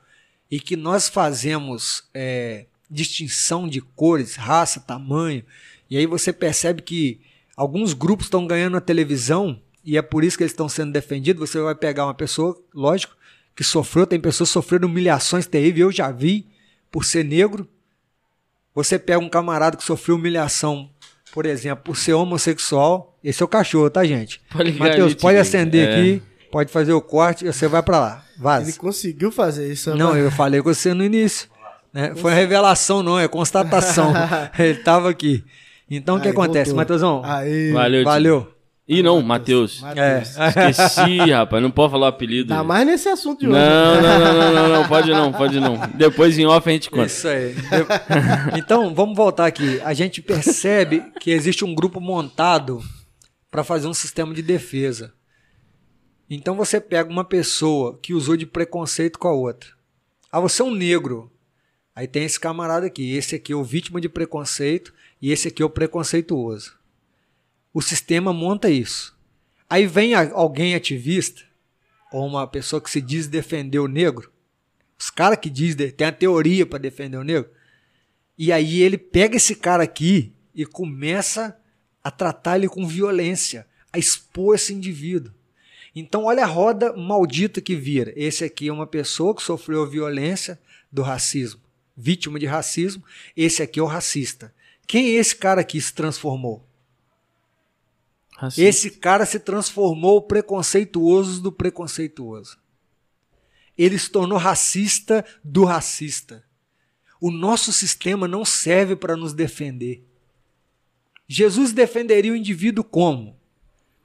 [0.49, 5.43] e que nós fazemos é, distinção de cores, raça, tamanho,
[5.89, 7.19] e aí você percebe que
[7.55, 11.49] alguns grupos estão ganhando a televisão e é por isso que eles estão sendo defendidos,
[11.49, 13.15] você vai pegar uma pessoa, lógico,
[13.55, 16.45] que sofreu, tem pessoas sofrendo humilhações terríveis, eu já vi,
[16.98, 17.68] por ser negro.
[18.74, 20.90] Você pega um camarada que sofreu humilhação,
[21.32, 23.15] por exemplo, por ser homossexual.
[23.24, 24.41] Esse é o cachorro, tá, gente?
[24.80, 25.94] Matheus, pode acender é.
[25.94, 28.26] aqui, pode fazer o corte e você vai para lá.
[28.36, 28.72] Vaza.
[28.72, 29.95] Ele conseguiu fazer isso.
[29.95, 31.48] Não, eu falei com você no início.
[31.94, 32.15] Né?
[32.15, 34.11] Foi revelação, não, é constatação.
[34.57, 35.44] Ele estava aqui.
[35.88, 37.22] Então, o que acontece, Matheusão?
[37.74, 38.03] Valeu.
[38.03, 38.53] Valeu.
[38.88, 39.84] Ih, não, Matheus.
[39.95, 40.22] É.
[40.69, 41.61] Esqueci, rapaz.
[41.61, 42.49] Não pode falar o apelido.
[42.49, 43.57] Tá mais nesse assunto de hoje.
[43.57, 45.77] Não, não, não, não, não, não, pode não, pode não.
[45.95, 47.07] Depois em off a gente conta.
[47.07, 47.53] Isso aí.
[48.55, 49.81] Então, vamos voltar aqui.
[49.81, 52.81] A gente percebe que existe um grupo montado
[53.51, 55.14] para fazer um sistema de defesa.
[56.30, 59.69] Então você pega uma pessoa que usou de preconceito com a outra.
[60.31, 61.31] Ah, você é um negro.
[61.95, 63.15] Aí tem esse camarada aqui.
[63.15, 66.77] Esse aqui é o vítima de preconceito e esse aqui é o preconceituoso.
[67.78, 69.16] O sistema monta isso.
[69.70, 71.44] Aí vem alguém ativista,
[72.12, 74.32] ou uma pessoa que se diz defender o negro,
[74.98, 77.52] os caras que diz, tem a teoria para defender o negro,
[78.36, 81.56] e aí ele pega esse cara aqui e começa
[82.04, 85.32] a tratar ele com violência, a expor esse indivíduo.
[85.95, 88.12] Então, olha a roda maldita que vira.
[88.16, 90.60] Esse aqui é uma pessoa que sofreu violência
[90.91, 91.62] do racismo,
[91.95, 93.04] vítima de racismo.
[93.36, 94.52] Esse aqui é o racista.
[94.88, 96.66] Quem é esse cara que se transformou?
[98.38, 98.61] Racista.
[98.61, 102.59] Esse cara se transformou preconceituoso do preconceituoso.
[103.76, 106.45] Ele se tornou racista do racista.
[107.19, 110.05] O nosso sistema não serve para nos defender.
[111.27, 113.35] Jesus defenderia o indivíduo como?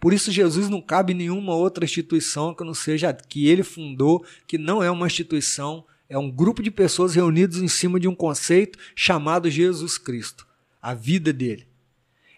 [0.00, 3.62] Por isso, Jesus não cabe em nenhuma outra instituição que não seja a que ele
[3.62, 8.08] fundou, que não é uma instituição, é um grupo de pessoas reunidos em cima de
[8.08, 10.46] um conceito chamado Jesus Cristo,
[10.80, 11.68] a vida dele.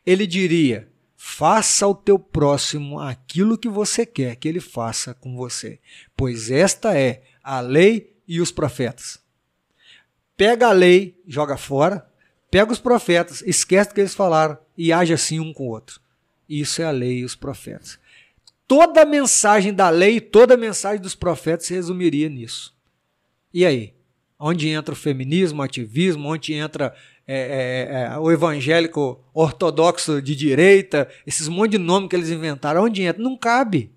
[0.04, 0.92] Ele diria:
[1.26, 5.80] Faça ao teu próximo aquilo que você quer que ele faça com você,
[6.14, 9.18] pois esta é a lei e os profetas.
[10.36, 12.06] Pega a lei, joga fora,
[12.50, 15.98] pega os profetas, esquece o que eles falaram e age assim um com o outro.
[16.46, 17.98] Isso é a lei e os profetas.
[18.68, 22.76] Toda a mensagem da lei, toda a mensagem dos profetas se resumiria nisso.
[23.52, 23.94] E aí?
[24.38, 26.94] Onde entra o feminismo, o ativismo, onde entra
[27.26, 32.84] é, é, é, o evangélico ortodoxo de direita, esses monte de nome que eles inventaram,
[32.84, 33.22] onde entra?
[33.22, 33.90] Não cabe.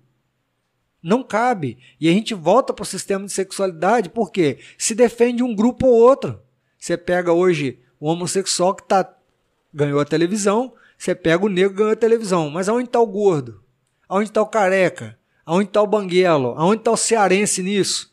[1.02, 1.78] Não cabe.
[2.00, 5.94] E a gente volta para o sistema de sexualidade, porque se defende um grupo ou
[5.94, 6.40] outro.
[6.78, 9.14] Você pega hoje o homossexual que tá,
[9.72, 12.50] ganhou a televisão, você pega o negro que ganhou a televisão.
[12.50, 13.62] Mas aonde está o gordo?
[14.08, 15.18] Aonde está o careca?
[15.44, 16.54] Aonde está o banguelo?
[16.56, 18.12] Aonde está o cearense nisso?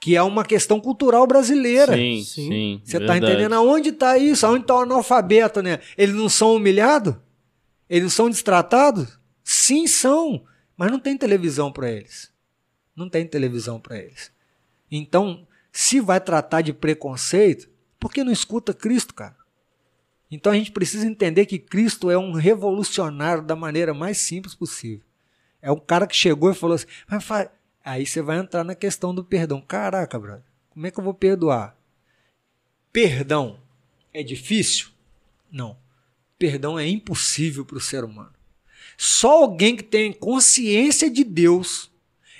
[0.00, 1.94] Que é uma questão cultural brasileira.
[1.94, 2.82] Sim, sim.
[2.84, 4.46] Você está entendendo aonde está isso?
[4.46, 5.80] Aonde está o analfabeto, né?
[5.96, 7.14] Eles não são humilhados?
[7.88, 9.18] Eles não são destratados?
[9.42, 10.44] Sim, são.
[10.76, 12.30] Mas não tem televisão para eles.
[12.94, 14.30] Não tem televisão para eles.
[14.90, 17.68] Então, se vai tratar de preconceito,
[17.98, 19.36] por que não escuta Cristo, cara?
[20.30, 25.04] Então a gente precisa entender que Cristo é um revolucionário da maneira mais simples possível.
[25.62, 27.24] É um cara que chegou e falou assim: mas
[27.84, 29.60] Aí você vai entrar na questão do perdão.
[29.60, 31.76] Caraca, brother, como é que eu vou perdoar?
[32.90, 33.60] Perdão
[34.12, 34.88] é difícil?
[35.50, 35.76] Não.
[36.38, 38.32] Perdão é impossível para o ser humano.
[38.96, 41.90] Só alguém que tem consciência de Deus,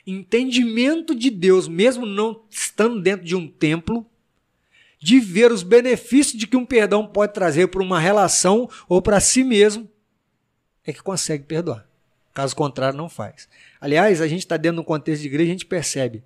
[0.07, 4.07] entendimento de Deus, mesmo não estando dentro de um templo,
[4.99, 9.21] de ver os benefícios de que um perdão pode trazer para uma relação ou para
[9.21, 9.91] si mesmo,
[10.85, 11.87] é que consegue perdoar.
[12.35, 13.49] Caso contrário, não faz.
[13.81, 16.25] Aliás, a gente está dentro de um contexto de igreja, a gente percebe.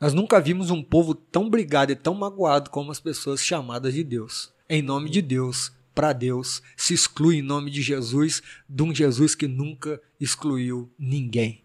[0.00, 4.04] Nós nunca vimos um povo tão brigado e tão magoado como as pessoas chamadas de
[4.04, 4.52] Deus.
[4.68, 9.34] Em nome de Deus, para Deus, se exclui em nome de Jesus, de um Jesus
[9.34, 11.62] que nunca excluiu ninguém.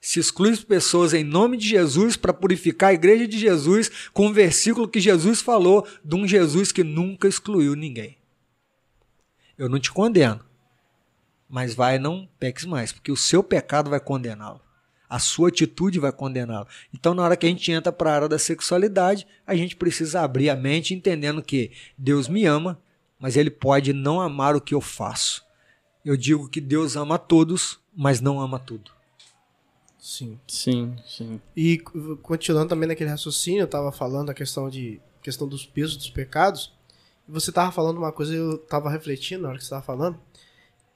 [0.00, 4.32] se exclui pessoas em nome de Jesus para purificar a igreja de Jesus com um
[4.32, 8.16] versículo que Jesus falou de um Jesus que nunca excluiu ninguém.
[9.58, 10.44] Eu não te condeno,
[11.48, 14.60] mas vai não peques mais, porque o seu pecado vai condená-lo.
[15.08, 16.66] A sua atitude vai condená-lo.
[16.92, 20.22] Então, na hora que a gente entra para a área da sexualidade, a gente precisa
[20.22, 22.80] abrir a mente entendendo que Deus me ama,
[23.18, 25.44] mas Ele pode não amar o que eu faço.
[26.04, 28.90] Eu digo que Deus ama todos, mas não ama tudo.
[29.98, 30.38] Sim.
[30.46, 31.40] Sim, sim.
[31.56, 31.78] E
[32.22, 36.72] continuando também naquele raciocínio, eu tava falando a questão de questão dos pesos dos pecados.
[37.28, 40.16] E você tava falando uma coisa, eu tava refletindo na hora que você tava falando.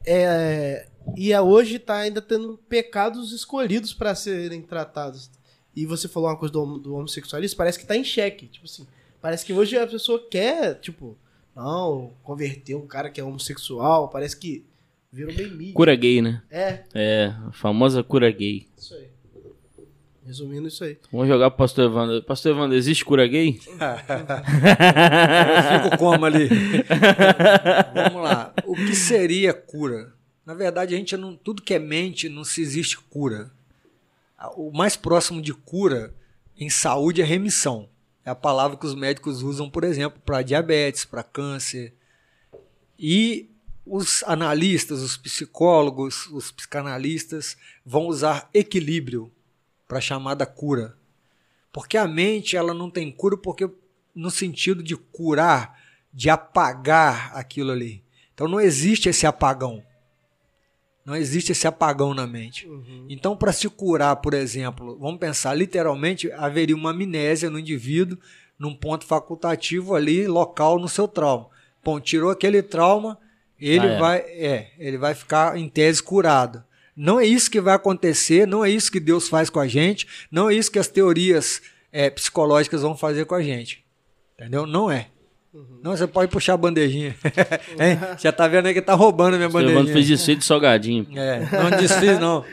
[0.06, 0.86] É,
[1.16, 5.30] e hoje tá ainda tendo pecados escolhidos para serem tratados.
[5.74, 8.46] E você falou uma coisa do, do homossexualismo, parece que tá em xeque.
[8.46, 8.86] Tipo assim,
[9.20, 11.16] parece que hoje a pessoa quer, tipo,
[11.54, 14.64] não, converter um cara que é homossexual, parece que
[15.12, 15.74] virou bem mídia.
[15.74, 16.42] Cura gay, né?
[16.50, 18.68] É, É, a famosa cura gay.
[18.76, 19.08] isso aí.
[20.24, 20.96] Resumindo isso aí.
[21.10, 22.22] Vamos jogar pro pastor Evandro.
[22.22, 23.60] Pastor Evandro, existe cura gay?
[23.68, 23.76] Eu
[25.82, 26.48] fico como ali?
[27.94, 28.52] Vamos lá.
[28.66, 30.12] O que seria cura?
[30.44, 33.50] Na verdade, a gente não, tudo que é mente não se existe cura.
[34.56, 36.14] O mais próximo de cura
[36.56, 37.88] em saúde é remissão.
[38.24, 41.94] É a palavra que os médicos usam, por exemplo, para diabetes, para câncer.
[42.98, 43.48] E
[43.86, 49.32] os analistas, os psicólogos, os psicanalistas vão usar equilíbrio
[49.90, 50.94] para a chamada cura.
[51.72, 53.68] Porque a mente ela não tem cura porque
[54.14, 55.76] no sentido de curar,
[56.14, 58.04] de apagar aquilo ali.
[58.32, 59.82] Então não existe esse apagão.
[61.04, 62.68] Não existe esse apagão na mente.
[63.08, 68.16] Então, para se curar, por exemplo, vamos pensar, literalmente haveria uma amnésia no indivíduo,
[68.56, 71.48] num ponto facultativo ali, local no seu trauma.
[71.82, 73.18] Bom, tirou aquele trauma,
[73.58, 73.98] ele Ah, é.
[73.98, 76.62] vai, é, ele vai ficar em tese curado.
[77.02, 80.06] Não é isso que vai acontecer, não é isso que Deus faz com a gente,
[80.30, 83.82] não é isso que as teorias é, psicológicas vão fazer com a gente.
[84.34, 84.66] Entendeu?
[84.66, 85.06] Não é.
[85.82, 87.16] Não, você pode puxar a bandejinha.
[87.80, 87.98] Hein?
[88.20, 89.94] Já tá vendo aí que tá roubando a minha Evandro bandejinha.
[89.94, 91.06] fez isso aí de salgadinho.
[91.16, 92.44] É, não desfiz não.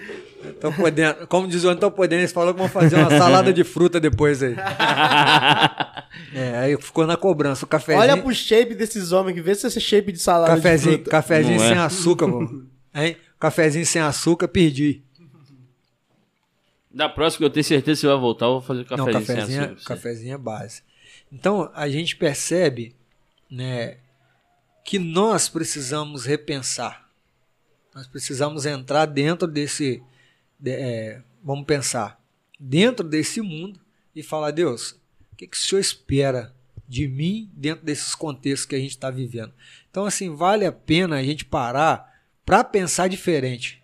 [0.62, 3.52] Tô podendo, como diz o Antônio, tô podendo, eles falaram que vão fazer uma salada
[3.52, 4.56] de fruta depois aí.
[6.34, 7.64] É, aí ficou na cobrança.
[7.66, 10.62] O cafezinho, Olha pro shape desses homens que vê se esse shape de salada de
[10.62, 11.10] cafezinho, fruta.
[11.12, 11.70] cafezinho Não é?
[11.70, 12.44] sem açúcar, pô.
[12.96, 13.18] Hein?
[13.40, 15.04] Cafezinho sem açúcar, perdi.
[16.90, 19.36] Da próxima eu tenho certeza que você vai voltar, eu vou fazer Não, cafezinho sem
[19.36, 19.96] cafezinho, é- açúcar.
[19.96, 20.82] cafezinho é base.
[21.32, 22.96] Então, a gente percebe
[23.50, 23.98] né,
[24.84, 27.08] que nós precisamos repensar.
[27.94, 30.02] Nós precisamos entrar dentro desse.
[30.60, 32.20] de- é, vamos pensar.
[32.60, 33.80] Dentro desse mundo
[34.16, 34.92] e falar: Deus,
[35.32, 36.54] o que, que o Senhor espera
[36.88, 39.54] de mim dentro desses contextos que a gente está vivendo?
[39.92, 42.07] Então, assim, vale a pena a gente parar
[42.48, 43.84] para pensar diferente.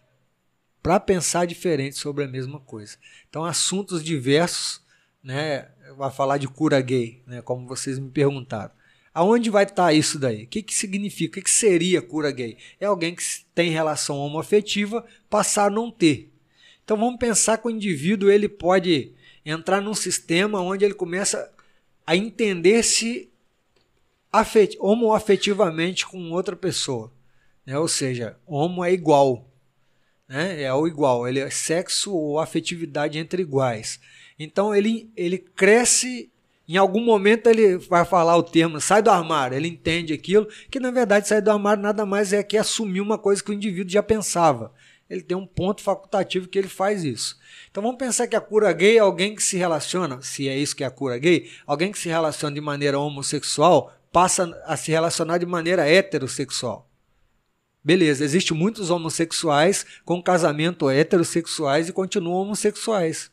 [0.82, 2.96] Para pensar diferente sobre a mesma coisa.
[3.30, 4.82] Então, assuntos diversos,
[5.22, 5.68] né?
[5.98, 7.42] Vai falar de cura gay, né?
[7.42, 8.72] Como vocês me perguntaram.
[9.14, 10.46] Aonde vai estar isso daí?
[10.46, 11.32] O que, que significa?
[11.32, 12.58] O que, que seria cura gay?
[12.80, 13.24] É alguém que
[13.54, 16.32] tem relação homoafetiva passar a não ter.
[16.86, 19.12] Então vamos pensar que o indivíduo ele pode
[19.46, 21.52] entrar num sistema onde ele começa
[22.08, 23.30] a entender-se
[24.32, 27.12] afet homoafetivamente com outra pessoa.
[27.66, 27.78] Né?
[27.78, 29.50] Ou seja, homo é igual.
[30.28, 30.62] Né?
[30.64, 31.28] É o igual.
[31.28, 34.00] Ele é sexo ou afetividade entre iguais.
[34.38, 36.32] Então ele, ele cresce.
[36.68, 40.80] Em algum momento ele vai falar o termo sai do armário, ele entende aquilo, que
[40.80, 43.92] na verdade sair do armário nada mais é que assumir uma coisa que o indivíduo
[43.92, 44.74] já pensava.
[45.10, 47.38] Ele tem um ponto facultativo que ele faz isso.
[47.70, 50.74] Então vamos pensar que a cura gay é alguém que se relaciona, se é isso
[50.74, 54.90] que é a cura gay, alguém que se relaciona de maneira homossexual passa a se
[54.90, 56.90] relacionar de maneira heterossexual.
[57.84, 63.30] Beleza, existem muitos homossexuais com casamento heterossexuais e continuam homossexuais.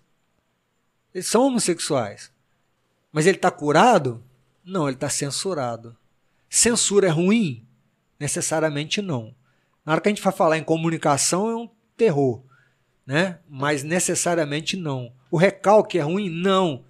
[1.14, 2.32] Eles são homossexuais.
[3.12, 4.22] Mas ele está curado?
[4.64, 5.96] Não, ele está censurado.
[6.48, 7.64] Censura é ruim?
[8.18, 9.34] Necessariamente não.
[9.84, 12.42] Na hora que a gente vai falar em comunicação é um terror,
[13.06, 13.38] né?
[13.48, 15.12] Mas necessariamente não.
[15.30, 16.28] O recalque é ruim?
[16.28, 16.84] Não.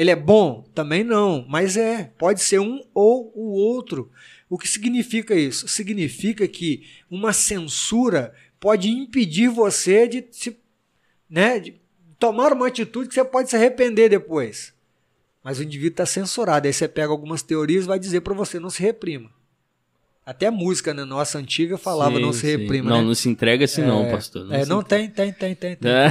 [0.00, 0.62] Ele é bom?
[0.74, 1.44] Também não.
[1.46, 4.10] Mas é, pode ser um ou o outro.
[4.48, 5.68] O que significa isso?
[5.68, 10.58] Significa que uma censura pode impedir você de, se,
[11.28, 11.78] né, de
[12.18, 14.72] tomar uma atitude que você pode se arrepender depois.
[15.44, 16.66] Mas o indivíduo está censurado.
[16.66, 19.30] Aí você pega algumas teorias e vai dizer para você não se reprima.
[20.24, 22.90] Até a música né, nossa antiga falava Sim, não se reprima.
[22.90, 23.04] Não, né?
[23.08, 24.44] não se entrega assim não, É, pastor.
[24.44, 25.90] Não, é, não tem, tem, tem, tem, tem.
[25.90, 26.08] É.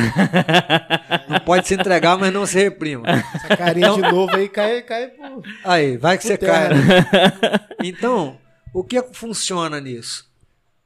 [1.30, 3.07] Não pode se entregar, mas não se reprima.
[3.07, 5.44] Essa carinha de novo aí cai, cai pô.
[5.64, 6.69] Aí, vai que você Por cai.
[6.69, 6.81] terra.
[6.81, 7.60] né?
[7.84, 8.38] Então,
[8.73, 10.27] o que funciona nisso?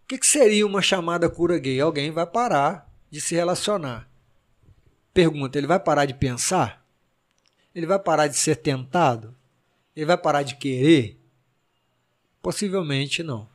[0.04, 1.80] O que, que seria uma chamada cura gay?
[1.80, 4.08] Alguém vai parar de se relacionar.
[5.14, 6.84] Pergunta: ele vai parar de pensar?
[7.74, 9.34] Ele vai parar de ser tentado?
[9.96, 11.18] Ele vai parar de querer?
[12.44, 13.48] Possivelmente não.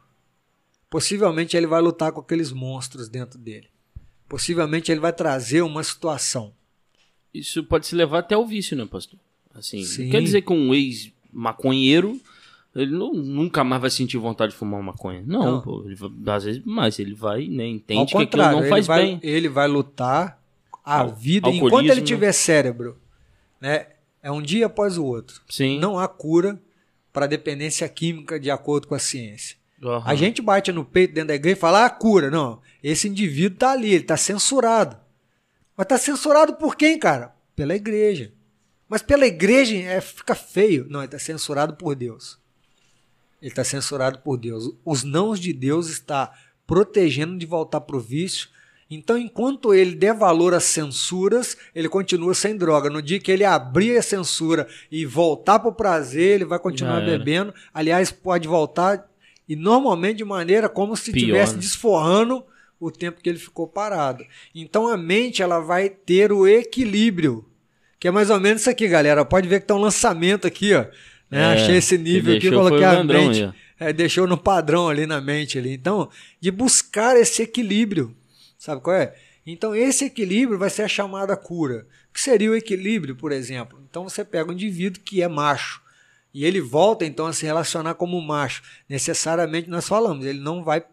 [0.91, 3.69] Possivelmente ele vai lutar com aqueles monstros dentro dele.
[4.29, 6.53] Possivelmente ele vai trazer uma situação.
[7.33, 9.19] Isso pode se levar até ao vício, né, pastor?
[9.55, 10.09] Assim, Sim.
[10.11, 12.19] quer dizer que um ex-maconheiro
[12.75, 15.23] ele não- nunca mais vai sentir vontade de fumar maconha.
[15.27, 15.61] Não, Não.
[15.61, 19.03] pô, vai- às vezes mais, ele vai, né, entende que aquilo não ele faz vai,
[19.05, 19.21] bem.
[19.23, 20.41] ele vai lutar
[20.85, 22.07] a Al- vida enquanto ele né?
[22.07, 22.97] tiver cérebro,
[23.61, 23.89] né?
[24.23, 25.43] É um dia após o outro.
[25.49, 25.79] Sim.
[25.79, 26.61] Não há cura
[27.19, 29.57] para dependência química de acordo com a ciência.
[29.83, 30.05] Aham.
[30.07, 32.31] A gente bate no peito dentro da igreja e fala, ah, cura.
[32.31, 34.97] Não, esse indivíduo está ali, ele está censurado.
[35.77, 37.35] Mas está censurado por quem, cara?
[37.57, 38.33] Pela igreja.
[38.89, 40.87] Mas pela igreja é, fica feio.
[40.89, 42.39] Não, ele está censurado por Deus.
[43.43, 44.73] Ele está censurado por Deus.
[44.85, 46.33] Os nãos de Deus está
[46.69, 48.49] protegendo de voltar para o vício.
[48.91, 52.89] Então, enquanto ele der valor às censuras, ele continua sem droga.
[52.89, 57.05] No dia que ele abrir a censura e voltar para o prazer, ele vai continuar
[57.05, 57.53] bebendo.
[57.73, 59.07] Aliás, pode voltar
[59.49, 61.61] e normalmente de maneira como se estivesse né?
[61.61, 62.45] desforrando
[62.79, 64.25] o tempo que ele ficou parado.
[64.55, 67.45] Então a mente ela vai ter o equilíbrio,
[67.99, 69.25] que é mais ou menos isso aqui, galera.
[69.25, 70.83] Pode ver que tá um lançamento aqui, ó.
[71.31, 71.41] né?
[71.41, 73.51] É, Achei esse nível que aqui, coloquei a mente,
[73.81, 75.73] é, deixou no padrão ali na mente ali.
[75.73, 76.09] Então,
[76.41, 78.15] de buscar esse equilíbrio,
[78.59, 79.15] sabe qual é?
[79.47, 81.87] Então esse equilíbrio vai ser a chamada cura.
[82.13, 83.83] Que seria o equilíbrio, por exemplo?
[83.89, 85.81] Então você pega um indivíduo que é macho
[86.35, 88.63] e ele volta então a se relacionar como macho.
[88.89, 90.85] Necessariamente nós falamos, ele não vai,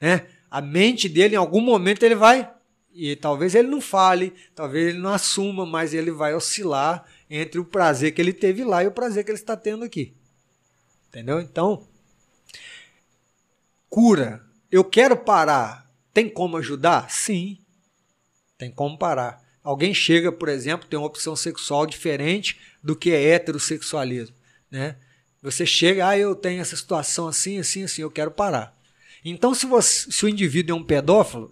[0.00, 0.26] né?
[0.50, 2.50] A mente dele em algum momento ele vai
[2.94, 7.64] e talvez ele não fale, talvez ele não assuma, mas ele vai oscilar entre o
[7.64, 10.14] prazer que ele teve lá e o prazer que ele está tendo aqui.
[11.08, 11.40] Entendeu?
[11.40, 11.86] Então,
[13.88, 14.44] cura.
[14.70, 15.81] Eu quero parar.
[16.12, 17.10] Tem como ajudar?
[17.10, 17.58] Sim.
[18.58, 19.42] Tem como parar.
[19.62, 24.34] Alguém chega, por exemplo, tem uma opção sexual diferente do que é heterossexualismo,
[24.70, 24.96] né?
[25.40, 28.76] Você chega, ah, eu tenho essa situação assim, assim, assim, eu quero parar.
[29.24, 31.50] Então, se, você, se o indivíduo é um pedófilo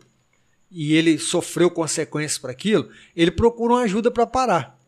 [0.71, 4.79] e ele sofreu consequências para aquilo, ele procura uma ajuda para parar.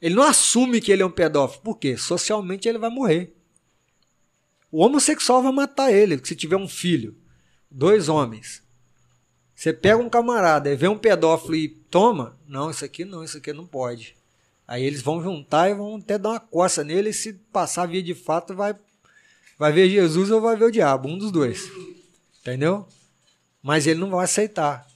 [0.00, 1.62] Ele não assume que ele é um pedófilo.
[1.62, 1.96] Por quê?
[1.96, 3.34] Socialmente ele vai morrer.
[4.70, 7.16] O homossexual vai matar ele, se tiver um filho.
[7.70, 8.62] Dois homens.
[9.54, 12.38] Você pega um camarada e vê um pedófilo e toma.
[12.46, 14.16] Não, isso aqui não, isso aqui não pode.
[14.66, 18.02] Aí eles vão juntar e vão até dar uma coça nele e se passar via
[18.02, 18.76] de fato vai,
[19.58, 21.70] vai ver Jesus ou vai ver o diabo, um dos dois.
[22.40, 22.86] Entendeu?
[23.62, 24.86] Mas ele não vai aceitar.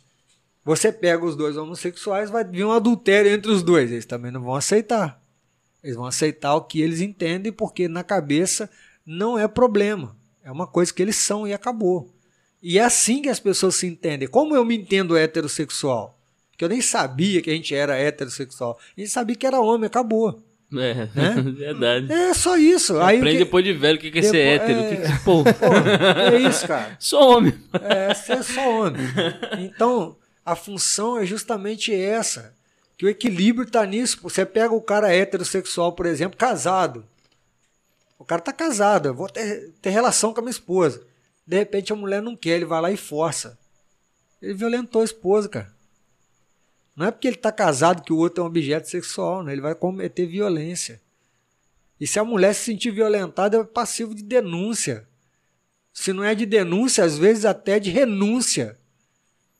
[0.65, 3.91] Você pega os dois homossexuais, vai vir um adultério entre os dois.
[3.91, 5.21] Eles também não vão aceitar.
[5.83, 8.71] Eles vão aceitar o que eles entendem, porque na cabeça
[9.05, 10.17] não é problema.
[10.45, 12.09] É uma coisa que eles são e acabou.
[12.63, 14.29] E é assim que as pessoas se entendem.
[14.29, 16.17] Como eu me entendo heterossexual?
[16.57, 18.79] Que eu nem sabia que a gente era heterossexual.
[18.97, 20.41] A gente sabia que era homem, acabou.
[20.75, 21.35] É, Né?
[21.59, 22.13] verdade.
[22.13, 22.99] É só isso.
[23.01, 24.81] Aí Aprende que- depois de velho o que que é ser Depois- hétero.
[24.81, 24.89] é.
[24.89, 26.97] Que que- pô, Pô, é isso, cara.
[27.01, 27.55] sou homem.
[27.83, 29.03] É, ser só homem.
[29.59, 30.17] Então,
[30.47, 32.55] a função é justamente essa.
[32.97, 34.19] Que o equilíbrio está nisso.
[34.23, 37.05] Você pega o cara heterossexual, por exemplo, casado.
[38.19, 41.03] O cara tá casado, eu vou ter, ter relação com a minha esposa.
[41.47, 43.59] De repente a mulher não quer, ele vai lá e força.
[44.41, 45.73] Ele violentou a esposa, cara.
[46.95, 49.53] Não é porque ele tá casado que o outro é um objeto sexual, né?
[49.53, 51.01] Ele vai cometer violência.
[52.01, 55.07] E se a mulher se sentir violentada, é passivo de denúncia.
[55.93, 58.79] Se não é de denúncia, às vezes até de renúncia.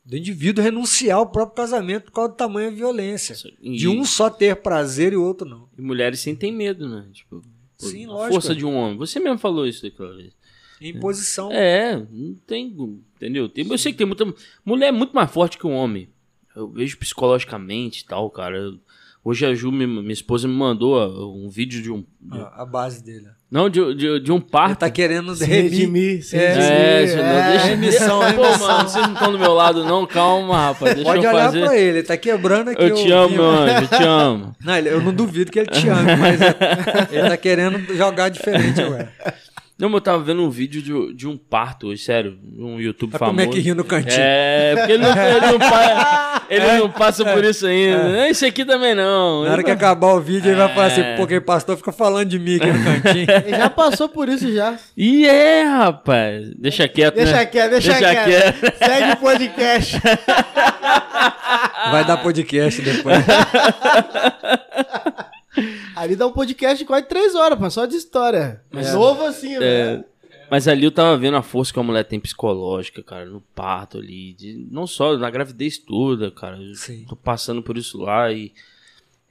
[0.05, 3.37] Do indivíduo renunciar ao próprio casamento por causa do tamanho da violência.
[3.61, 5.69] E- De um só ter prazer e o outro não.
[5.79, 7.09] E mulheres sentem medo, né?
[7.13, 7.41] Tipo,
[7.79, 8.33] Sim, a lógico.
[8.33, 8.99] força de um homem.
[8.99, 10.33] Você mesmo falou isso daquela vez.
[10.91, 11.51] Imposição.
[11.53, 12.75] É, não tem,
[13.17, 13.49] entendeu?
[13.49, 14.25] Tem, eu sei que tem muita
[14.65, 16.09] mulher é muito mais forte que um homem.
[16.55, 18.57] Eu vejo psicologicamente e tal, cara.
[18.57, 18.79] Eu-
[19.25, 20.99] hoje a Ju, me- minha esposa, me mandou
[21.35, 22.05] um vídeo de um.
[22.21, 23.27] de- A, a base dele.
[23.51, 24.81] não, de, de, de um Ele parto.
[24.81, 26.71] tá querendo Se redimir, se É, redimir.
[26.71, 28.69] É, isso, não, deixa, remissão, Pô, remissão.
[28.69, 30.07] mano, vocês não estão do meu lado, não?
[30.07, 30.95] Calma, rapaz.
[30.97, 31.65] Deixa Pode eu olhar fazer.
[31.65, 32.83] pra ele, ele tá quebrando aqui.
[32.83, 33.41] Eu o te amo, vinho.
[33.43, 34.57] meu anjo, eu te amo.
[34.63, 38.29] Não, ele- eu não duvido que ele te ame, mas é- ele tá querendo jogar
[38.29, 39.11] diferente agora.
[39.83, 43.11] Não, mas eu tava vendo um vídeo de, de um parto hoje, sério, um YouTube
[43.19, 43.37] famoso.
[43.37, 44.15] como é que ri no cantinho.
[44.17, 48.29] É, porque ele não, ele não, pa- ele não passa por isso ainda.
[48.29, 49.43] Esse aqui também não.
[49.45, 51.17] Na hora que acabar o vídeo, ele vai falar assim, É.
[51.17, 53.27] porque o pastor fica falando de mim aqui no cantinho.
[53.45, 54.77] Ele já passou por isso já.
[54.97, 56.49] Ih, é, rapaz.
[56.57, 57.47] Deixa quieto, Deixa né?
[57.47, 58.79] quieto, deixa, Deixa quieto.
[58.79, 60.01] Segue o podcast.
[61.91, 63.17] Vai dar podcast depois.
[65.97, 68.63] Ali dá um podcast de quase três horas, pô, só de história.
[68.71, 69.59] Mas novo assim, É.
[69.59, 70.05] velho.
[70.51, 73.99] Mas ali eu tava vendo a força que a mulher tem psicológica, cara, no parto
[73.99, 74.35] ali.
[74.35, 76.59] de- não só na gravidez toda, cara.
[76.75, 77.05] Sim.
[77.09, 78.53] tô passando por isso lá e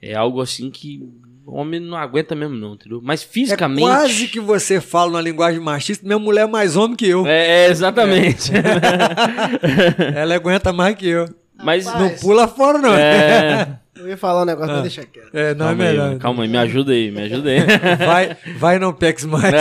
[0.00, 1.00] é algo assim que
[1.46, 3.00] o homem não aguenta mesmo, não, entendeu?
[3.02, 3.82] Mas É fisicamente.
[3.86, 7.24] quase que você fala na linguagem machista, minha mulher é mais homem que eu.
[7.26, 8.50] É, é, exatamente.
[10.14, 11.28] Ela aguenta mais que eu.
[11.62, 12.94] Mas Rapaz, Não pula fora, não.
[12.94, 15.28] é, Eu ia falar um negócio, mas deixa quieto.
[15.32, 16.08] É, não calma é aí, melhor.
[16.08, 17.60] mano, calma aí, me ajuda aí, me ajuda aí.
[18.04, 19.44] Vai, vai não peques mais.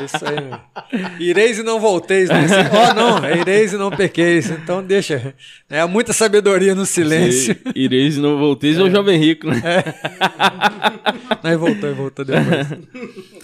[0.00, 1.20] É isso aí, meu.
[1.20, 2.28] Ireis e não volteis.
[2.28, 2.46] Né?
[2.72, 4.50] Ó, não, é ireis e não pequeis.
[4.50, 5.34] Então deixa.
[5.68, 7.54] É muita sabedoria no silêncio.
[7.54, 9.62] Se Ireis e não volteis é o jovem rico, né?
[11.42, 12.66] Aí voltou, aí voltou depois.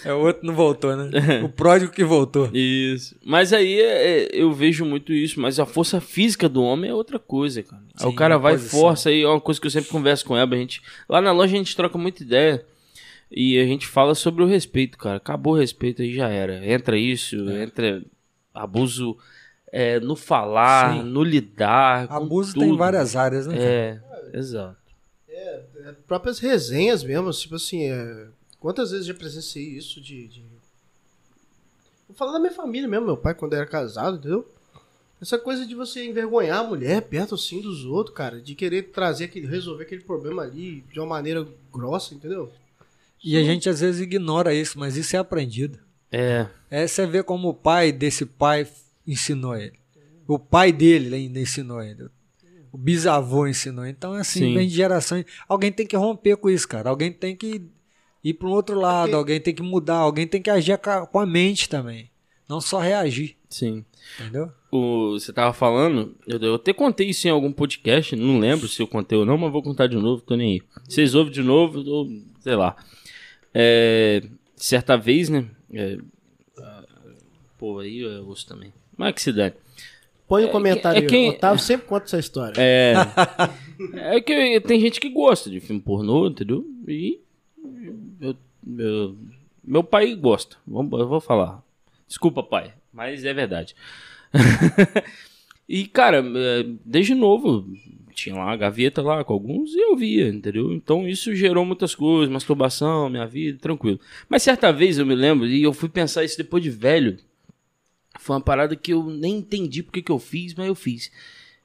[0.05, 1.43] É, o outro não voltou, né?
[1.43, 2.49] O pródigo que voltou.
[2.55, 3.15] Isso.
[3.25, 6.95] Mas aí é, é, eu vejo muito isso, mas a força física do homem é
[6.95, 7.83] outra coisa, cara.
[7.99, 8.81] Aí o Sim, cara vai, posição.
[8.81, 10.81] força aí, é uma coisa que eu sempre converso com ela, a gente.
[11.09, 12.65] Lá na loja a gente troca muita ideia.
[13.31, 15.17] E a gente fala sobre o respeito, cara.
[15.17, 16.67] Acabou o respeito aí já era.
[16.67, 17.63] Entra isso, É.
[17.63, 18.03] entra
[18.53, 19.17] abuso
[19.73, 21.03] é, no falar, Sim.
[21.05, 22.09] no lidar.
[22.09, 22.65] com Abuso tudo.
[22.67, 23.57] tem várias áreas, né?
[23.57, 24.01] É,
[24.35, 24.77] exato.
[25.29, 25.63] É,
[26.09, 28.27] próprias resenhas mesmo, tipo assim, é,
[28.59, 30.43] quantas vezes já presenciei isso de, de...
[32.09, 34.47] Vou falar da minha família mesmo, meu pai quando era casado, entendeu?
[35.23, 39.25] Essa coisa de você envergonhar a mulher perto assim dos outros, cara, de querer trazer
[39.27, 42.51] aquele, resolver aquele problema ali de uma maneira grossa, entendeu?
[43.23, 45.79] E a gente às vezes ignora isso, mas isso é aprendido.
[46.11, 48.67] É, É você vê como o pai desse pai
[49.07, 49.79] ensinou ele.
[50.27, 52.09] O pai dele ainda ensinou ele.
[52.73, 53.85] O bisavô ensinou.
[53.87, 54.55] Então, assim, Sim.
[54.55, 55.25] vem de gerações.
[55.49, 56.89] Alguém tem que romper com isso, cara.
[56.91, 57.63] Alguém tem que
[58.23, 60.91] ir para um outro lado, Porque- alguém tem que mudar, alguém tem que agir com
[60.91, 62.11] a- com a mente também.
[62.49, 63.85] Não só reagir, sim.
[64.19, 64.51] entendeu?
[64.73, 68.81] o, você tava falando, eu, eu até contei isso em algum podcast, não lembro se
[68.81, 70.63] eu contei ou não, mas vou contar de novo, tô nem aí.
[70.89, 72.09] Vocês ouvem de novo, ou
[72.41, 72.77] sei lá.
[73.55, 74.23] É,
[74.57, 75.47] certa vez, né?
[75.73, 75.99] É,
[77.59, 78.73] pô, aí eu ouço também.
[78.97, 79.55] Mas que se dane.
[80.29, 82.55] Põe um É, comentário é quem- Otávio sempre conta essa história.
[82.61, 82.95] É,
[83.95, 86.65] é que tem gente que gosta de filme pornô, entendeu?
[86.87, 87.19] E
[88.21, 88.37] eu-
[88.79, 89.17] eu-
[89.65, 90.57] meu pai gosta.
[90.69, 91.63] Eu vou falar.
[92.07, 93.75] Desculpa, pai, mas é verdade.
[95.69, 97.67] e, cara, é, desde novo,
[98.21, 100.73] tinha lá a gaveta lá com alguns e eu via, entendeu?
[100.73, 103.99] Então isso gerou muitas coisas, masturbação, minha vida, tranquilo.
[104.29, 107.19] Mas certa vez eu me lembro, e eu fui pensar isso depois de velho,
[108.19, 111.11] foi uma parada que eu nem entendi porque que eu fiz, mas eu fiz.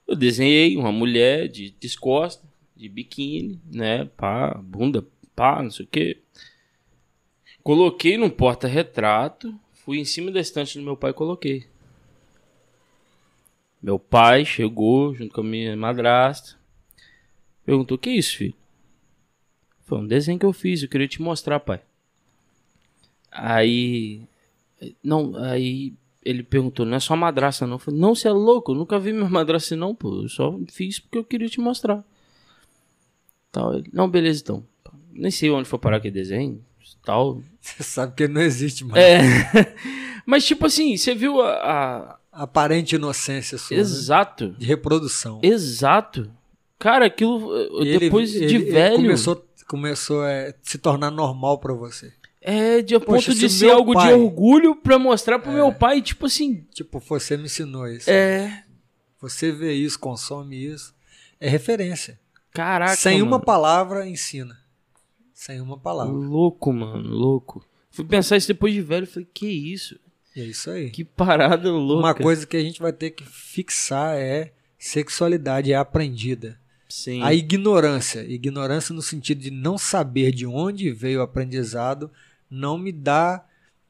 [0.08, 4.06] Eu desenhei uma mulher de descosta, de biquíni, né?
[4.18, 5.06] Pá, bunda,
[5.36, 6.18] pá, não sei o quê.
[7.64, 11.66] Coloquei num porta-retrato, fui em cima da estante do meu pai e coloquei.
[13.86, 16.56] Meu pai chegou junto com a minha madrasta.
[17.64, 18.56] Perguntou: "O que é isso, filho?"
[19.84, 21.80] Foi um desenho que eu fiz, eu queria te mostrar, pai.
[23.32, 24.24] Aí
[25.04, 25.94] não, aí
[26.24, 27.76] ele perguntou, não é só madraça não?
[27.76, 30.24] Eu falei, não, você é louco, eu nunca vi minha madraça assim, não, pô.
[30.24, 32.04] Eu só fiz porque eu queria te mostrar.
[33.52, 34.66] Tal, ele, não, beleza então.
[35.14, 36.60] Nem sei onde foi parar aquele desenho.
[37.04, 37.40] Tal.
[37.62, 39.04] Você sabe que ele não existe mais.
[39.04, 39.76] É.
[40.26, 41.52] Mas tipo assim, você viu a.
[41.54, 43.82] a- Aparente inocência sua, né?
[43.82, 44.50] Exato.
[44.58, 45.40] de reprodução.
[45.42, 46.30] Exato.
[46.78, 47.56] Cara, aquilo.
[47.58, 48.96] eh, Ele- Depois de ele- ele velho.
[48.98, 52.12] começou, começou a se tornar normal pra você.
[52.42, 55.52] É, de a Poxa, ponto de se ser algo de pai- orgulho pra mostrar pro
[55.52, 56.66] meu pai, tipo assim.
[56.74, 58.10] Tipo, você me ensinou isso.
[58.10, 58.64] É.
[59.22, 60.94] Você vê isso, consome isso.
[61.40, 62.20] É referência.
[62.52, 62.96] Caraca.
[62.96, 63.44] Sem uma mano.
[63.46, 64.56] palavra, ensina.
[65.34, 66.14] Sem uma palavra.
[66.14, 67.66] Louco, mano, louco.
[67.90, 69.98] Fui pensar isso depois de velho, falei, que isso?
[70.36, 70.90] É isso aí.
[70.90, 72.08] Que parada louca.
[72.08, 76.60] Uma coisa que a gente vai ter que fixar é sexualidade é aprendida.
[76.90, 77.22] Sim.
[77.24, 82.12] A ignorância, ignorância no sentido de não saber de onde veio o aprendizado,
[82.50, 83.46] não me dá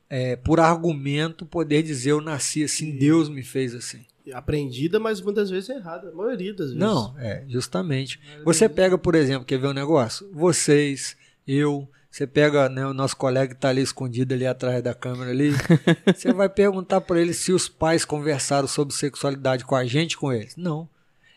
[0.10, 4.06] é, por argumento poder dizer eu nasci assim, Deus me fez assim.
[4.34, 6.10] Aprendida, mas muitas vezes errada.
[6.10, 6.80] A maioria das vezes.
[6.80, 8.20] Não, é, justamente.
[8.44, 10.28] Você pega, por exemplo, quer ver um negócio?
[10.34, 11.16] Vocês,
[11.48, 15.32] eu, você pega né, o nosso colega que está ali escondido ali atrás da câmera
[15.32, 15.52] ali,
[16.16, 20.32] você vai perguntar para ele se os pais conversaram sobre sexualidade com a gente, com
[20.32, 20.56] eles.
[20.56, 20.88] Não.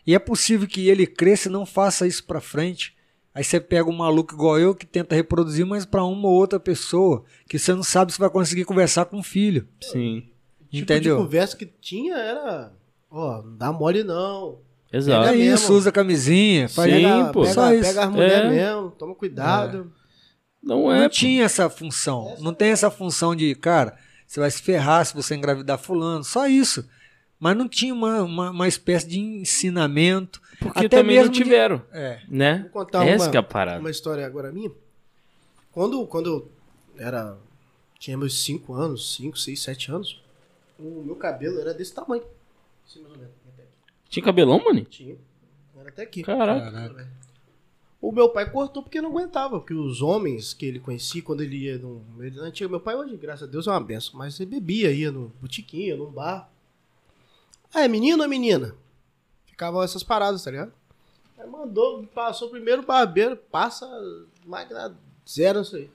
[0.07, 2.95] E é possível que ele cresça e não faça isso para frente.
[3.35, 6.61] Aí você pega um maluco igual eu que tenta reproduzir, mas para uma ou outra
[6.61, 9.67] pessoa que você não sabe se vai conseguir conversar com o filho.
[9.81, 10.29] Sim.
[10.71, 11.17] tipo entendeu?
[11.17, 12.71] de conversa que tinha era,
[13.11, 14.59] ó, não dá mole não.
[14.93, 15.27] Exato.
[15.27, 15.75] É isso, mesmo.
[15.75, 17.41] usa camisinha, faz Sim, pega, pô.
[17.41, 17.83] pega, Só isso.
[17.83, 18.49] pega as mulheres É.
[18.49, 19.77] mesmo, toma cuidado.
[19.79, 19.98] Não
[20.61, 21.03] Não é.
[21.03, 21.09] pô.
[21.09, 22.35] tinha essa função.
[22.39, 26.23] Não tem essa função de, cara, você vai se ferrar se você engravidar fulano.
[26.23, 26.87] Só isso.
[27.39, 30.41] Mas não tinha uma, uma, uma espécie de ensinamento.
[30.59, 31.81] Porque até também não mesmo de- tiveram.
[31.93, 32.19] É.
[32.27, 32.59] Né?
[32.63, 33.79] Vou contar Essa uma, que é a parada.
[33.79, 34.69] uma história agora minha.
[35.71, 36.51] Quando, quando eu
[36.97, 37.37] era
[37.97, 40.21] tinha meus 5 anos, 5, 6, 7 anos,
[40.77, 42.23] o meu cabelo era desse tamanho.
[42.85, 43.33] Assim, mais ou menos.
[43.53, 43.71] Até aqui.
[44.09, 44.83] Tinha cabelão, mano?
[44.83, 45.15] Tinha.
[45.79, 46.23] Era até aqui.
[46.23, 46.71] Caraca.
[46.71, 47.07] Caraca.
[48.01, 51.57] O meu pai cortou porque não aguentava, porque os homens que ele conhecia quando ele
[51.57, 54.39] ia no meio da antiga, meu pai hoje, graças a Deus, é uma benção, mas
[54.39, 56.49] ele bebia, ia no botiquinho, num bar.
[57.73, 58.73] Ah, é menino ou menina?
[59.45, 60.71] Ficavam essas paradas, tá ligado?
[61.37, 63.85] Aí mandou, passou o primeiro barbeiro, passa
[64.45, 64.95] máquina
[65.27, 65.89] zero isso aí.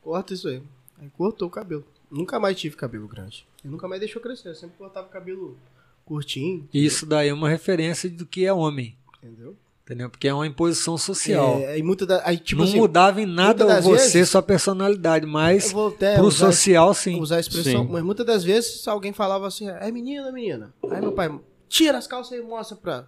[0.00, 0.62] Corta isso aí.
[0.98, 1.84] Aí cortou o cabelo.
[2.10, 3.46] Nunca mais tive cabelo grande.
[3.62, 4.48] E nunca mais deixou crescer.
[4.48, 5.56] Eu sempre cortava o cabelo
[6.04, 6.68] curtinho.
[6.72, 8.96] Isso daí é uma referência do que é homem.
[9.18, 9.56] Entendeu?
[9.86, 10.10] Entendeu?
[10.10, 11.60] Porque é uma imposição social.
[11.60, 15.24] É, aí muita da, aí, tipo não assim, mudava em nada você, vezes- sua personalidade,
[15.26, 15.94] mas pro
[16.26, 17.20] usar- social, sim.
[17.20, 17.92] usar a expressão, Sim.
[17.92, 20.74] mas muitas das vezes alguém falava assim, é menina, menina.
[20.90, 21.32] Aí meu pai,
[21.68, 23.06] tira as calças e mostra pra,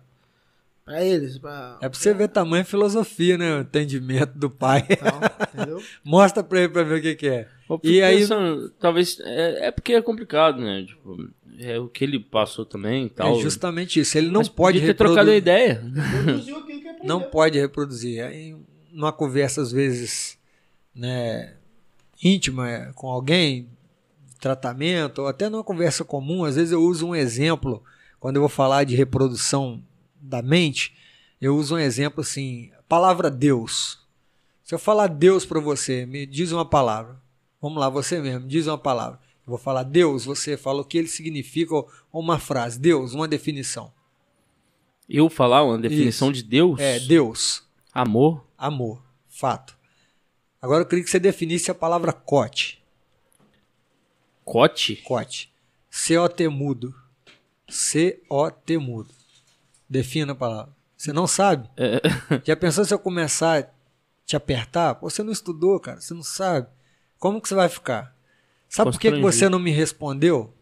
[0.85, 1.79] pra eles, pra...
[1.83, 3.57] É pra você ver tamanho e filosofia, né?
[3.57, 4.83] O entendimento do pai.
[4.83, 5.21] Tal,
[5.53, 5.83] entendeu?
[6.05, 7.49] Mostra pra ele pra ver o que, que é.
[7.83, 9.19] E aí- pensando, talvez.
[9.21, 10.85] É, é porque é complicado, né?
[10.87, 11.29] Tipo,
[11.59, 13.37] é o que ele passou também e tal.
[13.37, 14.17] É justamente isso.
[14.17, 15.83] Ele não Mas pode podia ter trocado a ideia.
[16.25, 16.57] Produziu.
[17.03, 18.25] Não pode reproduzir.
[18.25, 18.57] Aí,
[18.91, 20.39] numa conversa, às vezes,
[20.95, 21.55] né,
[22.23, 23.69] íntima com alguém,
[24.41, 27.83] tratamento, ou até numa conversa comum, às vezes eu uso um exemplo,
[28.21, 29.83] quando eu vou falar de reprodução
[30.21, 30.95] da mente,
[31.41, 33.99] eu uso um exemplo assim, palavra Deus.
[34.63, 37.21] Se eu falar Deus para você, me diz uma palavra.
[37.61, 39.19] Vamos lá, você mesmo, diz uma palavra.
[39.47, 42.79] Eu vou falar Deus, você fala o que ele significa, ou uma frase.
[42.79, 43.93] Deus, uma definição.
[45.09, 46.79] Eu falar uma definição de Deus?
[46.79, 47.63] É, Deus.
[47.93, 48.45] Amor?
[48.57, 49.03] Amor.
[49.29, 49.77] Fato.
[50.61, 52.83] Agora eu queria que você definisse a palavra cote.
[54.45, 54.97] Cote?
[54.97, 55.53] Cote.
[55.91, 56.95] C-O-T mudo.
[57.69, 59.15] C-O-T mudo.
[59.89, 60.73] Defina a palavra.
[60.97, 61.69] Você não sabe?
[61.77, 62.01] É,
[62.45, 63.69] Já pensou se eu começar a
[64.27, 64.97] te apertar?
[64.97, 66.01] Pô, você não estudou, cara.
[66.01, 66.67] Você não sabe.
[67.19, 68.15] Como que você vai ficar?
[68.69, 70.53] Sabe por que, que você não me respondeu?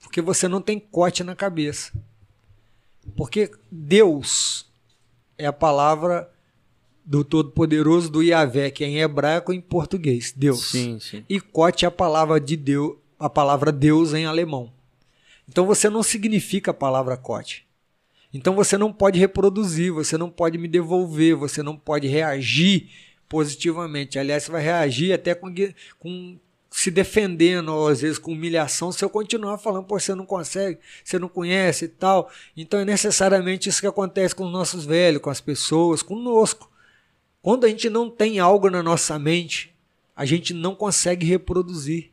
[0.00, 1.92] Porque você não tem cote na cabeça.
[3.16, 4.66] Porque Deus
[5.38, 6.30] é a palavra
[7.04, 10.32] do Todo-Poderoso, do Yahvé, que é em hebraico e em português.
[10.34, 10.70] Deus.
[10.70, 11.24] sim, sim.
[11.28, 14.72] E cote é a palavra de Deus, a palavra Deus em alemão.
[15.48, 17.66] Então você não significa a palavra cote.
[18.32, 22.88] Então você não pode reproduzir, você não pode me devolver, você não pode reagir
[23.28, 24.18] positivamente.
[24.18, 25.52] Aliás, você vai reagir até com,
[25.98, 26.38] com
[26.76, 30.80] se defendendo, ou às vezes com humilhação, se eu continuar falando, pô, você não consegue,
[31.04, 32.28] você não conhece e tal.
[32.56, 36.68] Então é necessariamente isso que acontece com os nossos velhos, com as pessoas, conosco.
[37.40, 39.72] Quando a gente não tem algo na nossa mente,
[40.16, 42.10] a gente não consegue reproduzir.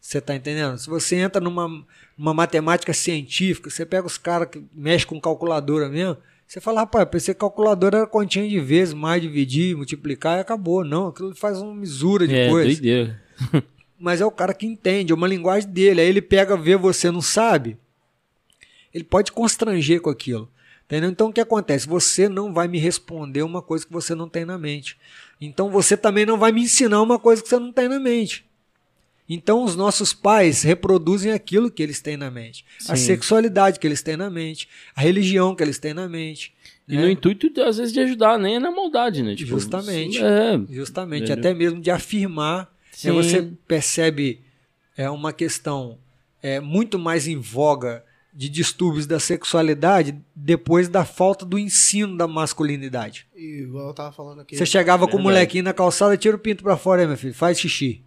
[0.00, 0.76] Você está entendendo?
[0.76, 1.68] Se você entra numa,
[2.16, 6.16] numa matemática científica, você pega os caras que mexem com calculadora mesmo,
[6.48, 10.82] você fala, rapaz, pensei que calculadora era continha de vezes, mais dividir, multiplicar e acabou.
[10.82, 12.68] Não, aquilo faz uma misura de É, coisa.
[12.68, 13.27] doideira.
[13.98, 16.00] Mas é o cara que entende, é uma linguagem dele.
[16.00, 17.76] Aí ele pega, vê você não sabe,
[18.94, 20.48] ele pode constranger com aquilo.
[20.86, 21.10] Entendeu?
[21.10, 21.86] Então o que acontece?
[21.86, 24.96] Você não vai me responder uma coisa que você não tem na mente.
[25.40, 28.46] Então você também não vai me ensinar uma coisa que você não tem na mente.
[29.28, 32.64] Então os nossos pais reproduzem aquilo que eles têm na mente.
[32.88, 33.04] A Sim.
[33.04, 34.66] sexualidade que eles têm na mente,
[34.96, 36.54] a religião que eles têm na mente.
[36.88, 37.02] E né?
[37.02, 39.34] no intuito, às vezes, de ajudar, nem é na maldade, né?
[39.34, 40.18] Tipo, Justamente.
[40.24, 41.50] É, Justamente, Entendeu?
[41.50, 42.72] até mesmo de afirmar.
[43.02, 43.12] Sim.
[43.12, 44.40] você percebe
[44.96, 45.98] é uma questão
[46.42, 48.04] é, muito mais em voga
[48.34, 53.26] de distúrbios da sexualidade depois da falta do ensino da masculinidade.
[53.36, 54.56] E igual eu tava falando aqui.
[54.56, 57.58] Você chegava com o molequinho na calçada, tira o pinto pra fora meu filho, faz
[57.58, 58.02] xixi.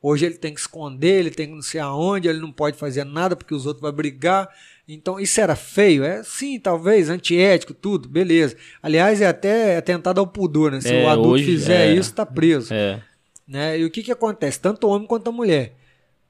[0.00, 3.04] Hoje ele tem que esconder, ele tem que não sei aonde, ele não pode fazer
[3.04, 4.48] nada porque os outros vão brigar.
[4.86, 6.04] Então, isso era feio?
[6.04, 8.54] É sim, talvez, antiético, tudo, beleza.
[8.82, 10.80] Aliás, é até atentado ao pudor, né?
[10.80, 11.94] Se É, o adulto hoje, fizer é.
[11.94, 13.02] isso, tá preso é.
[13.46, 13.78] Né?
[13.78, 14.60] E o que que acontece?
[14.60, 15.74] Tanto o homem quanto a mulher,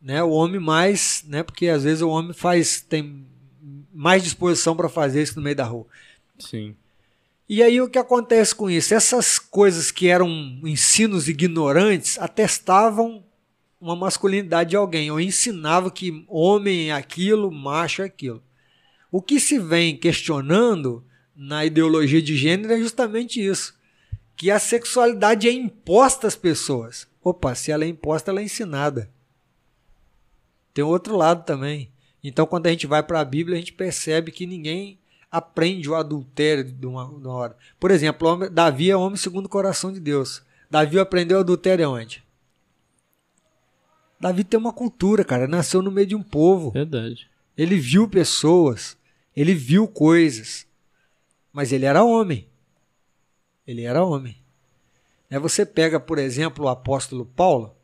[0.01, 0.23] né?
[0.23, 1.43] O homem mais, né?
[1.43, 3.27] Porque às vezes o homem faz tem
[3.93, 5.87] mais disposição para fazer isso no meio da rua.
[6.39, 6.75] Sim.
[7.49, 8.95] E aí o que acontece com isso?
[8.95, 10.29] Essas coisas que eram
[10.65, 13.23] ensinos ignorantes atestavam
[13.81, 18.43] uma masculinidade de alguém, ou ensinavam que homem é aquilo, macho é aquilo.
[19.13, 21.05] O que se vem questionando
[21.37, 23.79] na ideologia de gênero é justamente isso,
[24.37, 27.07] que a sexualidade é imposta às pessoas.
[27.23, 29.11] Opa, se ela é imposta, ela é ensinada.
[30.73, 31.91] Tem outro lado também.
[32.23, 34.99] Então, quando a gente vai para a Bíblia, a gente percebe que ninguém
[35.31, 37.57] aprende o adultério de uma, de uma hora.
[37.79, 40.43] Por exemplo, homem- Davi é homem segundo o coração de Deus.
[40.71, 42.25] Davi aprendeu adultério onde?
[44.19, 45.47] Davi tem uma cultura, cara.
[45.47, 46.71] Nasceu no meio de um povo.
[46.71, 47.29] Verdade.
[47.57, 48.97] Ele viu pessoas,
[49.37, 50.67] ele viu coisas,
[51.53, 52.49] mas ele era homem.
[53.67, 54.37] Ele era homem.
[55.31, 57.75] Aí você pega, por exemplo, o apóstolo Paulo.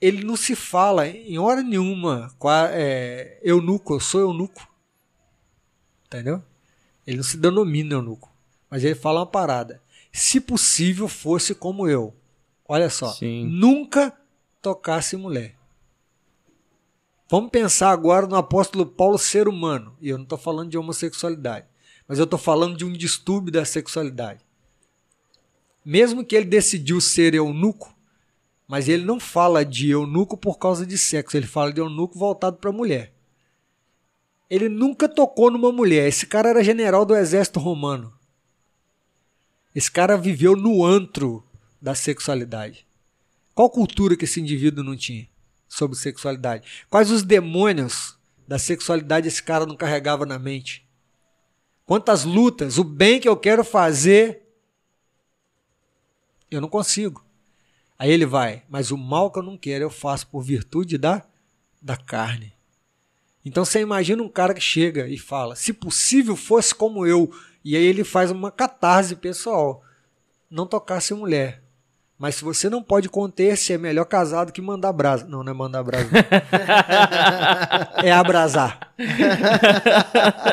[0.00, 2.34] ele não se fala em hora nenhuma
[2.72, 4.66] é, eunuco, eu sou eunuco.
[6.06, 6.42] Entendeu?
[7.06, 8.32] Ele não se denomina eunuco.
[8.70, 9.82] Mas ele fala uma parada.
[10.12, 12.14] Se possível fosse como eu.
[12.66, 13.12] Olha só.
[13.12, 13.46] Sim.
[13.46, 14.16] Nunca
[14.60, 15.56] tocasse mulher.
[17.30, 19.96] Vamos pensar agora no apóstolo Paulo ser humano.
[20.00, 21.66] E eu não estou falando de homossexualidade.
[22.08, 24.40] Mas eu estou falando de um distúrbio da sexualidade.
[25.84, 27.94] Mesmo que ele decidiu ser eunuco,
[28.66, 32.56] mas ele não fala de eunuco por causa de sexo, ele fala de eunuco voltado
[32.56, 33.12] para mulher.
[34.50, 36.08] Ele nunca tocou numa mulher.
[36.08, 38.12] Esse cara era general do exército romano.
[39.74, 41.44] Esse cara viveu no antro
[41.80, 42.86] da sexualidade.
[43.54, 45.28] Qual cultura que esse indivíduo não tinha
[45.68, 46.66] sobre sexualidade?
[46.88, 48.16] Quais os demônios
[48.46, 50.87] da sexualidade esse cara não carregava na mente?
[51.88, 54.42] Quantas lutas, o bem que eu quero fazer,
[56.50, 57.24] eu não consigo.
[57.98, 61.24] Aí ele vai, mas o mal que eu não quero eu faço por virtude da,
[61.80, 62.52] da carne.
[63.42, 67.34] Então você imagina um cara que chega e fala: se possível fosse como eu.
[67.64, 69.82] E aí ele faz uma catarse pessoal.
[70.50, 71.62] Não tocasse mulher.
[72.18, 75.24] Mas se você não pode conter-se, é melhor casado que mandar brasa.
[75.28, 76.08] Não, não é mandar brasa.
[78.02, 78.92] é abrasar.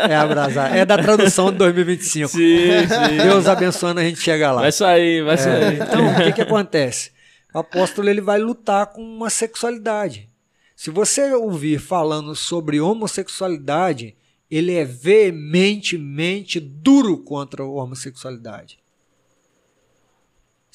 [0.07, 0.75] É abrasar.
[0.75, 2.27] É da tradução de 2025.
[2.29, 3.17] Sim, sim.
[3.17, 4.61] Deus abençoando a gente chega lá.
[4.61, 5.81] Vai sair, vai É, sair.
[5.81, 7.11] então, o que, que acontece?
[7.53, 10.29] O apóstolo ele vai lutar com uma sexualidade.
[10.75, 14.15] Se você ouvir falando sobre homossexualidade,
[14.51, 18.77] ele é veementemente duro contra a homossexualidade.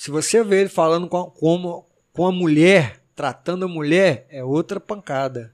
[0.00, 4.42] Se você vê ele falando com a, como, com a mulher, tratando a mulher, é
[4.42, 5.52] outra pancada.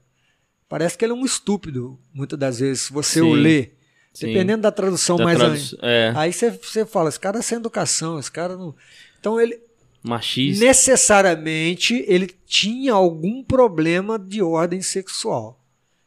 [0.69, 3.41] Parece que ele é um estúpido, muitas das vezes, se você o Sim.
[3.41, 3.71] lê.
[4.13, 4.27] Sim.
[4.27, 7.41] Dependendo da tradução Da mais tradu- an- é, Aí você, você fala, esse cara é
[7.41, 8.73] sem educação, esse cara não.
[9.19, 9.59] Então ele
[10.01, 10.63] machista.
[10.63, 15.61] necessariamente ele tinha algum problema de ordem sexual.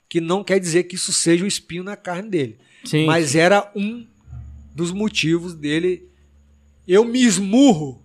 [0.08, 2.58] Que não quer dizer que isso seja o espinho na carne dele.
[2.86, 3.04] Sim.
[3.04, 4.06] Mas era um
[4.74, 6.08] dos motivos dele.
[6.88, 8.02] Eu me esmurro.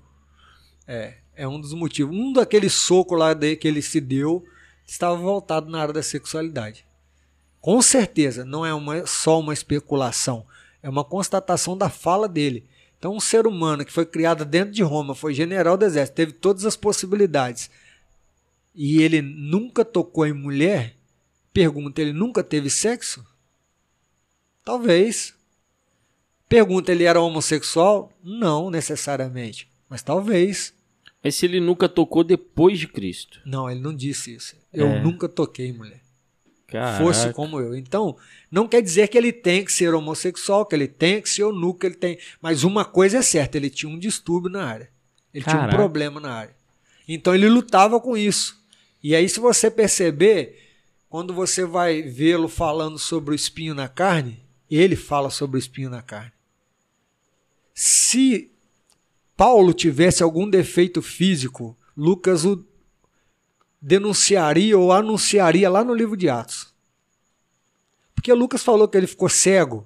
[0.87, 2.15] É, é um dos motivos.
[2.15, 4.45] Um daqueles socos lá dele que ele se deu
[4.85, 6.85] estava voltado na área da sexualidade.
[7.59, 10.45] Com certeza, não é uma, só uma especulação.
[10.83, 12.67] É uma constatação da fala dele.
[12.97, 16.31] Então, um ser humano que foi criado dentro de Roma, foi general do exército, teve
[16.31, 17.69] todas as possibilidades,
[18.73, 20.95] e ele nunca tocou em mulher,
[21.53, 23.25] pergunta, ele nunca teve sexo?
[24.63, 25.33] Talvez.
[26.49, 28.11] Pergunta, ele era homossexual?
[28.23, 30.73] Não necessariamente, mas talvez.
[31.23, 33.39] Mas se ele nunca tocou depois de Cristo.
[33.45, 34.55] Não, ele não disse isso.
[34.71, 35.01] Eu É.
[35.01, 36.01] nunca toquei mulher.
[36.67, 36.97] Caraca.
[37.03, 37.75] fosse como eu.
[37.75, 38.17] Então,
[38.51, 41.79] não quer dizer que ele tem que ser homossexual, que ele tem que ser eunuco,
[41.81, 42.17] que ele tem.
[42.41, 44.89] Mas uma coisa é certa, ele tinha um distúrbio na área.
[45.33, 45.77] Ele tinha um Caraca.
[45.77, 46.55] problema na área.
[47.07, 48.59] Então ele lutava com isso.
[49.01, 50.59] E aí, se você perceber,
[51.07, 55.89] quando você vai vê-lo falando sobre o espinho na carne, ele fala sobre o espinho
[55.91, 56.31] na carne.
[57.73, 58.51] Se
[59.37, 62.63] Paulo tivesse algum defeito físico, Lucas o
[63.81, 66.73] denunciaria ou anunciaria lá no livro de Atos.
[68.13, 69.85] Porque Lucas falou que ele ficou cego.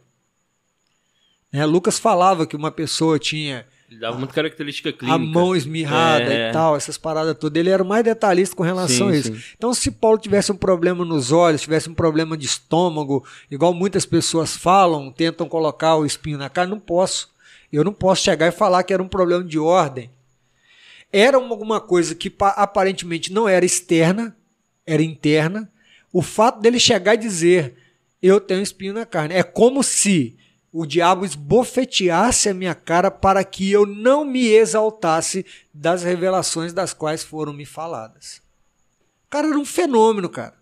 [1.51, 1.65] Né?
[1.65, 5.15] Lucas falava que uma pessoa tinha Ele dava muita característica clínica.
[5.15, 6.49] a mão esmirrada É.
[6.49, 7.59] e tal, essas paradas todas.
[7.59, 9.33] Ele era mais detalhista com relação Sim, a isso.
[9.35, 9.41] sim.
[9.57, 14.05] Então, se Paulo tivesse um problema nos olhos, tivesse um problema de estômago, igual muitas
[14.05, 17.29] pessoas falam, tentam colocar o espinho na cara, não posso.
[17.71, 20.09] Eu não posso chegar e falar que era um problema de ordem.
[21.11, 24.35] Era uma- alguma coisa que pa- aparentemente não era externa,
[24.85, 25.71] era interna.
[26.11, 27.75] O fato dele chegar e dizer,
[28.21, 30.35] eu tenho espinho na carne, é como se
[30.71, 36.93] o diabo esbofeteasse a minha cara para que eu não me exaltasse das revelações das
[36.93, 38.41] quais foram me faladas.
[39.25, 40.55] O cara era um fenômeno, cara.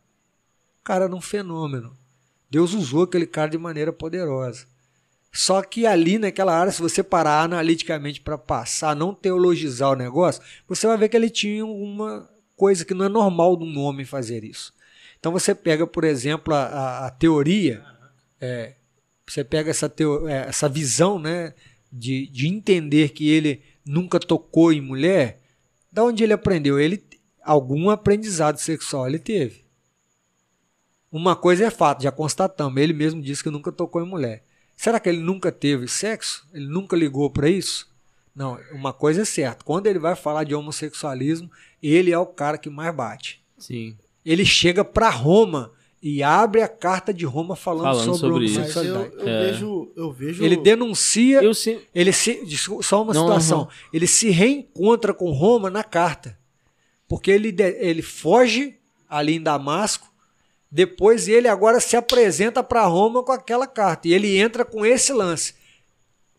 [0.81, 1.93] O cara era um fenômeno.
[2.49, 4.65] Deus usou aquele cara de maneira poderosa.
[5.39, 10.41] Só que ali naquela área, se você parar analiticamente para passar, não teologizar o negócio,
[10.67, 14.03] você vai ver que ele tinha uma coisa que não é normal de um homem
[14.03, 14.73] fazer isso.
[15.19, 17.85] Então você pega, por exemplo, a, a- a teoria,
[18.41, 18.73] é,
[19.27, 21.53] você pega essa, teo- é, essa visão né,
[21.93, 25.39] de, de entender que ele nunca tocou em mulher,
[25.91, 26.79] da onde ele aprendeu?
[26.79, 27.03] Ele
[27.43, 29.63] algum aprendizado sexual ele teve.
[31.11, 34.46] Uma coisa é fato, já constatamos, ele mesmo disse que nunca tocou em mulher.
[34.77, 36.47] Será que ele nunca teve sexo?
[36.53, 37.89] Ele nunca ligou para isso?
[38.35, 39.65] Não, uma coisa é certa.
[39.65, 41.49] Quando ele vai falar de homossexualismo,
[41.81, 43.43] ele é o cara que mais bate.
[43.57, 43.97] Sim.
[44.23, 45.71] Ele chega para Roma
[46.03, 48.59] e abre a carta de Roma falando, Falando sobre, sobre isso.
[48.59, 48.61] Eu,
[48.93, 49.15] homossexualidade.
[49.17, 49.45] eu É.
[49.51, 49.91] vejo.
[49.95, 50.43] Eu vejo.
[50.43, 51.87] Ele denuncia, Eu sempre.
[51.95, 52.39] ele se,
[52.83, 53.61] só uma Não, situação.
[53.61, 53.69] aham.
[53.91, 56.37] Ele se reencontra com Roma na carta.
[57.07, 58.75] Porque ele, ele foge
[59.09, 60.06] ali em Damasco,
[60.69, 64.07] depois ele agora se apresenta para Roma com aquela carta.
[64.07, 65.55] E ele entra com esse lance.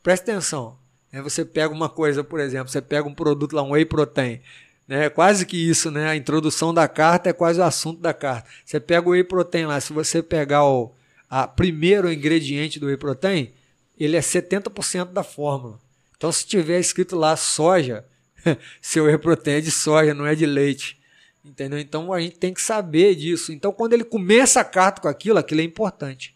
[0.03, 0.79] Presta atenção.
[1.13, 1.23] Né?
[1.23, 4.41] Você pega uma coisa, por exemplo, você pega um produto lá, um whey protein.
[4.87, 5.09] Né?
[5.11, 6.09] Quase que isso, né?
[6.09, 8.49] A introdução da carta é quase o assunto da carta.
[8.65, 10.95] Você pega o whey protein lá, se você pegar o
[11.31, 13.53] a primeiro ingrediente do whey protein,
[13.99, 15.79] ele é 70% da fórmula.
[16.17, 18.05] Então, se tiver escrito lá soja,
[18.81, 20.98] seu whey protein é de soja, não é de leite.
[21.49, 21.79] Entendeu?
[21.79, 23.53] Então a gente tem que saber disso.
[23.53, 26.35] Então, quando ele começa a carta com aquilo, aquilo é importante.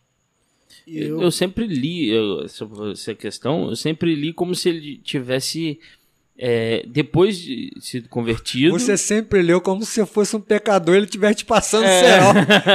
[0.86, 5.78] Eu, eu, sempre li eu, essa, essa questão, eu sempre li como se ele tivesse,
[6.36, 8.72] é, depois de sido convertido.
[8.76, 12.00] Você sempre leu como se fosse um pecador, ele estivesse te passando É.
[12.00, 12.32] serol.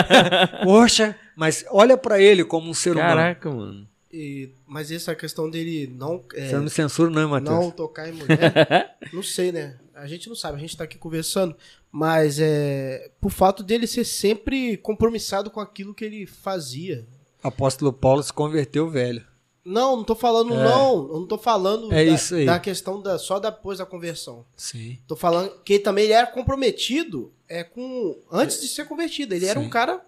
[0.64, 3.09] Poxa, mas olha pra ele como um ser humano.
[3.09, 3.88] Caraca, mano.
[4.14, 7.49] e- mas essa questão dele não, é, Você não censura, não, Matheus?
[7.59, 9.76] não tocar em mulher, não sei, né?
[9.97, 11.55] A gente não sabe, a gente tá aqui conversando,
[11.91, 17.05] mas é por fato dele ser sempre compromissado com aquilo que ele fazia.
[17.43, 19.25] Apóstolo Paulo se converteu velho.
[19.65, 21.07] Não, não tô falando, não.
[21.09, 22.45] Eu não tô falando É da, isso aí.
[22.45, 24.45] da questão da, só depois da conversão.
[24.55, 24.97] Sim.
[25.05, 29.33] Tô falando que ele também ele era comprometido é, com antes de ser convertido.
[29.35, 29.65] Ele era Sim.
[29.65, 30.01] um cara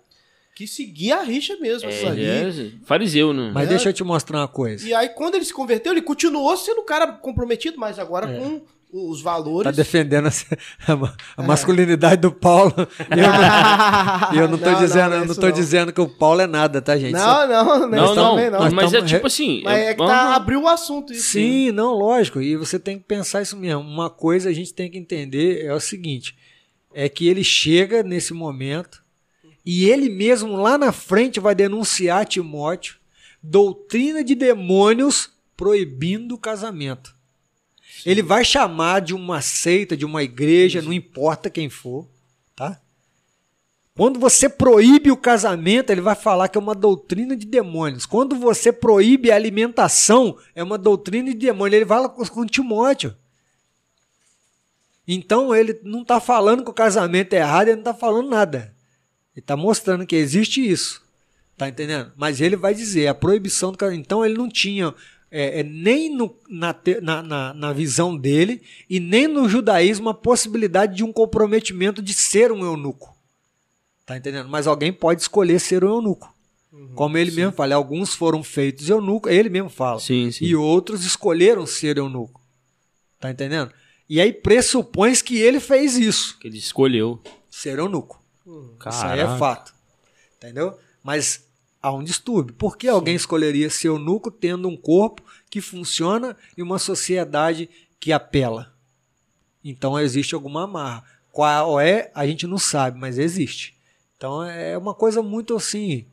[0.55, 1.89] que seguia a rixa mesmo.
[1.89, 2.25] É, ali.
[2.25, 3.51] é fariseu, né?
[3.53, 3.69] Mas É.
[3.71, 4.87] deixa eu te mostrar uma coisa.
[4.87, 8.61] E aí, quando ele se converteu, ele continuou sendo um cara comprometido, mas agora com
[8.91, 9.63] os valores.
[9.63, 10.31] Tá defendendo a,
[10.91, 12.73] a a masculinidade do Paulo.
[13.09, 15.51] E eu não, e eu não tô, Não, dizendo, não, eu não é não não.
[15.51, 17.13] dizendo que o Paulo é nada, tá, gente?
[17.13, 18.59] Não, não, não, Não, isso não, também não.
[18.59, 19.61] Nós mas é tipo assim.
[19.63, 21.29] Mas é que tá, abriu o assunto isso.
[21.29, 22.41] Sim, não, lógico.
[22.41, 23.81] E você tem que pensar isso mesmo.
[23.81, 26.35] Uma coisa a gente tem que entender é o seguinte:
[26.93, 29.01] é que ele chega nesse momento
[29.65, 32.99] e ele mesmo lá na frente vai denunciar a Timóteo
[33.41, 37.15] doutrina de demônios proibindo o casamento.
[38.05, 42.07] Ele vai chamar de uma seita, de uma igreja, não importa quem for,
[42.55, 42.79] tá?
[43.95, 48.05] Quando você proíbe o casamento, ele vai falar que é uma doutrina de demônios.
[48.05, 51.75] Quando você proíbe a alimentação, é uma doutrina de demônios.
[51.75, 53.13] Ele fala com, com Timóteo.
[55.05, 58.73] Então ele não está falando que o casamento é errado, ele não está falando nada.
[59.35, 61.03] Ele está mostrando que existe isso.
[61.57, 62.13] Tá entendendo?
[62.15, 64.05] Mas ele vai dizer a proibição do casamento.
[64.05, 64.95] Então ele não tinha
[65.31, 70.13] é, é, nem no- na, na- na- na visão dele e nem no judaísmo a
[70.13, 73.15] possibilidade de um comprometimento de ser um eunuco.
[74.05, 74.49] Tá entendendo?
[74.49, 76.33] Mas alguém pode escolher ser um eunuco.
[76.95, 79.99] Como ele mesmo fala, alguns foram feitos eunuco, ele mesmo fala.
[79.99, 80.45] Sim, sim.
[80.45, 82.39] E outros escolheram ser eunuco.
[83.19, 83.71] Tá entendendo?
[84.07, 87.19] E aí pressupõe que ele fez isso, Que ele escolheu.
[87.49, 88.19] ser eunuco.
[88.45, 89.21] Isso aí Caraca.
[89.35, 89.73] é fato.
[90.37, 90.77] Entendeu?
[91.03, 91.43] Mas
[91.81, 92.53] há um distúrbio.
[92.55, 97.69] Por que alguém escolheria ser eunuco tendo um corpo que funciona e uma sociedade
[97.99, 98.71] que apela?
[99.63, 101.03] Então existe alguma amarra.
[101.31, 103.75] Qual é, a gente não sabe, mas existe.
[104.17, 106.05] Então é uma coisa muito assim.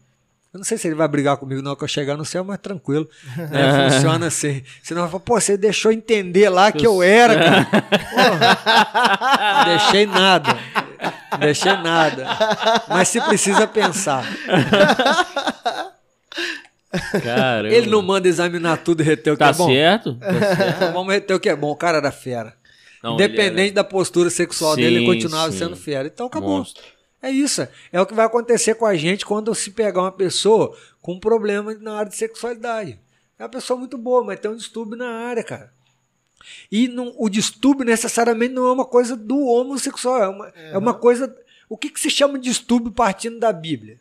[0.56, 2.42] Eu não sei se ele vai brigar comigo na hora que eu chegar no céu,
[2.42, 3.06] mas tranquilo.
[3.50, 3.90] né?
[3.90, 4.62] Funciona assim.
[4.82, 7.68] Senão vai falar, pô, você deixou entender lá que eu era, cara.
[9.58, 10.58] Não deixei nada.
[11.32, 12.26] Não deixei nada.
[12.88, 14.24] Mas se precisa pensar.
[17.22, 17.74] Caramba.
[17.74, 19.66] Ele não manda examinar tudo e reter o que Tá é bom.
[19.68, 20.14] certo?
[20.20, 20.92] Tá certo.
[20.92, 21.70] Vamos reter o que é bom.
[21.70, 22.54] O cara era fera.
[23.02, 25.58] Não, Independente ele da postura sexual Sim, dele, ele continuava sim.
[25.58, 26.08] sendo fera.
[26.08, 26.58] Então acabou.
[26.58, 26.82] Monstro.
[27.22, 27.66] É isso.
[27.92, 31.20] É o que vai acontecer com a gente quando se pegar uma pessoa com um
[31.20, 32.98] problema na área de sexualidade.
[33.38, 35.70] É uma pessoa muito boa, mas tem um distúrbio na área, cara.
[36.70, 40.94] E não- o distúrbio necessariamente não é uma coisa do homossexual, é uma, é uma
[40.94, 41.34] coisa.
[41.68, 43.98] O que, que se chama de distúrbio partindo da Bíblia?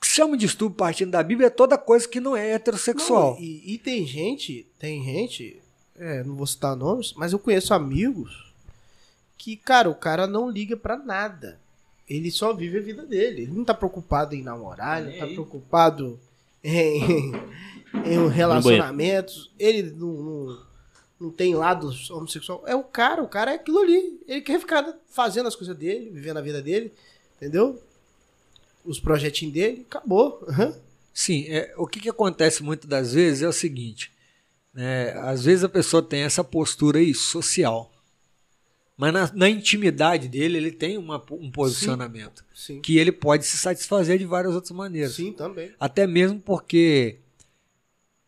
[0.00, 2.52] O que se chama de distúrbio partindo da Bíblia é toda coisa que não é
[2.52, 3.34] heterossexual.
[3.34, 5.60] Não, e, e tem gente, tem gente,
[5.94, 8.50] é, não vou citar nomes, mas eu conheço amigos
[9.36, 11.60] que, cara, o cara não liga pra nada.
[12.08, 13.42] Ele só vive a vida dele.
[13.42, 16.18] Ele não tá preocupado em namorar, ele não tá preocupado
[16.64, 17.32] em,
[18.04, 19.50] em relacionamentos.
[19.58, 20.58] Ele não, não,
[21.20, 22.64] não tem lado homossexual.
[22.66, 24.18] É o cara, o cara é aquilo ali.
[24.26, 26.90] Ele quer ficar fazendo as coisas dele, vivendo a vida dele,
[27.36, 27.78] entendeu?
[28.84, 30.44] Os projetinhos dele, acabou.
[30.48, 30.74] Aham.
[31.12, 34.10] Sim, é, o que, que acontece muitas das vezes é o seguinte:
[34.72, 37.92] né, às vezes a pessoa tem essa postura aí social,
[38.96, 42.80] mas na, na intimidade dele ele tem uma- um posicionamento Sim.
[42.80, 45.14] que ele pode se satisfazer de várias outras maneiras.
[45.14, 45.72] Sim, também.
[45.80, 47.18] Até mesmo porque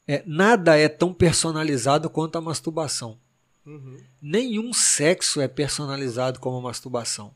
[0.06, 3.18] é, nada é tão personalizado quanto a masturbação.
[3.64, 3.96] Uhum.
[4.20, 7.32] Nenhum sexo é personalizado como a masturbação.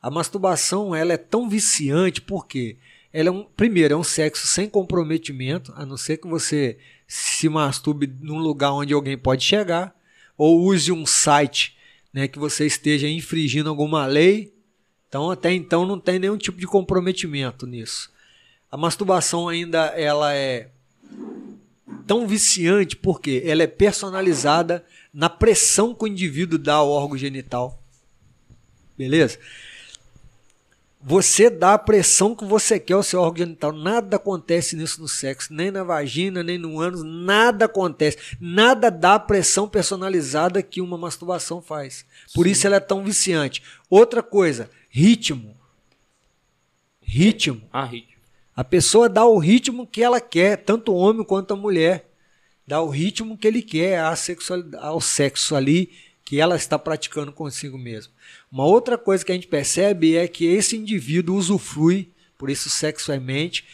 [0.00, 2.76] A masturbação ela é tão viciante porque
[3.12, 7.48] ela é um, primeiro é um sexo sem comprometimento, a não ser que você se
[7.48, 9.94] masturbe num lugar onde alguém pode chegar
[10.38, 11.76] ou use um site,
[12.12, 14.54] né, que você esteja infringindo alguma lei,
[15.08, 18.10] Então até então não tem nenhum tipo de comprometimento nisso.
[18.70, 20.70] A masturbação ainda ela é
[22.06, 27.82] tão viciante porque ela é personalizada na pressão que o indivíduo dá ao órgão genital.
[28.96, 29.38] Beleza?
[31.02, 33.72] Você dá a pressão que você quer ao seu órgão genital.
[33.72, 38.18] Nada acontece nisso no sexo, nem na vagina, nem no ânus, nada acontece.
[38.38, 42.04] Nada dá a pressão personalizada que uma masturbação faz.
[42.34, 42.52] Por Sim.
[42.52, 43.62] isso ela é tão viciante.
[43.88, 45.56] Outra coisa, ritmo.
[47.00, 47.62] Ritmo.
[47.72, 48.20] Ah, ritmo.
[48.54, 52.10] A pessoa dá o ritmo que ela quer, tanto o homem quanto a mulher.
[52.66, 53.98] Dá o ritmo que ele quer
[54.78, 55.90] ao sexo ali
[56.30, 58.12] que ela está praticando consigo mesmo.
[58.52, 62.08] Uma outra coisa que a gente percebe é que esse indivíduo usufrui,
[62.38, 63.64] por isso sexualmente,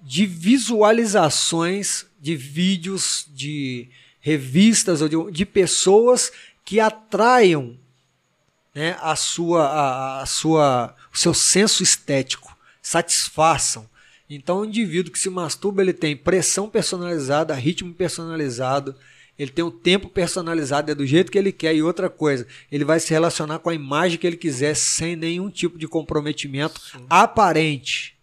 [0.00, 3.88] de visualizações de vídeos, de
[4.20, 6.30] revistas ou de, de pessoas
[6.64, 7.76] que atraiam
[8.72, 13.84] né, a sua, a, a, sua, o seu senso estético, satisfaçam.
[14.28, 18.94] Então, o indivíduo que se masturba ele tem pressão personalizada, ritmo personalizado,
[19.40, 21.74] ele tem o tempo personalizado, é do jeito que ele quer.
[21.74, 25.48] E outra coisa, ele vai se relacionar com a imagem que ele quiser, sem nenhum
[25.48, 27.06] tipo de comprometimento Sim.
[27.08, 28.14] aparente.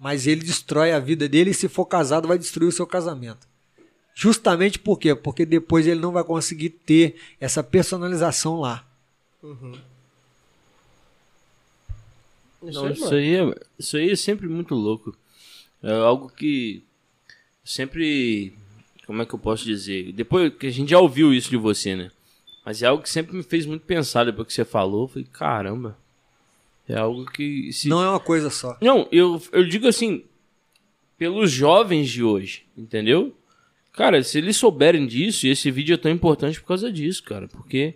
[0.00, 3.46] Mas ele destrói a vida dele e, se for casado, vai destruir o seu casamento.
[4.14, 5.14] Justamente por quê?
[5.14, 8.82] Porque depois ele não vai conseguir ter essa personalização lá.
[9.42, 9.78] Uhum.
[12.62, 15.14] Não, isso, aí é, isso aí é sempre muito louco.
[15.82, 16.82] É algo que
[17.62, 18.54] sempre
[19.06, 20.12] como é que eu posso dizer?
[20.12, 22.10] Depois que a gente já ouviu isso de você, né?
[22.64, 25.02] Mas é algo que sempre me fez muito pensar depois que você falou.
[25.02, 25.98] Eu falei, caramba.
[26.88, 27.72] É algo que.
[27.72, 27.88] Se...
[27.88, 28.76] Não é uma coisa só.
[28.80, 30.24] Não, eu, eu digo assim,
[31.18, 33.36] pelos jovens de hoje, entendeu?
[33.92, 37.48] Cara, se eles souberem disso, e esse vídeo é tão importante por causa disso, cara.
[37.48, 37.94] Porque.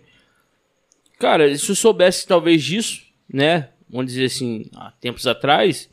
[1.17, 3.69] Cara, se eu soubesse talvez disso, né?
[3.89, 5.89] Vamos dizer assim, há tempos atrás.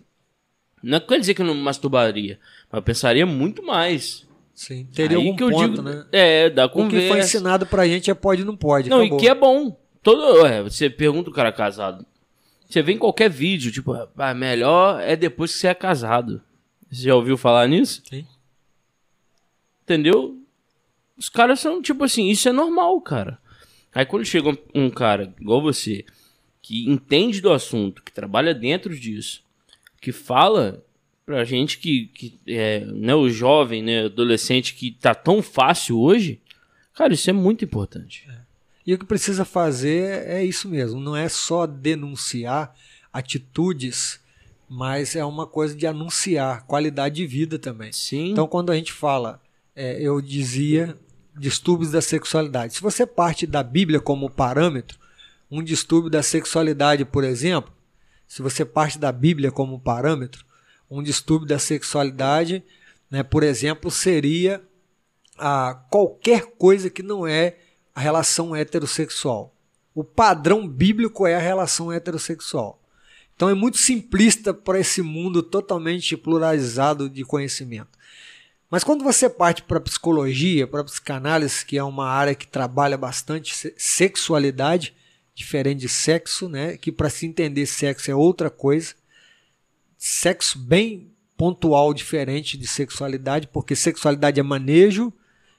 [0.82, 2.38] Não quer dizer que eu não masturbaria,
[2.70, 4.25] mas eu pensaria muito mais.
[4.56, 6.06] Sim, teria Aí algum que eu ponto, digo, né?
[6.10, 6.96] É, da conversa.
[6.96, 8.88] O que foi ensinado pra gente é pode não pode.
[8.88, 9.18] Não, acabou.
[9.18, 9.78] e que é bom.
[10.02, 12.06] Todo, é, você pergunta o cara casado.
[12.66, 16.40] Você vê em qualquer vídeo, tipo, ah, melhor é depois que você é casado.
[16.90, 18.02] Você já ouviu falar nisso?
[18.08, 18.26] Sim.
[19.82, 20.40] Entendeu?
[21.18, 23.38] Os caras são tipo assim, isso é normal, cara.
[23.94, 26.02] Aí quando chega um, um cara igual você,
[26.62, 29.44] que entende do assunto, que trabalha dentro disso,
[30.00, 30.82] que fala,
[31.26, 36.40] pra gente que, que é, né, o jovem, né, adolescente que tá tão fácil hoje,
[36.94, 38.24] cara, isso é muito importante.
[38.30, 38.38] É.
[38.86, 42.72] E o que precisa fazer é isso mesmo, não é só denunciar
[43.12, 44.20] atitudes,
[44.68, 47.90] mas é uma coisa de anunciar qualidade de vida também.
[47.92, 48.30] Sim.
[48.30, 49.42] Então, quando a gente fala,
[49.74, 50.96] é, eu dizia
[51.36, 52.74] distúrbios da sexualidade.
[52.74, 54.98] Se você parte da Bíblia como parâmetro,
[55.50, 57.72] um distúrbio da sexualidade, por exemplo,
[58.28, 60.45] se você parte da Bíblia como parâmetro,
[60.90, 62.64] um distúrbio da sexualidade,
[63.10, 64.62] né, por exemplo, seria
[65.38, 67.56] a qualquer coisa que não é
[67.94, 69.54] a relação heterossexual.
[69.94, 72.80] O padrão bíblico é a relação heterossexual.
[73.34, 77.96] Então é muito simplista para esse mundo totalmente pluralizado de conhecimento.
[78.70, 82.46] Mas quando você parte para a psicologia, para a psicanálise, que é uma área que
[82.46, 84.94] trabalha bastante sexualidade,
[85.34, 86.76] diferente de sexo, né?
[86.76, 88.94] que para se entender sexo é outra coisa,
[89.96, 95.12] sexo bem pontual diferente de sexualidade, porque sexualidade é manejo,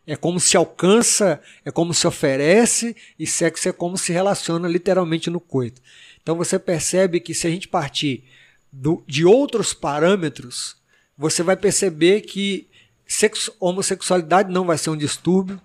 [0.06, 5.30] é como se alcança, é como se oferece, e sexo é como se relaciona literalmente
[5.30, 5.82] no coito.
[6.22, 8.24] Então você percebe que se a gente partir
[8.72, 10.78] do, de outros parâmetros,
[11.18, 12.68] você vai perceber que
[13.06, 15.62] sexo, homossexualidade não vai ser um distúrbio,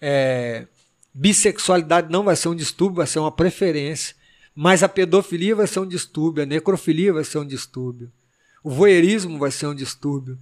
[0.00, 0.66] é,
[1.12, 4.14] bissexualidade não vai ser um distúrbio, vai ser uma preferência.
[4.54, 8.10] Mas a pedofilia vai ser um distúrbio, a necrofilia vai ser um distúrbio,
[8.62, 10.38] o voyeurismo vai ser um distúrbio.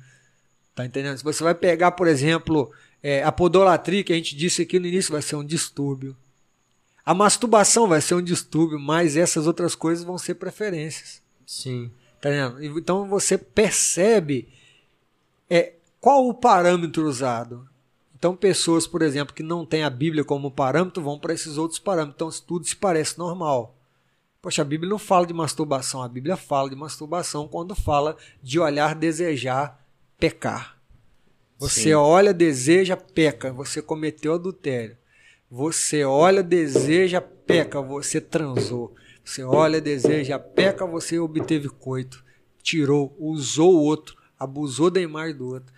[0.75, 1.19] Tá entendendo?
[1.19, 2.73] Se você vai pegar, por exemplo,
[3.03, 6.17] é, a podolatria, que a gente disse aqui no início, vai ser um distúrbio.
[7.05, 11.23] A masturbação vai ser um distúrbio, mas essas outras coisas vão ser preferências.
[11.47, 11.91] Sim.
[12.21, 12.79] Tá entendendo?
[12.79, 14.49] Então você percebe
[15.49, 17.69] é, qual o parâmetro usado.
[18.19, 21.79] Então, pessoas, por exemplo, que não têm a Bíblia como parâmetro, vão para esses outros
[21.79, 22.37] parâmetros.
[22.37, 23.78] Então, tudo se parece normal.
[24.41, 28.61] Poxa, a Bíblia não fala de masturbação, a Bíblia fala de masturbação quando fala de
[28.61, 29.85] olhar, desejar,
[30.17, 30.79] pecar.
[31.59, 31.95] Você Sim.
[31.95, 34.97] olha, deseja, peca, você cometeu adultério.
[35.51, 38.95] Você olha, deseja, peca, você transou.
[39.25, 42.25] Você olha, deseja, peca, você obteve coito,
[42.63, 45.75] tirou, usou o outro, abusou da imagem do outro.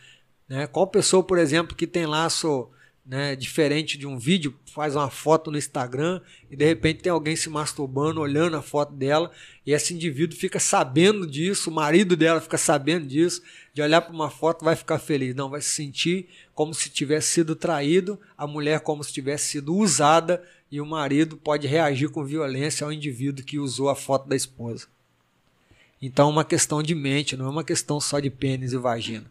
[0.46, 0.66] Né?
[0.66, 2.68] Qual pessoa, por exemplo, que tem laço
[3.10, 7.34] né, diferente de um vídeo, faz uma foto no Instagram e de repente tem alguém
[7.34, 9.32] se masturbando, olhando a foto dela,
[9.66, 13.42] e esse indivíduo fica sabendo disso, o marido dela fica sabendo disso,
[13.74, 17.32] de olhar para uma foto vai ficar feliz, não, vai se sentir como se tivesse
[17.32, 22.24] sido traído, a mulher como se tivesse sido usada e o marido pode reagir com
[22.24, 24.86] violência ao indivíduo que usou a foto da esposa.
[26.00, 29.28] Então é uma questão de mente, não é uma questão só de pênis e vagina.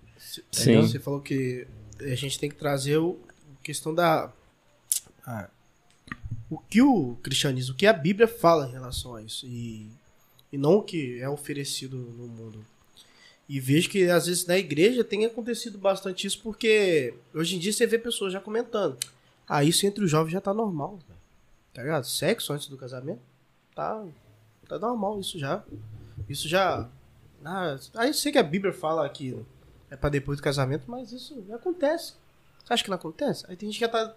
[0.51, 0.81] Sim.
[0.81, 1.65] Você falou que
[2.01, 3.17] a gente tem que trazer o
[3.63, 4.31] questão da.
[6.49, 9.45] o que o cristianismo, o que a Bíblia fala em relação a isso.
[9.45, 9.89] E,
[10.51, 12.65] e não o que é oferecido no mundo.
[13.47, 17.73] E vejo que às vezes na igreja tem acontecido bastante isso, porque hoje em dia
[17.73, 18.97] você vê pessoas já comentando.
[19.47, 20.99] Ah, isso entre os jovens já tá normal.
[21.73, 22.05] Tá ligado?
[22.05, 23.21] Sexo antes do casamento.
[23.73, 24.05] Tá,
[24.67, 25.63] tá normal isso já.
[26.27, 26.87] Isso já.
[27.43, 29.35] Ah, aí sei que a Bíblia fala que
[29.89, 32.13] é pra depois do casamento, mas isso acontece.
[32.69, 33.45] Você acha que não acontece?
[33.49, 34.15] Aí tem gente que já tá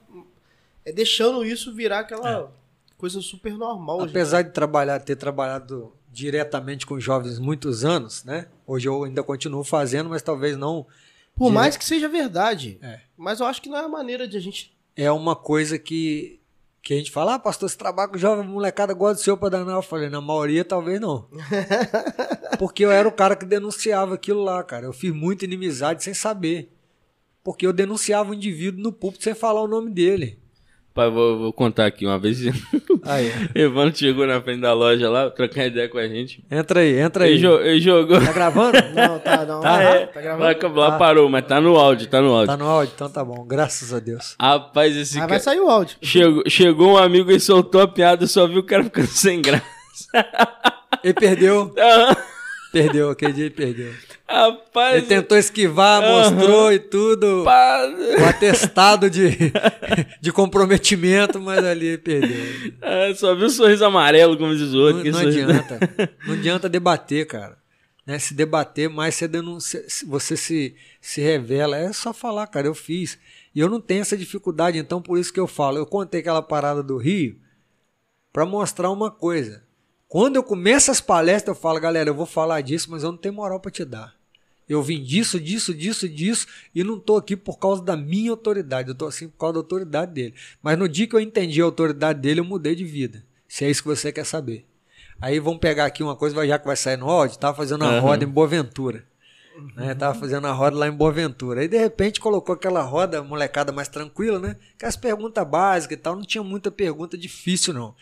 [0.85, 2.53] é, deixando isso virar aquela
[2.99, 4.03] coisa super normal.
[4.03, 8.49] Apesar de trabalhar, ter trabalhado diretamente com jovens muitos anos, né?
[8.67, 10.87] Hoje eu ainda continuo fazendo, mas talvez não.
[11.35, 12.79] Por dire- mais que seja verdade.
[12.83, 13.01] É.
[13.17, 14.77] Mas eu acho que não é a maneira de a gente.
[14.95, 16.39] É uma coisa que,
[16.83, 19.49] que a gente fala, ah, pastor, você trabalha com jovem, molecada gosta do senhor para
[19.49, 19.77] danar.
[19.77, 21.27] Eu falei, na maioria talvez não.
[22.59, 24.85] Porque eu era o cara que denunciava aquilo lá, cara.
[24.85, 26.71] Eu fiz muita inimizade sem saber.
[27.45, 30.39] Porque eu denunciava o indivíduo no púlpito sem falar o nome dele.
[30.95, 32.39] Pai, vou, vou contar aqui uma vez.
[33.05, 36.45] Aí, Evandro chegou na frente da loja lá, trocar ideia com a gente.
[36.51, 37.31] entra aí, entra aí.
[37.33, 38.21] Ele, jo- ele jogou.
[38.23, 38.77] Tá gravando?
[38.95, 39.61] Não, tá, não.
[39.63, 40.75] Tá, tá, É, tá lá, gravando.
[40.79, 42.47] lá parou, mas tá no áudio, tá no áudio.
[42.49, 42.93] Tá no áudio?
[42.95, 44.37] Então tá bom, graças a Deus.
[44.39, 45.29] Rapaz, esse Mas cara.
[45.31, 45.97] vai sair o áudio.
[46.03, 49.65] Chegou, chegou um amigo e soltou a piada, só vi o cara ficando sem graça.
[51.03, 51.73] Ele perdeu,
[52.71, 53.93] perdeu, aquele dia ele perdeu.
[54.33, 57.45] Rapaz, Ele tentou esquivar, mostrou e tudo.
[58.21, 59.29] O atestado de,
[60.21, 62.37] de comprometimento, mas ali perdeu.
[62.81, 65.05] ah, só vi o sorriso amarelo, como diz o outro.
[65.05, 65.79] Não, não sorriso- adianta.
[66.27, 67.59] Não adianta debater, cara.
[68.07, 68.19] Né?
[68.19, 71.77] Se debater, mais você, denuncia, se- você se, se revela.
[71.77, 73.19] É só falar, cara, eu fiz.
[73.55, 75.77] E eu não tenho essa dificuldade, então por isso que eu falo.
[75.77, 77.37] Eu contei aquela parada do Rio
[78.33, 79.63] para mostrar uma coisa.
[80.09, 83.19] Quando eu começo as palestras, eu falo, galera, eu vou falar disso, mas eu não
[83.19, 84.15] tenho moral para te dar.
[84.69, 88.89] Eu vim disso, disso, disso, disso, e não estou aqui por causa da minha autoridade,
[88.89, 90.35] eu estou assim por causa da autoridade dele.
[90.63, 93.25] Mas no dia que eu entendi a autoridade dele, eu mudei de vida.
[93.49, 94.65] Se é isso que você quer saber.
[95.21, 97.83] Aí vamos pegar aqui uma coisa, vai- já que vai sair no áudio, tava fazendo
[97.83, 98.01] uma Aham.
[98.01, 99.05] roda em Boaventura.
[99.77, 99.95] Né?
[99.95, 101.61] Tava fazendo a roda lá em Boaventura.
[101.61, 104.57] Aí de repente colocou aquela roda, molecada mais tranquila, né?
[104.77, 107.95] Aquelas perguntas básicas e tal, não tinha muita pergunta difícil, não.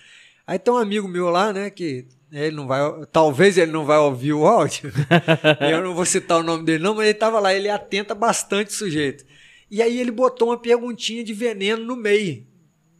[0.46, 2.80] Aí tem um amigo meu lá, né, que ele não vai,
[3.12, 4.92] talvez ele não vai ouvir o áudio.
[5.70, 8.68] eu não vou citar o nome dele não, mas ele tava lá, ele atenta bastante
[8.68, 9.24] o sujeito.
[9.70, 12.44] E aí ele botou uma perguntinha de veneno no meio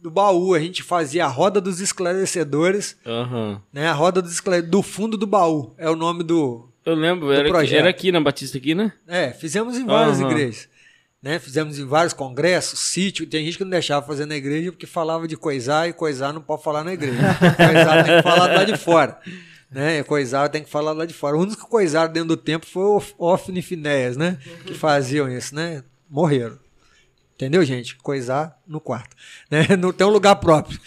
[0.01, 0.53] do baú.
[0.53, 3.61] A gente fazia a roda dos esclarecedores, Aham.
[3.73, 3.87] né?
[3.87, 5.73] A roda dos esclarecedores do fundo do baú.
[5.77, 7.79] É o nome do, Eu lembro, era aqui, projeto.
[7.79, 8.93] era aqui na Batista aqui, né?
[9.07, 10.31] é, fizemos em várias Aham.
[10.31, 10.69] igrejas.
[11.21, 11.37] Né?
[11.37, 13.27] Fizemos em vários congressos, sítio.
[13.27, 16.41] Tem gente que não deixava fazer na igreja porque falava de coisar e coisar não
[16.41, 17.17] pode falar na igreja.
[17.55, 19.19] coisar tem que falar lá de fora.
[19.69, 20.03] Né?
[20.03, 21.37] Coisar tem que falar lá de fora.
[21.37, 24.39] O único que coisaram dentro do tempo foi o Ofni e Finéias, né?
[24.65, 25.83] Que faziam isso, né?
[26.09, 26.59] Morreram.
[27.35, 27.95] Entendeu, gente?
[27.95, 29.15] Coisar no quarto.
[29.49, 29.67] Né?
[29.77, 30.79] Não tem um lugar próprio.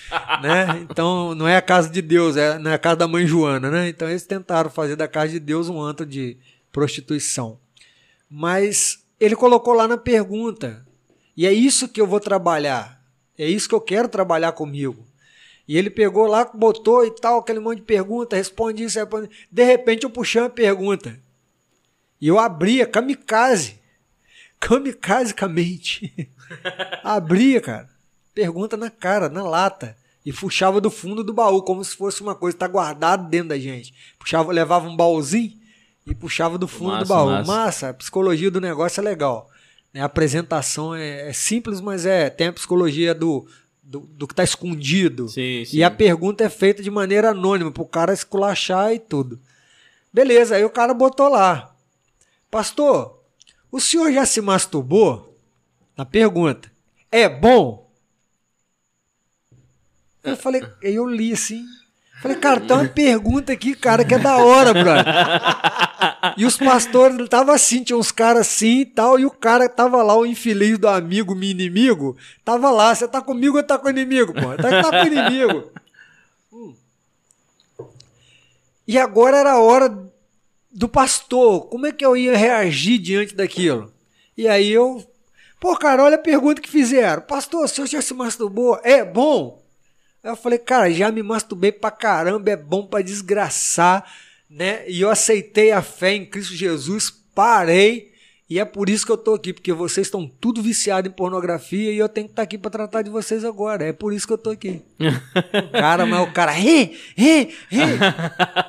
[0.43, 0.86] né?
[0.89, 3.70] Então, não é a casa de Deus, é, não é a casa da mãe Joana.
[3.70, 3.89] Né?
[3.89, 6.36] Então, eles tentaram fazer da casa de Deus um antro de
[6.70, 7.59] prostituição.
[8.31, 10.86] Mas ele colocou lá na pergunta.
[11.36, 13.02] E é isso que eu vou trabalhar.
[13.36, 15.05] É isso que eu quero trabalhar comigo.
[15.66, 19.30] E ele pegou lá, botou e tal, aquele monte de pergunta, responde isso, responde.
[19.51, 21.18] De repente eu puxei uma pergunta.
[22.20, 23.78] E eu abria, kamikaze.
[24.60, 26.30] Kamikazecamente.
[27.02, 27.90] abria, cara.
[28.34, 29.96] Pergunta na cara, na lata.
[30.24, 33.48] E puxava do fundo do baú, como se fosse uma coisa que tá guardada dentro
[33.48, 33.94] da gente.
[34.18, 35.64] Puxava, levava um baúzinho
[36.06, 37.31] e puxava do fundo Massa, do baú.
[37.31, 37.52] massa.
[37.52, 39.51] Massa, a psicologia do negócio é legal.
[39.93, 40.01] né?
[40.02, 43.47] A apresentação é, é simples, mas é tem a psicologia do,
[43.82, 45.28] do, do que está escondido.
[45.28, 45.76] Sim, sim.
[45.78, 49.40] E a pergunta é feita de maneira anônima, para o cara esculachar e tudo.
[50.12, 51.74] Beleza, aí o cara botou lá.
[52.51, 53.20] Pastor,
[53.72, 55.36] o senhor já se masturbou?
[55.97, 56.70] Na pergunta.
[57.10, 57.90] É bom?
[60.22, 61.64] Eu falei, eu li assim.
[62.24, 65.05] Falei, cara, tem uma pergunta aqui, cara, que é da hora, brother.
[66.38, 70.02] E os pastores estavam assim, tinha uns caras assim e tal, e o cara tava
[70.02, 73.88] lá, o infeliz do amigo, meu inimigo, tava lá, você tá comigo ou tá com
[73.88, 74.56] o inimigo, pô?
[74.56, 75.70] Tá, tá com o inimigo.
[76.51, 76.74] Hum.
[78.88, 79.94] E agora era a hora
[80.70, 83.92] do pastor, como é que eu ia reagir diante daquilo?
[84.36, 85.06] E aí eu,
[85.60, 87.22] Pô, cara, olha a pergunta que fizeram.
[87.22, 88.80] Pastor, o senhor já se masturbou?
[88.82, 89.64] É bom?
[90.24, 94.10] Aí eu falei, cara, já me masturbei pra caramba, é bom pra desgraçar,
[94.48, 94.88] né?
[94.88, 98.14] E eu aceitei a fé em Cristo Jesus, parei,
[98.48, 101.92] e é por isso que eu tô aqui, porque vocês estão tudo viciados em pornografia
[101.92, 103.84] e eu tenho que estar tá aqui para tratar de vocês agora.
[103.84, 104.82] É por isso que eu tô aqui.
[105.72, 107.82] cara, mas o cara, ri, ri, ri.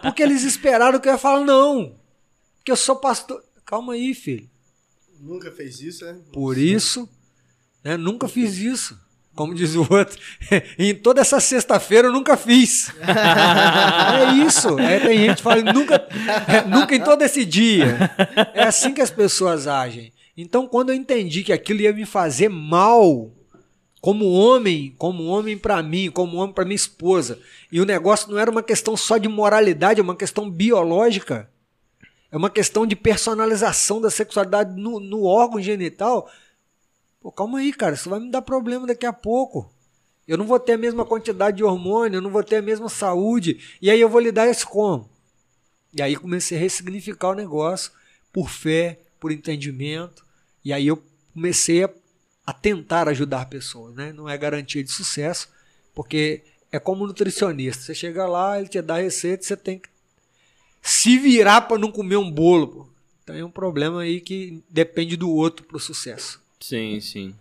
[0.02, 1.95] Porque eles esperaram que eu ia falar, não.
[2.57, 3.41] Porque eu sou pastor.
[3.65, 4.49] Calma aí, filho.
[5.22, 6.19] Nunca fez isso, né?
[6.34, 7.07] Por isso,
[7.84, 8.99] né, nunca fiz isso.
[9.36, 10.18] Como diz o outro,
[10.80, 12.90] em toda essa sexta-feira eu nunca fiz.
[13.03, 14.80] é isso.
[14.80, 15.95] É, tem gente que fala, nunca,
[16.48, 18.12] é, nunca em todo esse dia.
[18.53, 20.14] É assim que as pessoas agem.
[20.38, 23.30] Então, quando eu entendi que aquilo ia me fazer mal,
[24.02, 27.40] como homem, como homem para mim, como homem para minha esposa,
[27.72, 31.49] e o negócio não era uma questão só de moralidade, é uma questão biológica.
[32.32, 36.30] É uma questão de personalização da sexualidade no, no órgão genital.
[37.26, 39.73] Pô, calma aí, cara, isso vai me dar problema daqui a pouco.
[40.27, 42.88] Eu não vou ter a mesma quantidade de hormônio, eu não vou ter a mesma
[42.88, 43.77] saúde.
[43.81, 45.10] E aí eu vou lidar isso como?
[45.91, 47.91] E aí comecei a ressignificar o negócio
[48.31, 50.23] por fé, por entendimento.
[50.64, 51.03] E aí eu
[51.34, 51.89] comecei a,
[52.45, 53.95] a tentar ajudar pessoas.
[53.95, 54.14] Né?
[54.14, 55.49] Não é garantia de sucesso,
[55.95, 57.81] porque é como nutricionista.
[57.81, 59.89] Você chega lá, ele te dá a receita, você tem que
[60.80, 62.68] se virar para não comer um bolo.
[62.68, 62.88] Pô.
[63.23, 66.45] Então é um problema aí que depende do outro para o sucesso.
[66.68, 67.36] Sim, sim.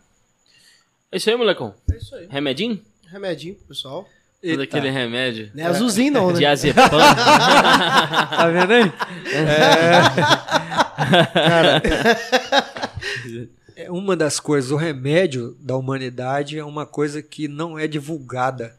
[1.11, 1.75] É isso aí, molecão.
[1.91, 2.27] É isso aí.
[2.29, 2.79] Remedinho?
[3.07, 4.07] Remedinho pro pessoal.
[4.43, 5.51] Todo aquele remédio.
[5.55, 6.41] Não é azulzinho, não, né?
[6.41, 6.85] Diazepam.
[6.93, 8.93] tá vendo aí?
[9.33, 10.03] É...
[11.33, 11.83] Cara,
[13.75, 18.77] é uma das coisas, o remédio da humanidade é uma coisa que não é divulgada.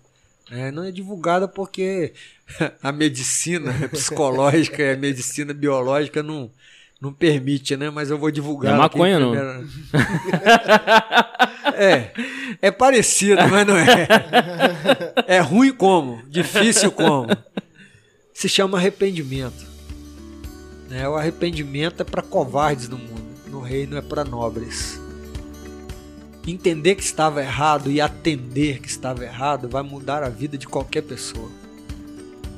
[0.51, 0.69] Né?
[0.69, 2.13] Não é divulgada porque
[2.83, 6.51] a medicina psicológica e a medicina biológica não,
[7.05, 7.89] não permite, né?
[7.91, 8.73] Mas eu vou divulgar.
[8.73, 9.35] É maconha, não.
[11.75, 12.11] é,
[12.61, 14.07] é parecido, mas não é.
[15.27, 17.27] É ruim como, difícil como.
[18.33, 19.65] Se chama arrependimento.
[20.89, 21.07] Né?
[21.07, 23.23] O arrependimento é para covardes no mundo.
[23.47, 24.99] No reino é para nobres.
[26.47, 31.01] Entender que estava errado e atender que estava errado vai mudar a vida de qualquer
[31.03, 31.49] pessoa.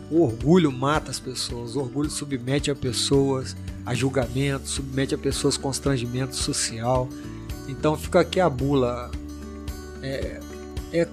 [0.09, 3.55] O orgulho mata as pessoas, o orgulho submete a pessoas
[3.85, 7.09] a julgamento, submete a pessoas a constrangimento social.
[7.67, 9.11] Então fica aqui a bula.
[10.01, 10.39] É,
[10.93, 11.07] é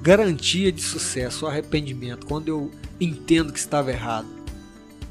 [0.00, 2.26] garantia de sucesso, arrependimento.
[2.26, 4.28] Quando eu entendo que estava errado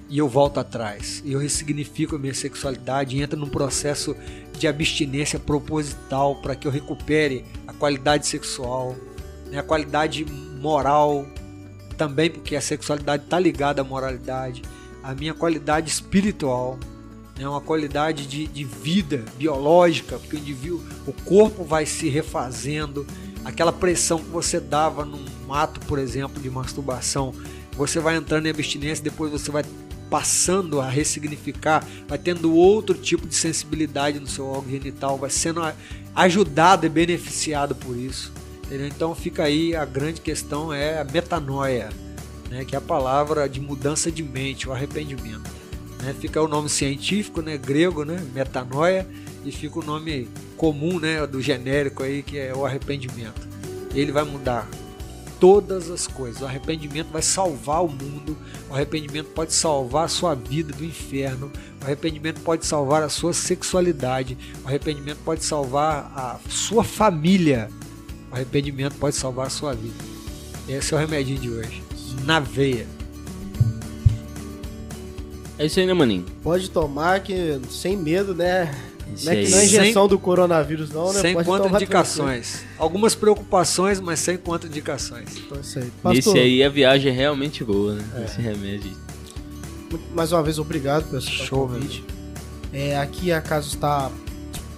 [0.10, 4.15] e eu volto atrás, e eu ressignifico a minha sexualidade e entro num processo
[4.57, 8.95] de abstinência proposital para que eu recupere a qualidade sexual,
[9.49, 11.26] né, a qualidade moral
[12.02, 14.64] também, porque a sexualidade está ligada à moralidade,
[15.03, 16.80] a minha qualidade espiritual,
[17.38, 23.06] né, uma qualidade de, de vida biológica, porque o indivíduo, o corpo vai se refazendo,
[23.45, 27.36] aquela pressão que você dava num ato, por exemplo, de masturbação,
[27.73, 29.64] você vai entrando em abstinência, depois você vai
[30.10, 35.61] passando a ressignificar, vai tendo outro tipo de sensibilidade no seu órgão genital, vai sendo
[36.15, 38.34] ajudado e beneficiado por isso.
[38.72, 38.88] Entendeu?
[38.88, 41.89] Então fica aí a grande questão é a metanoia,
[42.49, 45.52] né, que é a palavra de mudança de mente, o arrependimento.
[46.02, 46.15] Né?
[46.18, 49.06] Fica o nome científico, né, grego, né, metanoia,
[49.43, 53.45] e fica o nome comum, né, do genérico aí que é o arrependimento.
[53.93, 54.69] Ele vai mudar
[55.38, 56.41] todas as coisas.
[56.41, 58.38] O arrependimento vai salvar o mundo,
[58.69, 63.34] o arrependimento pode salvar a sua vida do inferno, o arrependimento pode salvar a sua
[63.34, 67.69] sexualidade, o arrependimento pode salvar a sua família,
[68.32, 69.94] o arrependimento pode salvar a sua vida.
[70.68, 71.84] Esse é o remedinho de hoje.
[72.24, 72.88] Na veia.
[75.58, 76.26] É isso aí, né, maninho?
[76.41, 78.74] Pode tomar que sem medo, né?
[79.24, 81.20] Não é que não é injeção sem, do coronavírus, não, né?
[81.20, 82.64] Sem contraindicações.
[82.78, 85.38] Algumas preocupações, mas sem contraindicações.
[85.38, 85.91] Então é isso aí.
[86.02, 88.03] Pastor, Nesse aí a viagem é realmente boa, né?
[88.16, 88.24] É.
[88.24, 88.91] Esse remédio.
[90.16, 92.06] Mais uma vez, obrigado pelo Show, convite.
[92.72, 94.10] É, aqui a casa está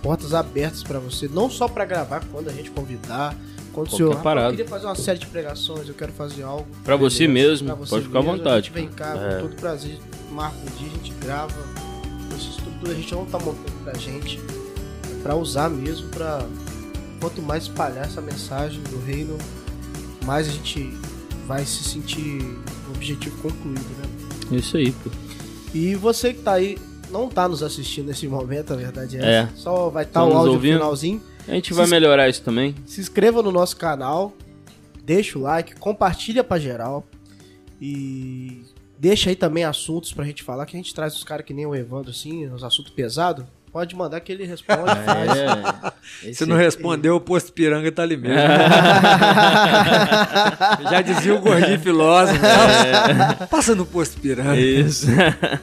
[0.03, 3.35] portas abertas para você, não só para gravar quando a gente convidar.
[3.71, 4.49] Quando o senhor parado.
[4.49, 6.67] eu queria fazer uma série de pregações, eu quero fazer algo.
[6.83, 8.69] Para você mesmo, pra você pode ficar mesmo, à vontade.
[8.69, 9.41] Vem cá, é.
[9.41, 9.97] com todo prazer,
[10.29, 11.83] marca um dia, a gente grava
[12.91, 14.39] a gente não tá montando pra gente,
[15.09, 16.45] é pra usar mesmo, pra
[17.19, 19.37] quanto mais espalhar essa mensagem do reino,
[20.25, 20.91] mais a gente
[21.47, 22.41] vai se sentir
[22.87, 24.57] o objetivo concluído, né?
[24.57, 25.09] Isso aí, pô.
[25.73, 26.77] E você que tá aí,
[27.13, 29.49] não tá nos assistindo nesse momento, a verdade é, é.
[29.55, 30.73] Só vai estar tá o áudio ouvindo.
[30.73, 31.21] finalzinho.
[31.47, 32.75] A gente se vai melhorar isso também.
[32.85, 34.33] Se inscreva no nosso canal,
[35.03, 37.05] deixa o like, compartilha pra geral.
[37.79, 38.63] E
[39.03, 41.65] Deixa aí também assuntos pra gente falar, que a gente traz os caras que nem
[41.65, 43.43] o Evandro, assim, uns assuntos pesados.
[43.69, 44.79] Pode mandar que ele responde.
[46.23, 48.37] É, Se não respondeu, o posto Piranga tá ali mesmo.
[50.89, 52.39] Já dizia o gordinho filósofo.
[52.41, 53.45] né?
[53.49, 54.55] Passa no posto Piranga.
[54.57, 55.07] Isso.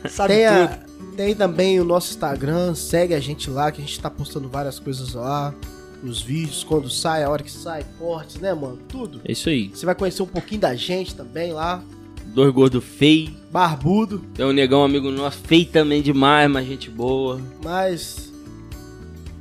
[0.08, 0.89] Sabe Tem, a- tudo.
[1.10, 4.78] Tem também o nosso Instagram, segue a gente lá, que a gente tá postando várias
[4.78, 5.54] coisas lá.
[6.02, 8.78] Os vídeos, quando sai, a hora que sai, cortes, né, mano?
[8.88, 9.20] Tudo.
[9.24, 9.68] É isso aí.
[9.68, 11.82] Você vai conhecer um pouquinho da gente também lá.
[12.26, 13.32] Dois gordos feios.
[13.50, 17.40] Barbudo, Tem um negão amigo nosso, feio também demais, mas gente boa.
[17.62, 18.32] mas.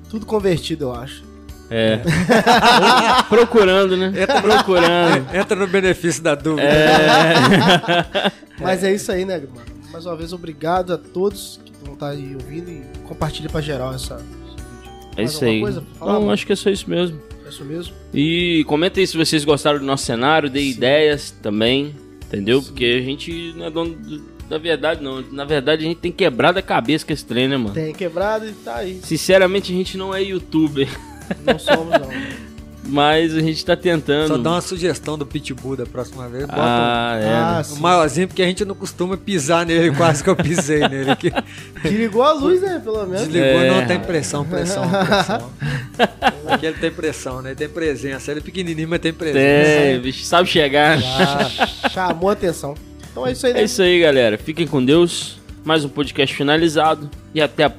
[0.10, 1.24] Tudo convertido, eu acho.
[1.70, 2.02] É.
[3.30, 4.12] Procurando, né?
[4.42, 5.36] Procurando.
[5.36, 6.68] Entra no benefício da dúvida.
[8.60, 9.79] Mas é isso aí, né, mano?
[9.92, 13.94] Mais uma vez, obrigado a todos que vão estar aí ouvindo e compartilha pra geral
[13.94, 15.12] essa, esse vídeo.
[15.18, 15.60] É isso aí.
[15.62, 16.34] coisa pra falar, Não, mano?
[16.34, 17.20] acho que é só isso mesmo.
[17.46, 17.94] É isso mesmo?
[18.14, 20.70] E comenta aí se vocês gostaram do nosso cenário, dê Sim.
[20.70, 21.96] ideias também,
[22.26, 22.62] entendeu?
[22.62, 25.22] Porque a gente não é dono do- da verdade, não.
[25.32, 27.74] Na verdade, a gente tem quebrado a cabeça com esse trem, né, mano?
[27.74, 29.00] Tem quebrado e tá aí.
[29.04, 30.88] Sinceramente, a gente não é youtuber,
[31.46, 32.10] Não somos, não.
[32.90, 34.28] mas a gente tá tentando.
[34.28, 36.46] Só dá uma sugestão do Pitbull da próxima vez.
[36.46, 37.28] Bota Ah, é.
[37.30, 40.80] Ah, um, um maiorzinho, porque a gente não costuma pisar nele, quase que eu pisei
[40.90, 41.32] nele aqui.
[41.84, 42.82] Desligou a luz, né?
[42.84, 43.28] Pelo menos.
[43.28, 43.70] Desligou, É.
[43.72, 45.50] não tem pressão, pressão, pressão.
[46.48, 47.50] Aqui ele tem pressão, né?
[47.50, 48.32] Ele tem presença.
[48.32, 49.40] Ele é pequenininho, mas tem presença.
[49.82, 50.98] Tem, bicho, sabe chegar.
[51.00, 52.74] Ah, chamou a atenção.
[53.12, 53.62] Então é isso aí, né?
[53.62, 54.38] É isso aí, galera.
[54.38, 55.38] Fiquem com Deus.
[55.64, 57.10] Mais um podcast finalizado.
[57.34, 57.78] E até a próxima.